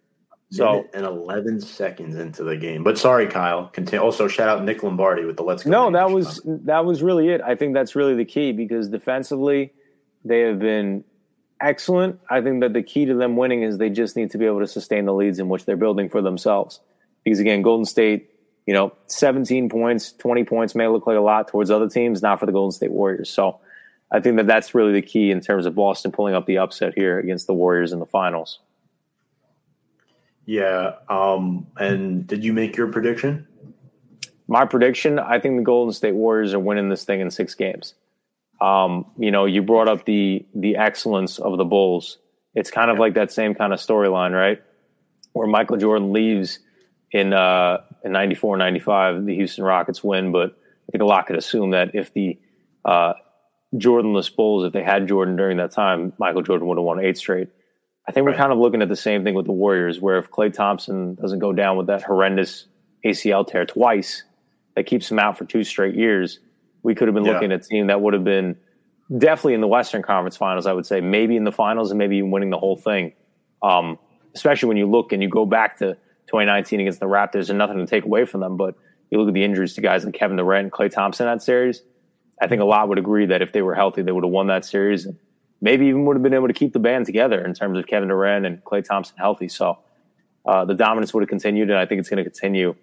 [0.52, 2.84] So and eleven seconds into the game.
[2.84, 3.70] But sorry, Kyle.
[3.70, 4.06] Continue.
[4.06, 5.72] Also, shout out Nick Lombardi with the let's go.
[5.72, 7.42] No, that was that was really it.
[7.42, 9.74] I think that's really the key because defensively,
[10.24, 11.04] they have been
[11.64, 12.20] excellent.
[12.30, 14.60] I think that the key to them winning is they just need to be able
[14.60, 16.80] to sustain the leads in which they're building for themselves.
[17.24, 18.30] Because again, Golden State,
[18.68, 22.40] you know, 17 points, 20 points may look like a lot towards other teams, not
[22.40, 23.30] for the Golden State Warriors.
[23.30, 23.60] So
[24.12, 26.94] I think that that's really the key in terms of Boston pulling up the upset
[26.96, 28.60] here against the Warriors in the finals.
[30.46, 30.96] Yeah.
[31.10, 33.48] Um, and did you make your prediction?
[34.48, 37.96] My prediction, I think the Golden State Warriors are winning this thing in six games.
[38.62, 42.18] Um, you know, you brought up the the excellence of the Bulls.
[42.56, 44.62] It's kind of like that same kind of storyline, right?
[45.34, 46.60] Where Michael Jordan leaves
[47.12, 51.38] in uh, in 94, 95, the Houston Rockets win, but I think a lot could
[51.38, 52.40] assume that if the
[52.86, 53.14] uh,
[53.76, 57.18] Jordanless Bulls, if they had Jordan during that time, Michael Jordan would have won eight
[57.18, 57.50] straight.
[58.08, 60.30] I think we're kind of looking at the same thing with the Warriors, where if
[60.30, 62.68] Klay Thompson doesn't go down with that horrendous
[63.06, 64.24] ACL tear twice,
[64.76, 66.40] that keeps him out for two straight years,
[66.84, 67.34] we could have been yeah.
[67.34, 68.58] looking at a team that would have been
[69.18, 70.68] definitely in the Western Conference Finals.
[70.68, 73.14] I would say maybe in the finals and maybe even winning the whole thing.
[73.62, 73.98] Um,
[74.36, 75.94] especially when you look and you go back to
[76.28, 78.76] 2019 against the Raptors, and nothing to take away from them, but
[79.10, 81.84] you look at the injuries to guys like Kevin Durant and Klay Thompson that series.
[82.42, 84.48] I think a lot would agree that if they were healthy, they would have won
[84.48, 85.06] that series.
[85.06, 85.18] And
[85.62, 88.10] maybe even would have been able to keep the band together in terms of Kevin
[88.10, 89.48] Durant and Klay Thompson healthy.
[89.48, 89.78] So
[90.46, 92.76] uh, the dominance would have continued, and I think it's going to continue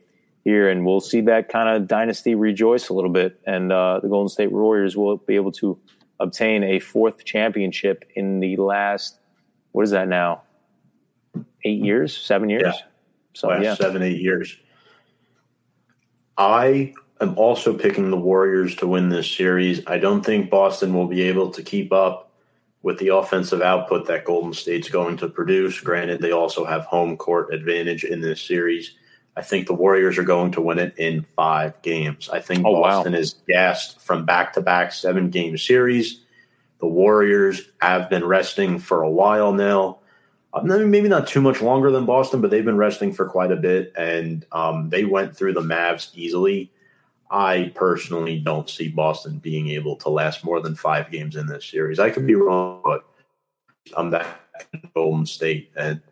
[0.44, 0.68] here.
[0.68, 4.28] And we'll see that kind of dynasty rejoice a little bit, and uh, the Golden
[4.28, 5.78] State Warriors will be able to
[6.18, 9.20] obtain a fourth championship in the last
[9.72, 10.42] what is that now?
[11.64, 12.62] Eight years, seven years.
[12.64, 12.72] Yeah.
[13.34, 14.56] So last yeah, seven, eight years.
[16.36, 19.86] I am also picking the Warriors to win this series.
[19.86, 22.32] I don't think Boston will be able to keep up
[22.82, 25.78] with the offensive output that Golden State's going to produce.
[25.80, 28.96] Granted, they also have home court advantage in this series.
[29.40, 32.28] I think the Warriors are going to win it in five games.
[32.28, 33.18] I think oh, Boston wow.
[33.18, 36.20] is gassed from back to back seven game series.
[36.80, 40.00] The Warriors have been resting for a while now.
[40.52, 43.56] Uh, maybe not too much longer than Boston, but they've been resting for quite a
[43.56, 46.70] bit, and um, they went through the Mavs easily.
[47.30, 51.64] I personally don't see Boston being able to last more than five games in this
[51.64, 51.98] series.
[51.98, 53.06] I could be wrong, but
[53.96, 54.26] I'm that
[54.94, 55.70] Golden State.
[55.76, 56.02] And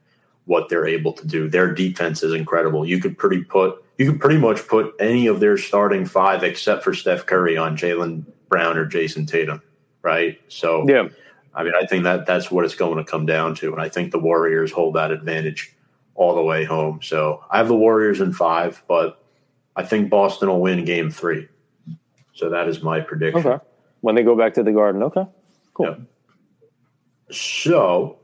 [0.49, 1.47] what they're able to do.
[1.49, 2.87] Their defense is incredible.
[2.87, 6.83] You could pretty put you could pretty much put any of their starting five except
[6.83, 9.61] for Steph Curry on Jaylen Brown or Jayson Tatum,
[10.03, 10.41] right?
[10.49, 11.09] So Yeah.
[11.55, 13.89] I mean, I think that that's what it's going to come down to, and I
[13.89, 15.75] think the Warriors hold that advantage
[16.15, 17.01] all the way home.
[17.03, 19.23] So I have the Warriors in five, but
[19.75, 21.49] I think Boston will win Game Three.
[22.33, 23.47] So that is my prediction.
[23.47, 23.65] Okay.
[24.01, 25.03] When they go back to the Garden.
[25.03, 25.27] Okay.
[25.75, 25.87] Cool.
[25.87, 25.97] Yeah.
[27.31, 28.19] So,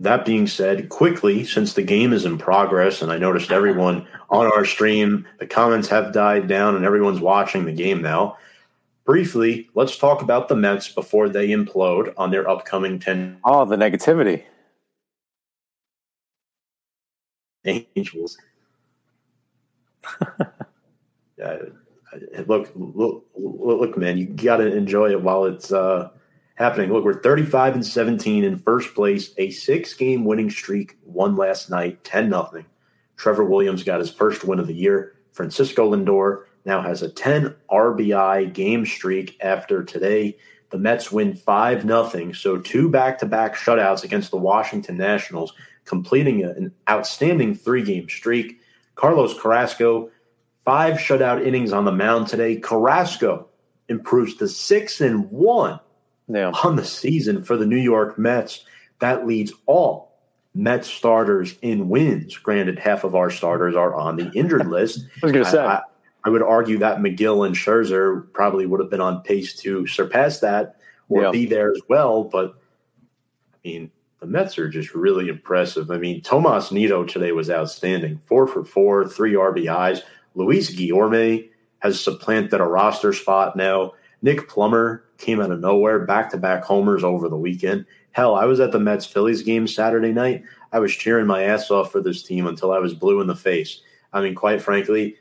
[0.00, 4.46] that being said, quickly, since the game is in progress, and I noticed everyone on
[4.46, 8.36] our stream, the comments have died down and everyone's watching the game now.
[9.04, 13.76] Briefly, let's talk about the Mets before they implode on their upcoming 10 Oh, the
[13.76, 14.44] negativity.
[17.64, 18.36] Angels.
[21.38, 21.56] yeah,
[22.46, 26.10] look, look, look, man, you got to enjoy it while it's uh,
[26.58, 26.92] happening.
[26.92, 31.70] Look, we're 35 and 17 in first place, a six game winning streak, won last
[31.70, 32.66] night, 10 nothing.
[33.16, 35.14] Trevor Williams got his first win of the year.
[35.32, 40.36] Francisco Lindor now has a 10 RBI game streak after today.
[40.70, 45.54] The Mets win 5 nothing, so two back to back shutouts against the Washington Nationals,
[45.84, 48.60] completing an outstanding three game streak.
[48.96, 50.10] Carlos Carrasco,
[50.64, 52.56] five shutout innings on the mound today.
[52.56, 53.48] Carrasco
[53.88, 55.80] improves to 6 and 1
[56.28, 56.50] Yeah.
[56.64, 58.64] on the season for the New York Mets.
[59.00, 60.12] That leads all
[60.54, 62.36] Mets starters in wins.
[62.36, 65.06] Granted, half of our starters are on the injured list.
[65.22, 65.58] I was going to say.
[65.58, 65.80] I,
[66.24, 70.40] I, would argue that Megill and Scherzer probably would have been on pace to surpass
[70.40, 70.76] that
[71.08, 71.30] or Yeah.
[71.30, 72.24] be there as well.
[72.24, 72.56] But
[73.54, 73.90] I mean,
[74.20, 75.90] the Mets are just really impressive.
[75.90, 78.20] I mean, Tomas Nido today was outstanding.
[78.26, 80.02] Four for four, three RBIs.
[80.34, 81.48] Luis Guillorme
[81.78, 83.92] has supplanted a roster spot now.
[84.22, 87.86] Nick Plummer came out of nowhere, back to back homers over the weekend.
[88.12, 90.42] Hell, I was at the Mets Phillies game Saturday night.
[90.72, 93.36] I was cheering my ass off for this team until I was blue in the
[93.36, 93.80] face.
[94.12, 95.16] I mean, quite frankly,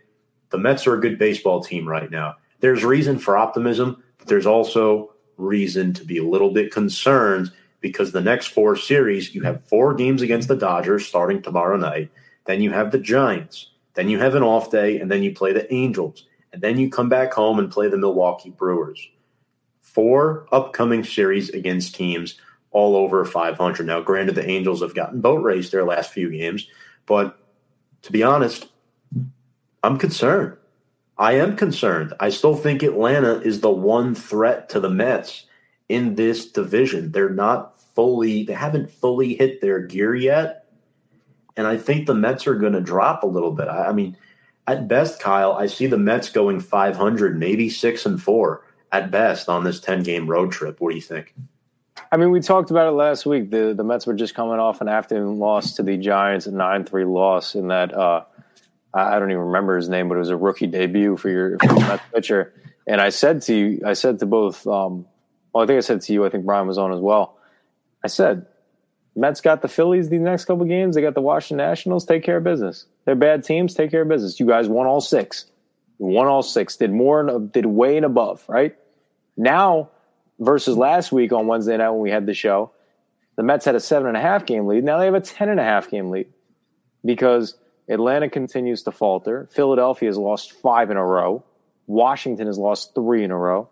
[0.50, 2.36] the Mets are a good baseball team right now.
[2.60, 7.52] There's reason for optimism, but there's also reason to be a little bit concerned
[7.82, 12.10] because the next four series, you have four games against the Dodgers starting tomorrow night.
[12.46, 13.72] Then you have the Giants.
[13.94, 16.26] Then you have an off day, and then you play the Angels.
[16.54, 19.08] And then you come back home and play the Milwaukee Brewers.
[19.82, 22.40] Four upcoming series against teams
[22.72, 23.88] all over 500.
[23.88, 26.68] Now, granted, the Angels have gotten boat raced their last few games,
[27.06, 27.40] but
[28.04, 28.68] to be honest,
[29.84, 30.58] I'm concerned.
[31.18, 32.14] I am concerned.
[32.20, 35.46] I still think Atlanta is the one threat to the Mets
[35.90, 37.12] in this division.
[37.12, 40.66] They're not fully, they haven't fully hit their gear yet.
[41.56, 43.68] And I think the Mets are going to drop a little bit.
[43.68, 44.16] I, I mean,
[44.68, 49.50] at best, Kyle, I see the Mets going 500, maybe six and four at best
[49.50, 50.80] on this 10 game road trip.
[50.80, 51.34] What do you think?
[52.12, 53.50] I mean, we talked about it last week.
[53.50, 56.86] The the Mets were just coming off an afternoon loss to the Giants, a nine
[56.86, 58.24] three loss in that uh,
[58.94, 61.66] I don't even remember his name, but it was a rookie debut for your, for
[61.68, 62.54] your Mets pitcher.
[62.88, 65.06] And I said to you, I said to both, um,
[65.54, 67.38] well, I think I said to you, I think Brian was on as well.
[68.04, 68.46] I said,
[69.18, 70.96] Mets got the Phillies these next couple games.
[70.96, 72.06] They got the Washington Nationals.
[72.06, 72.86] Take care of business.
[73.04, 73.74] They're bad teams.
[73.74, 74.40] Take care of business.
[74.40, 75.46] You guys won all six.
[76.00, 76.78] You won all six.
[76.78, 78.46] Did more and did way and above.
[78.48, 78.76] Right
[79.36, 79.90] now
[80.40, 82.72] versus last week on Wednesday night when we had the show,
[83.38, 84.84] the Mets had a seven and a half game lead.
[84.84, 86.28] Now they have a ten and a half game lead
[87.04, 87.56] because
[87.90, 89.50] Atlanta continues to falter.
[89.52, 91.44] Philadelphia has lost five in a row.
[91.88, 93.68] Washington has lost three in a row.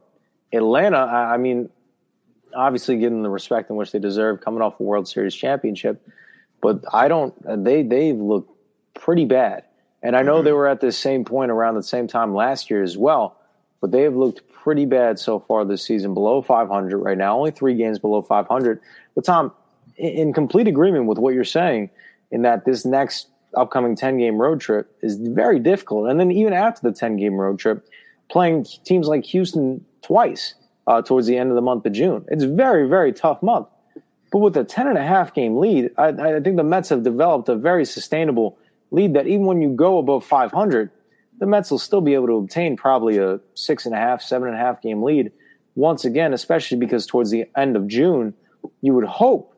[0.51, 1.69] Atlanta, I I mean,
[2.56, 6.07] obviously getting the respect in which they deserve, coming off a World Series championship,
[6.61, 7.36] but I don't.
[7.64, 8.52] They they've looked
[8.94, 9.64] pretty bad,
[10.02, 10.45] and I know mm-hmm.
[10.45, 13.38] they were at the same point around the same time last year as well.
[13.82, 17.38] But they have looked pretty bad so far this season, below 500 right now.
[17.38, 18.82] Only three games below 500.
[19.14, 19.52] But Tom,
[19.98, 21.91] in, in complete agreement with what you're saying,
[22.32, 26.53] in that this next upcoming 10 game road trip is very difficult, and then even
[26.53, 27.88] after the 10 game road trip,
[28.30, 30.56] playing teams like Houston twice
[30.88, 32.26] uh, towards the end of the month of June.
[32.30, 33.68] It's very, very tough month.
[34.32, 37.03] But with a 10 and a half game lead, I, I think the Mets have
[37.03, 38.57] developed a very sustainable
[38.91, 40.91] lead that even when you go above 500,
[41.40, 44.48] the Mets will still be able to obtain probably a six and a half, seven
[44.48, 45.32] and a half game lead
[45.76, 48.34] once again, especially because towards the end of June,
[48.82, 49.53] you would hope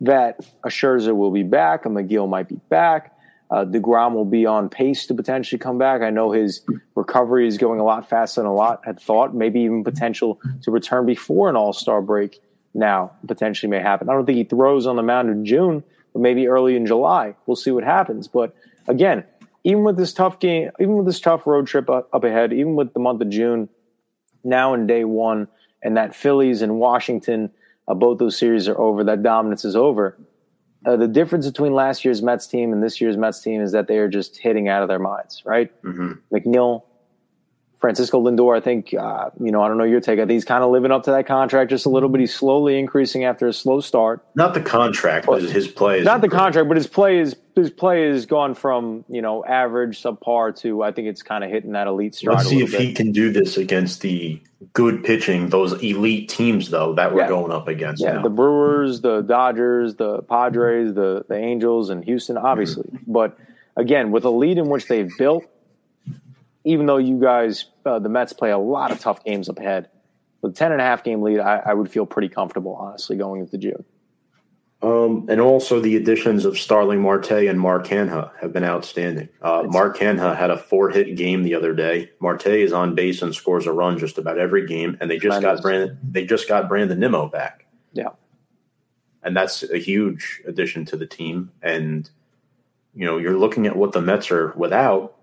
[0.00, 3.14] that a Scherzer will be back, a Megill might be back,
[3.50, 6.02] uh, DeGrom will be on pace to potentially come back.
[6.02, 6.62] I know his
[6.94, 10.70] recovery is going a lot faster than a lot had thought, maybe even potential to
[10.70, 12.40] return before an all star break
[12.74, 14.08] now potentially may happen.
[14.08, 15.82] I don't think he throws on the mound in June,
[16.12, 17.34] but maybe early in July.
[17.46, 18.28] We'll see what happens.
[18.28, 18.54] But
[18.86, 19.24] again,
[19.64, 22.76] even with this tough game, even with this tough road trip up, up ahead, even
[22.76, 23.68] with the month of June,
[24.44, 25.48] now in day one,
[25.82, 27.50] and that Phillies and Washington,
[27.88, 30.16] uh, both those series are over, that dominance is over.
[30.86, 33.86] Uh, the difference between last year's Mets team and this year's Mets team is that
[33.86, 35.70] they are just hitting out of their minds, right?
[35.82, 36.18] Mhm.
[36.32, 36.82] McNeil,
[37.80, 40.18] Francisco Lindor, I think, uh, you know, I don't know your take.
[40.18, 42.20] I think he's kind of living up to that contract just a little bit.
[42.20, 44.22] He's slowly increasing after a slow start.
[44.34, 46.00] Not the contract, but his play.
[46.00, 49.44] Is Not the contract, but his play is his play has gone from you know
[49.44, 52.36] average subpar to I think it's kind of hitting that elite stride.
[52.36, 52.80] Let's see if bit.
[52.82, 54.40] he can do this against the
[54.74, 57.28] good pitching, those elite teams though that we're Yeah.
[57.28, 58.22] going up against Yeah, now.
[58.22, 62.84] the Brewers, the Dodgers, the Padres, the the Angels, and Houston, obviously.
[62.84, 63.10] Mm-hmm.
[63.12, 63.38] But
[63.76, 65.44] again, with a lead in which they've built,
[66.64, 69.88] even though you guys, uh, the Mets play a lot of tough games up ahead,
[70.42, 73.16] with a 10 and a half game lead, I, I would feel pretty comfortable, honestly,
[73.16, 73.84] going into June.
[74.82, 79.28] Um, and also the additions of Starling Marte and Mark Canha have been outstanding.
[79.42, 82.10] Uh, Mark Canha had a four hit game the other day.
[82.18, 85.42] Marte is on base and scores a run just about every game, and they just
[85.42, 85.98] got Brandon.
[86.02, 88.08] They just got Brandon Nimmo back, Yeah.
[89.22, 91.52] and that's a huge addition to the team.
[91.60, 92.08] And
[92.94, 95.14] you know, you're looking at what the Mets are without.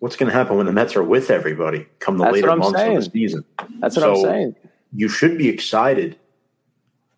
[0.00, 2.78] What's going to happen when the Mets are with everybody come the That's later months
[2.78, 2.96] saying.
[2.98, 3.44] of the season?
[3.80, 4.56] That's what I'm So- saying.
[4.94, 6.16] You should be excited,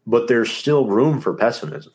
[0.07, 1.93] but there's still room for pessimism.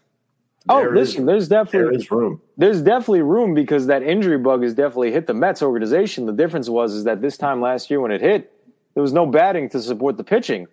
[0.70, 2.42] Oh, There is- listen, there's definitely is room.
[2.58, 6.26] there's definitely room because that injury bug has definitely hit the Mets organization.
[6.26, 8.52] The difference was is that this time last year when it hit,
[8.94, 10.66] there was no batting to support the pitching.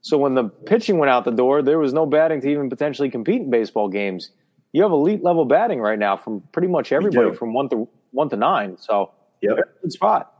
[0.00, 3.08] So when the pitching went out the door, there was no batting to even potentially
[3.10, 4.30] compete in baseball games.
[4.72, 8.28] You have elite level batting right now from pretty much everybody from one to one
[8.30, 8.76] to nine.
[8.78, 9.54] So Yep.
[9.56, 10.34] they're in a good spot.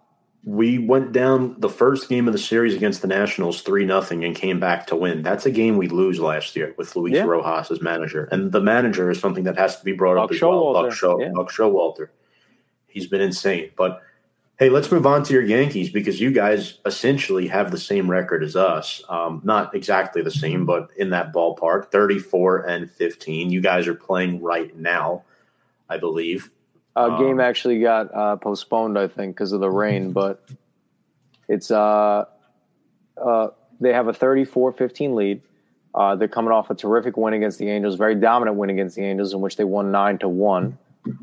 [0.44, 4.34] We went down the first game of the series against the Nationals three nothing and
[4.36, 5.22] came back to win.
[5.22, 7.24] That's a game we lose last year with Luis Yeah.
[7.24, 10.36] Rojas as manager, and the manager is something that has to be brought up Buck
[10.36, 10.52] as well.
[10.52, 11.30] Showalter, Buck, Show, yeah.
[11.34, 12.08] Buck Showalter.
[12.86, 13.70] He's been insane.
[13.76, 14.00] But
[14.58, 18.42] hey, let's move on to your Yankees because you guys essentially have the same record
[18.42, 19.02] as us.
[19.08, 23.50] Um, not exactly the same, but in that ballpark, thirty-four and fifteen.
[23.50, 25.24] You guys are playing right now,
[25.90, 26.50] I believe.
[26.98, 30.42] Uh, Um, game actually got uh, postponed, I think, because of the rain, but
[31.48, 32.24] it's uh,
[33.16, 33.48] uh,
[33.80, 35.42] they have a 34-15 lead.
[35.94, 39.02] Uh, they're coming off a terrific win against the Angels, very dominant win against the
[39.02, 40.78] Angels, in which they won nine to one.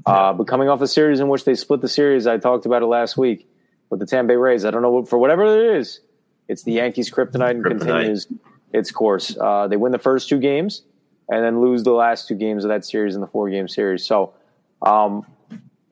[0.05, 2.81] Uh, but coming off a series in which they split the series, I talked about
[2.81, 3.47] it last week
[3.89, 4.65] with the Tampa Bay Rays.
[4.65, 5.99] I don't know for whatever it is,
[6.47, 7.79] it's the Yankees' kryptonite and Kryptonite.
[7.79, 8.27] continues
[8.73, 9.37] its course.
[9.39, 10.81] Uh, they win the first two games
[11.29, 14.05] and then lose the last two games of that series in the four-game series.
[14.05, 14.33] So.
[14.81, 15.25] Um,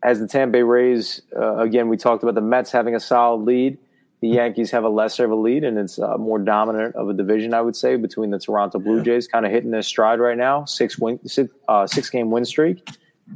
[0.04, 3.46] as the Tampa Bay Rays, uh, again, we talked about the Mets having a solid
[3.46, 3.78] lead.
[4.22, 7.14] The Yankees have a lesser of a lead, and it's uh, more dominant of a
[7.14, 10.38] division, I would say, between the Toronto Blue Jays, kind of hitting their stride right
[10.38, 12.88] now, six win, six, uh, six game win streak,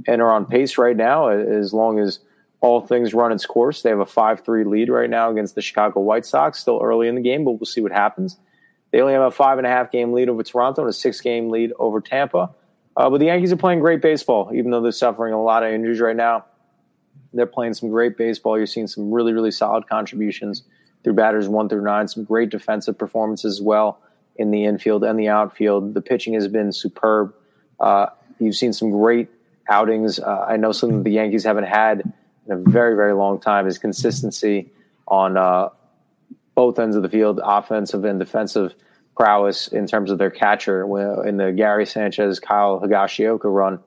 [0.07, 1.27] and are on pace right now.
[1.27, 2.19] As long as
[2.61, 5.61] all things run its course, they have a five three lead right now against the
[5.61, 6.60] Chicago White Sox.
[6.60, 8.38] Still early in the game, but we'll see what happens.
[8.91, 11.19] They only have a five and a half game lead over Toronto and a six
[11.19, 12.52] game lead over Tampa.
[12.95, 15.72] Uh, but the Yankees are playing great baseball, even though they're suffering a lot of
[15.72, 16.45] injuries right now.
[17.38, 18.58] They're playing some great baseball.
[18.58, 20.64] You're seeing some really, really solid contributions
[21.04, 24.02] through batters one through nine, some great defensive performances as well
[24.36, 25.94] in the infield and the outfield.
[25.94, 27.34] The pitching has been superb.
[27.80, 28.08] Uh,
[28.40, 29.30] you've seen some great
[29.70, 30.20] outings.
[30.20, 32.14] Uh, I know something the Yankees haven't had
[32.46, 34.72] in a very, very long time is consistency
[35.08, 35.70] on uh,
[36.56, 38.74] both ends of the field, offensive and defensive
[39.16, 40.84] prowess in terms of their catcher.
[41.28, 43.80] In the Gary Sanchez, Kyle Higashioka run,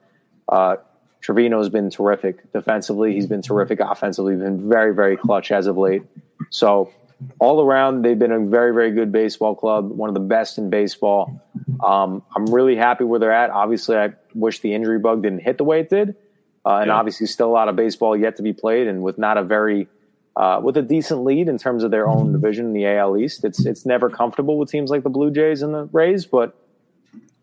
[0.49, 0.77] uh,
[1.21, 3.13] Trevino's been terrific defensively.
[3.13, 4.35] He's been terrific offensively.
[4.35, 6.03] Been very, very clutch as of late.
[6.49, 6.91] So
[7.39, 9.91] all around, they've been a very, very good baseball club.
[9.91, 11.39] One of the best in baseball.
[11.83, 13.51] Um, I'm really happy where they're at.
[13.51, 16.15] Obviously, I wish the injury bug didn't hit the way it did,
[16.65, 16.95] uh, and Yeah.
[16.95, 18.87] obviously, still a lot of baseball yet to be played.
[18.87, 19.87] And with not a very
[20.35, 23.43] uh, with a decent lead in terms of their own division in the AL East,
[23.43, 26.55] it's it's never comfortable with teams like the Blue Jays and the Rays, but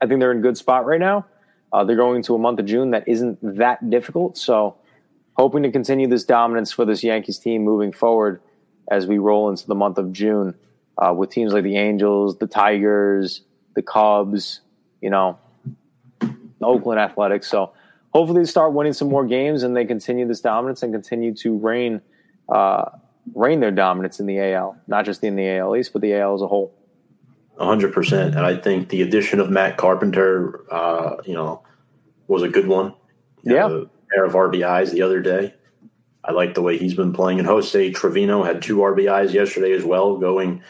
[0.01, 1.27] I think they're in a good spot right now.
[1.73, 4.39] Uh, they're going into a month of June that isn't that difficult.
[4.39, 4.77] So,
[5.37, 8.41] hoping to continue this dominance for this Yankees team moving forward
[8.91, 10.55] as we roll into the month of June
[10.97, 13.43] uh, with teams like the Angels, the Tigers,
[13.75, 14.61] the Cubs,
[15.01, 15.39] you know,
[16.21, 17.49] the Oakland Athletics.
[17.49, 17.73] So,
[18.13, 21.57] hopefully, they start winning some more games and they continue this dominance and continue to
[21.59, 22.01] reign
[22.49, 22.87] uh,
[23.35, 26.35] reign their dominance in the AL, not just in the AL East, but the AL
[26.35, 26.75] as a whole.
[27.59, 28.37] Hundred percent.
[28.37, 31.63] And I think the addition of Matt Carpenter, uh, you know,
[32.29, 32.95] was a good one.
[33.43, 33.67] You Yeah.
[33.67, 35.55] know, pair of RBIs the other day.
[36.25, 37.39] I like the way he's been playing.
[37.39, 40.63] And Jose Trevino had two RBIs yesterday as well, going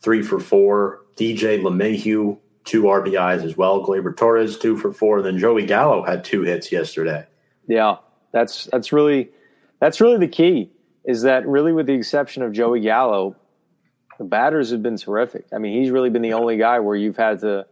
[0.00, 1.00] three for four.
[1.16, 3.84] DJ LeMahieu, two RBIs as well.
[3.84, 5.18] Gleyber Torres, two for four.
[5.18, 7.26] And then Joey Gallo had two hits yesterday.
[7.68, 7.96] Yeah,
[8.32, 9.30] that's that's really
[9.80, 10.70] that's really the key.
[11.04, 13.36] Is that really, with the exception of Joey Gallo,
[14.18, 15.46] the batters have been terrific.
[15.52, 17.66] I mean, he's really been the only guy where you've had to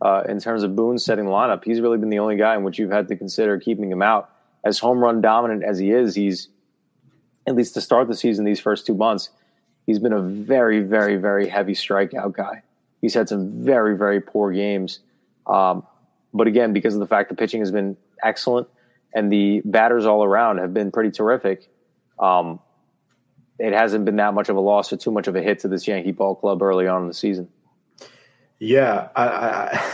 [0.00, 1.64] uh, in terms of Boone setting lineup.
[1.64, 4.30] He's really been the only guy in which you've had to consider keeping him out.
[4.64, 6.48] As home run dominant as he is, he's
[7.46, 9.30] at least to start the season these first two months,
[9.86, 12.62] he's been a very, very, very heavy strikeout guy.
[13.00, 15.00] He's had some very, very poor games.
[15.46, 15.86] Um,
[16.34, 18.68] but again, because of the fact the pitching has been excellent
[19.14, 21.70] and the batters all around have been pretty terrific,
[22.18, 22.58] um,
[23.58, 25.68] it hasn't been that much of a loss or too much of a hit to
[25.68, 27.48] this Yankee ball club early on in the season.
[28.58, 29.92] Yeah, I, I,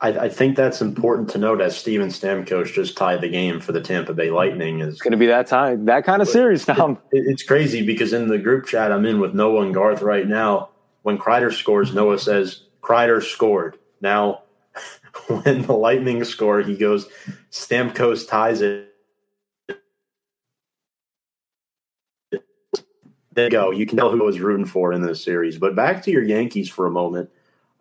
[0.00, 3.72] I, I think that's important to note as Steven Stamkos just tied the game for
[3.72, 4.80] the Tampa Bay Lightning.
[4.80, 6.98] Is it's going to be that time, that kind of series, Tom.
[7.10, 10.26] It, it's crazy because in the group chat I'm in with Noah and Garth right
[10.26, 10.70] now,
[11.02, 13.78] when Kreider scores, Noah says Kreider scored.
[14.00, 14.42] Now,
[15.26, 17.08] when the Lightning score, he goes
[17.50, 18.93] Stamkos ties it.
[23.34, 23.70] There you go.
[23.72, 25.58] You can tell who I was rooting for in this series.
[25.58, 27.30] But back to your Yankees for a moment.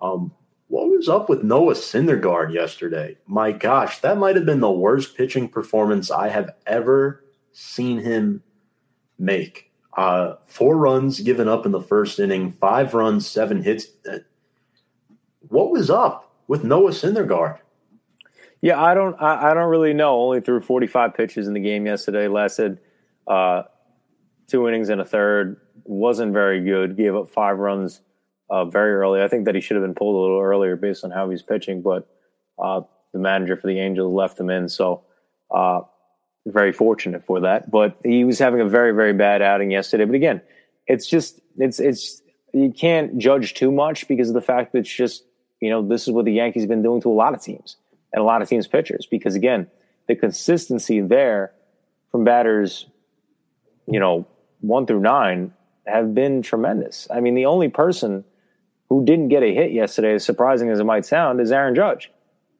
[0.02, 0.32] Um,
[0.68, 3.18] what was up with Noah Syndergaard yesterday?
[3.28, 8.42] My gosh, that might have been the worst pitching performance I have ever seen him
[9.20, 9.72] make.
[9.96, 13.86] Uh, four runs given up in the first inning, five runs, seven hits.
[15.50, 17.60] What was up with Noah Syndergaard?
[18.62, 20.20] Yeah, I don't, I, I don't really know.
[20.20, 22.28] Only threw 45 pitches in the game yesterday.
[22.28, 22.80] Lasted
[23.28, 23.64] uh,
[24.54, 25.60] two innings and a third.
[25.84, 26.96] Wasn't very good.
[26.96, 28.02] Gave up five runs
[28.52, 29.20] uh, very early.
[29.20, 31.42] I think that he should have been pulled a little earlier based on how he's
[31.42, 32.08] pitching, but
[32.64, 32.82] uh,
[33.14, 34.70] the manager for the Angels left him in.
[34.70, 35.06] So
[35.50, 35.82] uh,
[36.46, 37.72] very fortunate for that.
[37.72, 40.06] But he was having a very very bad outing yesterday.
[40.06, 40.40] But again,
[40.86, 42.22] it's just it's it's
[42.54, 45.24] you can't judge too much because of the fact that it's just
[45.62, 47.78] you know this is what the Yankees have been doing to a lot of teams
[48.14, 49.66] and a lot of teams pitchers because again
[50.08, 51.54] the consistency there
[52.12, 52.86] from batters
[53.88, 54.28] you know
[54.64, 55.54] one through nine
[55.86, 57.08] have been tremendous.
[57.12, 58.24] I mean, the only person
[58.90, 62.12] who didn't get a hit yesterday, as surprising as it might sound, is Aaron Judge.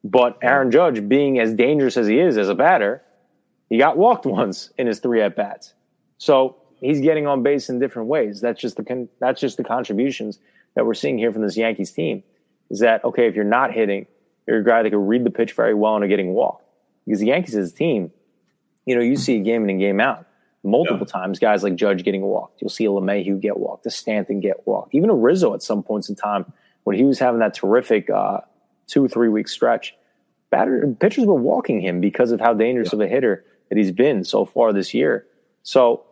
[0.02, 3.02] But Aaron Judge, being as dangerous as he is as a batter,
[3.70, 5.72] he got walked once in his three at bats.
[6.18, 8.40] So he's getting on base in different ways.
[8.40, 10.38] That's just the con- that's just the contributions
[10.74, 12.22] that we're seeing here from this Yankees team.
[12.70, 13.26] Is that okay?
[13.26, 14.06] If you're not hitting,
[14.46, 16.64] you're a guy that can read the pitch very well and are getting walked.
[17.06, 18.10] Because the Yankees as a team,
[18.84, 20.26] you know, you see a game in and game out
[20.64, 21.20] multiple yeah.
[21.20, 21.38] times.
[21.38, 22.60] Guys like Judge getting walked.
[22.60, 25.82] You'll see a LeMahieu get walked, a Stanton get walked, even a Rizzo at some
[25.82, 26.52] points in time
[26.84, 28.40] when he was having that terrific uh,
[28.86, 29.94] two three week stretch.
[30.50, 32.96] Batter, pitchers were walking him because of how dangerous yeah.
[32.96, 35.26] of a hitter that he's been so far this year.
[35.62, 36.04] So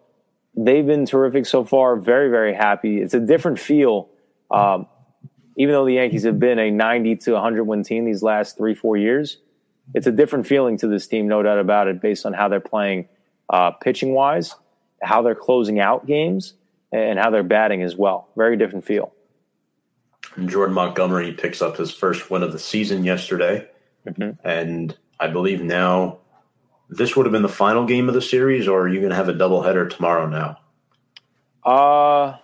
[0.56, 1.96] they've been terrific so far.
[1.96, 3.00] Very very happy.
[3.00, 4.08] It's a different feel.
[4.50, 4.86] Um,
[5.56, 8.74] even though the Yankees have been a 90 to 100 win team these last three,
[8.74, 9.38] four years,
[9.94, 12.60] it's a different feeling to this team, no doubt about it, based on how they're
[12.60, 13.08] playing
[13.52, 14.56] uh, pitching wise,
[15.02, 16.54] how they're closing out games,
[16.90, 18.28] and how they're batting as well.
[18.36, 19.12] Very different feel.
[20.46, 23.68] Jordan Montgomery picks up his first win of the season yesterday.
[24.06, 24.46] Mm-hmm.
[24.46, 26.18] And I believe now
[26.88, 29.16] this would have been the final game of the series, or are you going to
[29.16, 30.58] have a doubleheader tomorrow now?
[31.64, 32.36] Uh,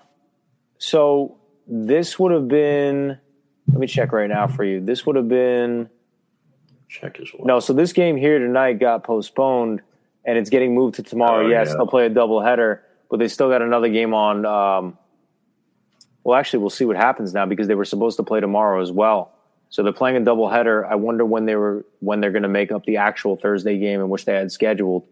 [0.79, 3.19] so this would have been,
[3.69, 4.85] let me check right now for you.
[4.85, 5.91] This would have been.
[6.89, 7.47] Check as well.
[7.47, 9.83] No, so this game here tonight got postponed
[10.25, 11.47] and it's getting moved to tomorrow.
[11.47, 11.75] Oh, yes, yeah.
[11.75, 14.45] they'll play a double header, but they still got another game on.
[14.45, 14.99] Um,
[16.25, 18.93] well, actually, we'll see what happens now because they were supposed to play tomorrow as
[18.93, 19.33] well.
[19.71, 20.87] So they're playing a double header.
[20.87, 24.01] I wonder when they were when they're going to make up the actual Thursday game
[24.01, 25.07] in which they had scheduled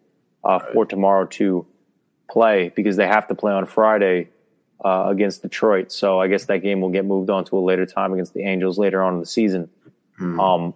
[0.44, 0.72] uh, right.
[0.72, 1.66] for tomorrow to
[2.30, 4.28] play because they have to play on Friday
[4.84, 5.92] uh, against Detroit.
[5.92, 8.42] So I guess that game will get moved on to a later time against the
[8.42, 9.68] Angels later on in the season.
[10.18, 10.40] Hmm.
[10.40, 10.74] Um,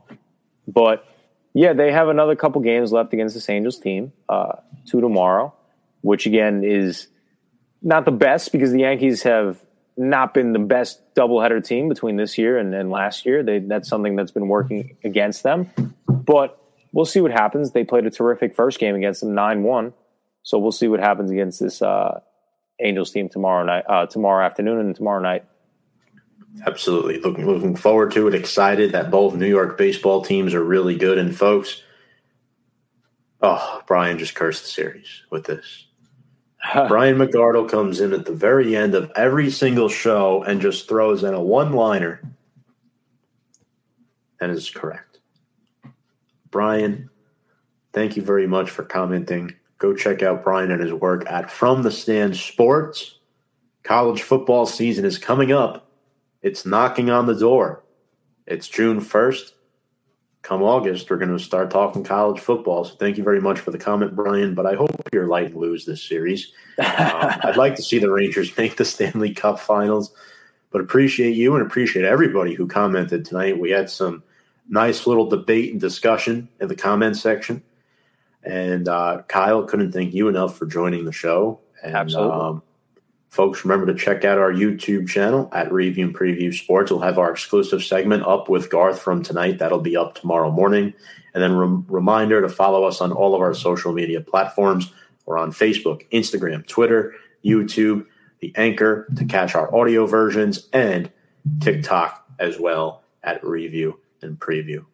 [0.69, 1.07] but
[1.55, 4.53] yeah, they have another couple games left against this Angels team, uh,
[4.87, 5.55] two tomorrow,
[6.01, 7.09] which again is
[7.83, 9.61] not the best because the Yankees have
[9.97, 13.43] not been the best doubleheader team between this year and, and last year.
[13.43, 15.71] They, that's something that's been working against them.
[16.07, 16.59] But
[16.93, 17.73] we'll see what happens.
[17.73, 19.93] They played a terrific first game against them, nine one.
[20.43, 22.21] So we'll see what happens against this uh,
[22.81, 25.45] Angels team tomorrow night, uh, tomorrow afternoon, and tomorrow night.
[26.67, 27.21] Absolutely.
[27.21, 28.35] Looking looking forward to it.
[28.35, 31.19] Excited that both New York baseball teams are really good.
[31.19, 31.83] And folks,
[33.41, 35.87] oh, Brian just cursed the series with this.
[36.89, 41.25] Brian McArdle comes in at the very end of every single show and just throws
[41.25, 42.21] in a one liner
[44.41, 45.19] and is correct.
[46.51, 47.09] Brian,
[47.93, 49.55] thank you very much for commenting.
[49.79, 53.19] Go check out Brian and his work at From the Stand Sports.
[53.83, 55.90] College football season is coming up.
[56.43, 57.85] It's knocking on the door.
[58.47, 59.53] It's June 1st.
[60.43, 62.85] Come August, we're going to start talking college football.
[62.85, 64.55] So thank you very much for the comment, Brian.
[64.55, 66.51] But I hope you're Lightning lose this series.
[66.79, 70.15] Um, I'd like to see the Rangers make the Stanley Cup finals.
[70.71, 73.59] But appreciate you and appreciate everybody who commented tonight.
[73.59, 74.23] We had some
[74.69, 77.62] nice little debate and discussion in the comment section.
[78.43, 81.61] And uh, Kyle, couldn't thank you enough for joining the show.
[81.83, 82.33] And, Absolutely.
[82.33, 82.62] Um,
[83.31, 86.90] folks, remember to check out our YouTube channel at Review and Preview Sports.
[86.90, 89.59] We'll have our exclusive segment up with Garth from tonight.
[89.59, 90.93] That'll be up tomorrow morning.
[91.32, 94.93] And then rem- reminder to follow us on all of our social media platforms.
[95.24, 98.05] We're on Facebook, Instagram, Twitter, YouTube,
[98.40, 101.11] the Anchor to catch our audio versions, and
[101.61, 104.85] TikTok as well at Review and Preview.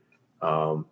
[0.42, 0.86] Um,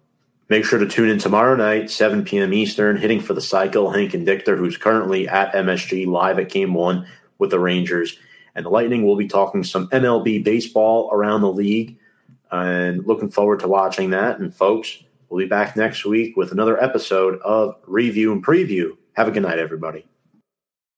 [0.50, 2.52] Make sure to tune in tomorrow night, 7 p.m.
[2.52, 6.74] Eastern, hitting for the cycle, Hank and Dichter, who's currently at MSG live at game
[6.74, 7.06] one
[7.38, 8.18] with the Rangers.
[8.54, 11.98] And the Lightning will be talking some MLB baseball around the league.
[12.50, 14.38] And looking forward to watching that.
[14.38, 18.96] And folks, we'll be back next week with another episode of Review and Preview.
[19.14, 20.06] Have a good night, everybody.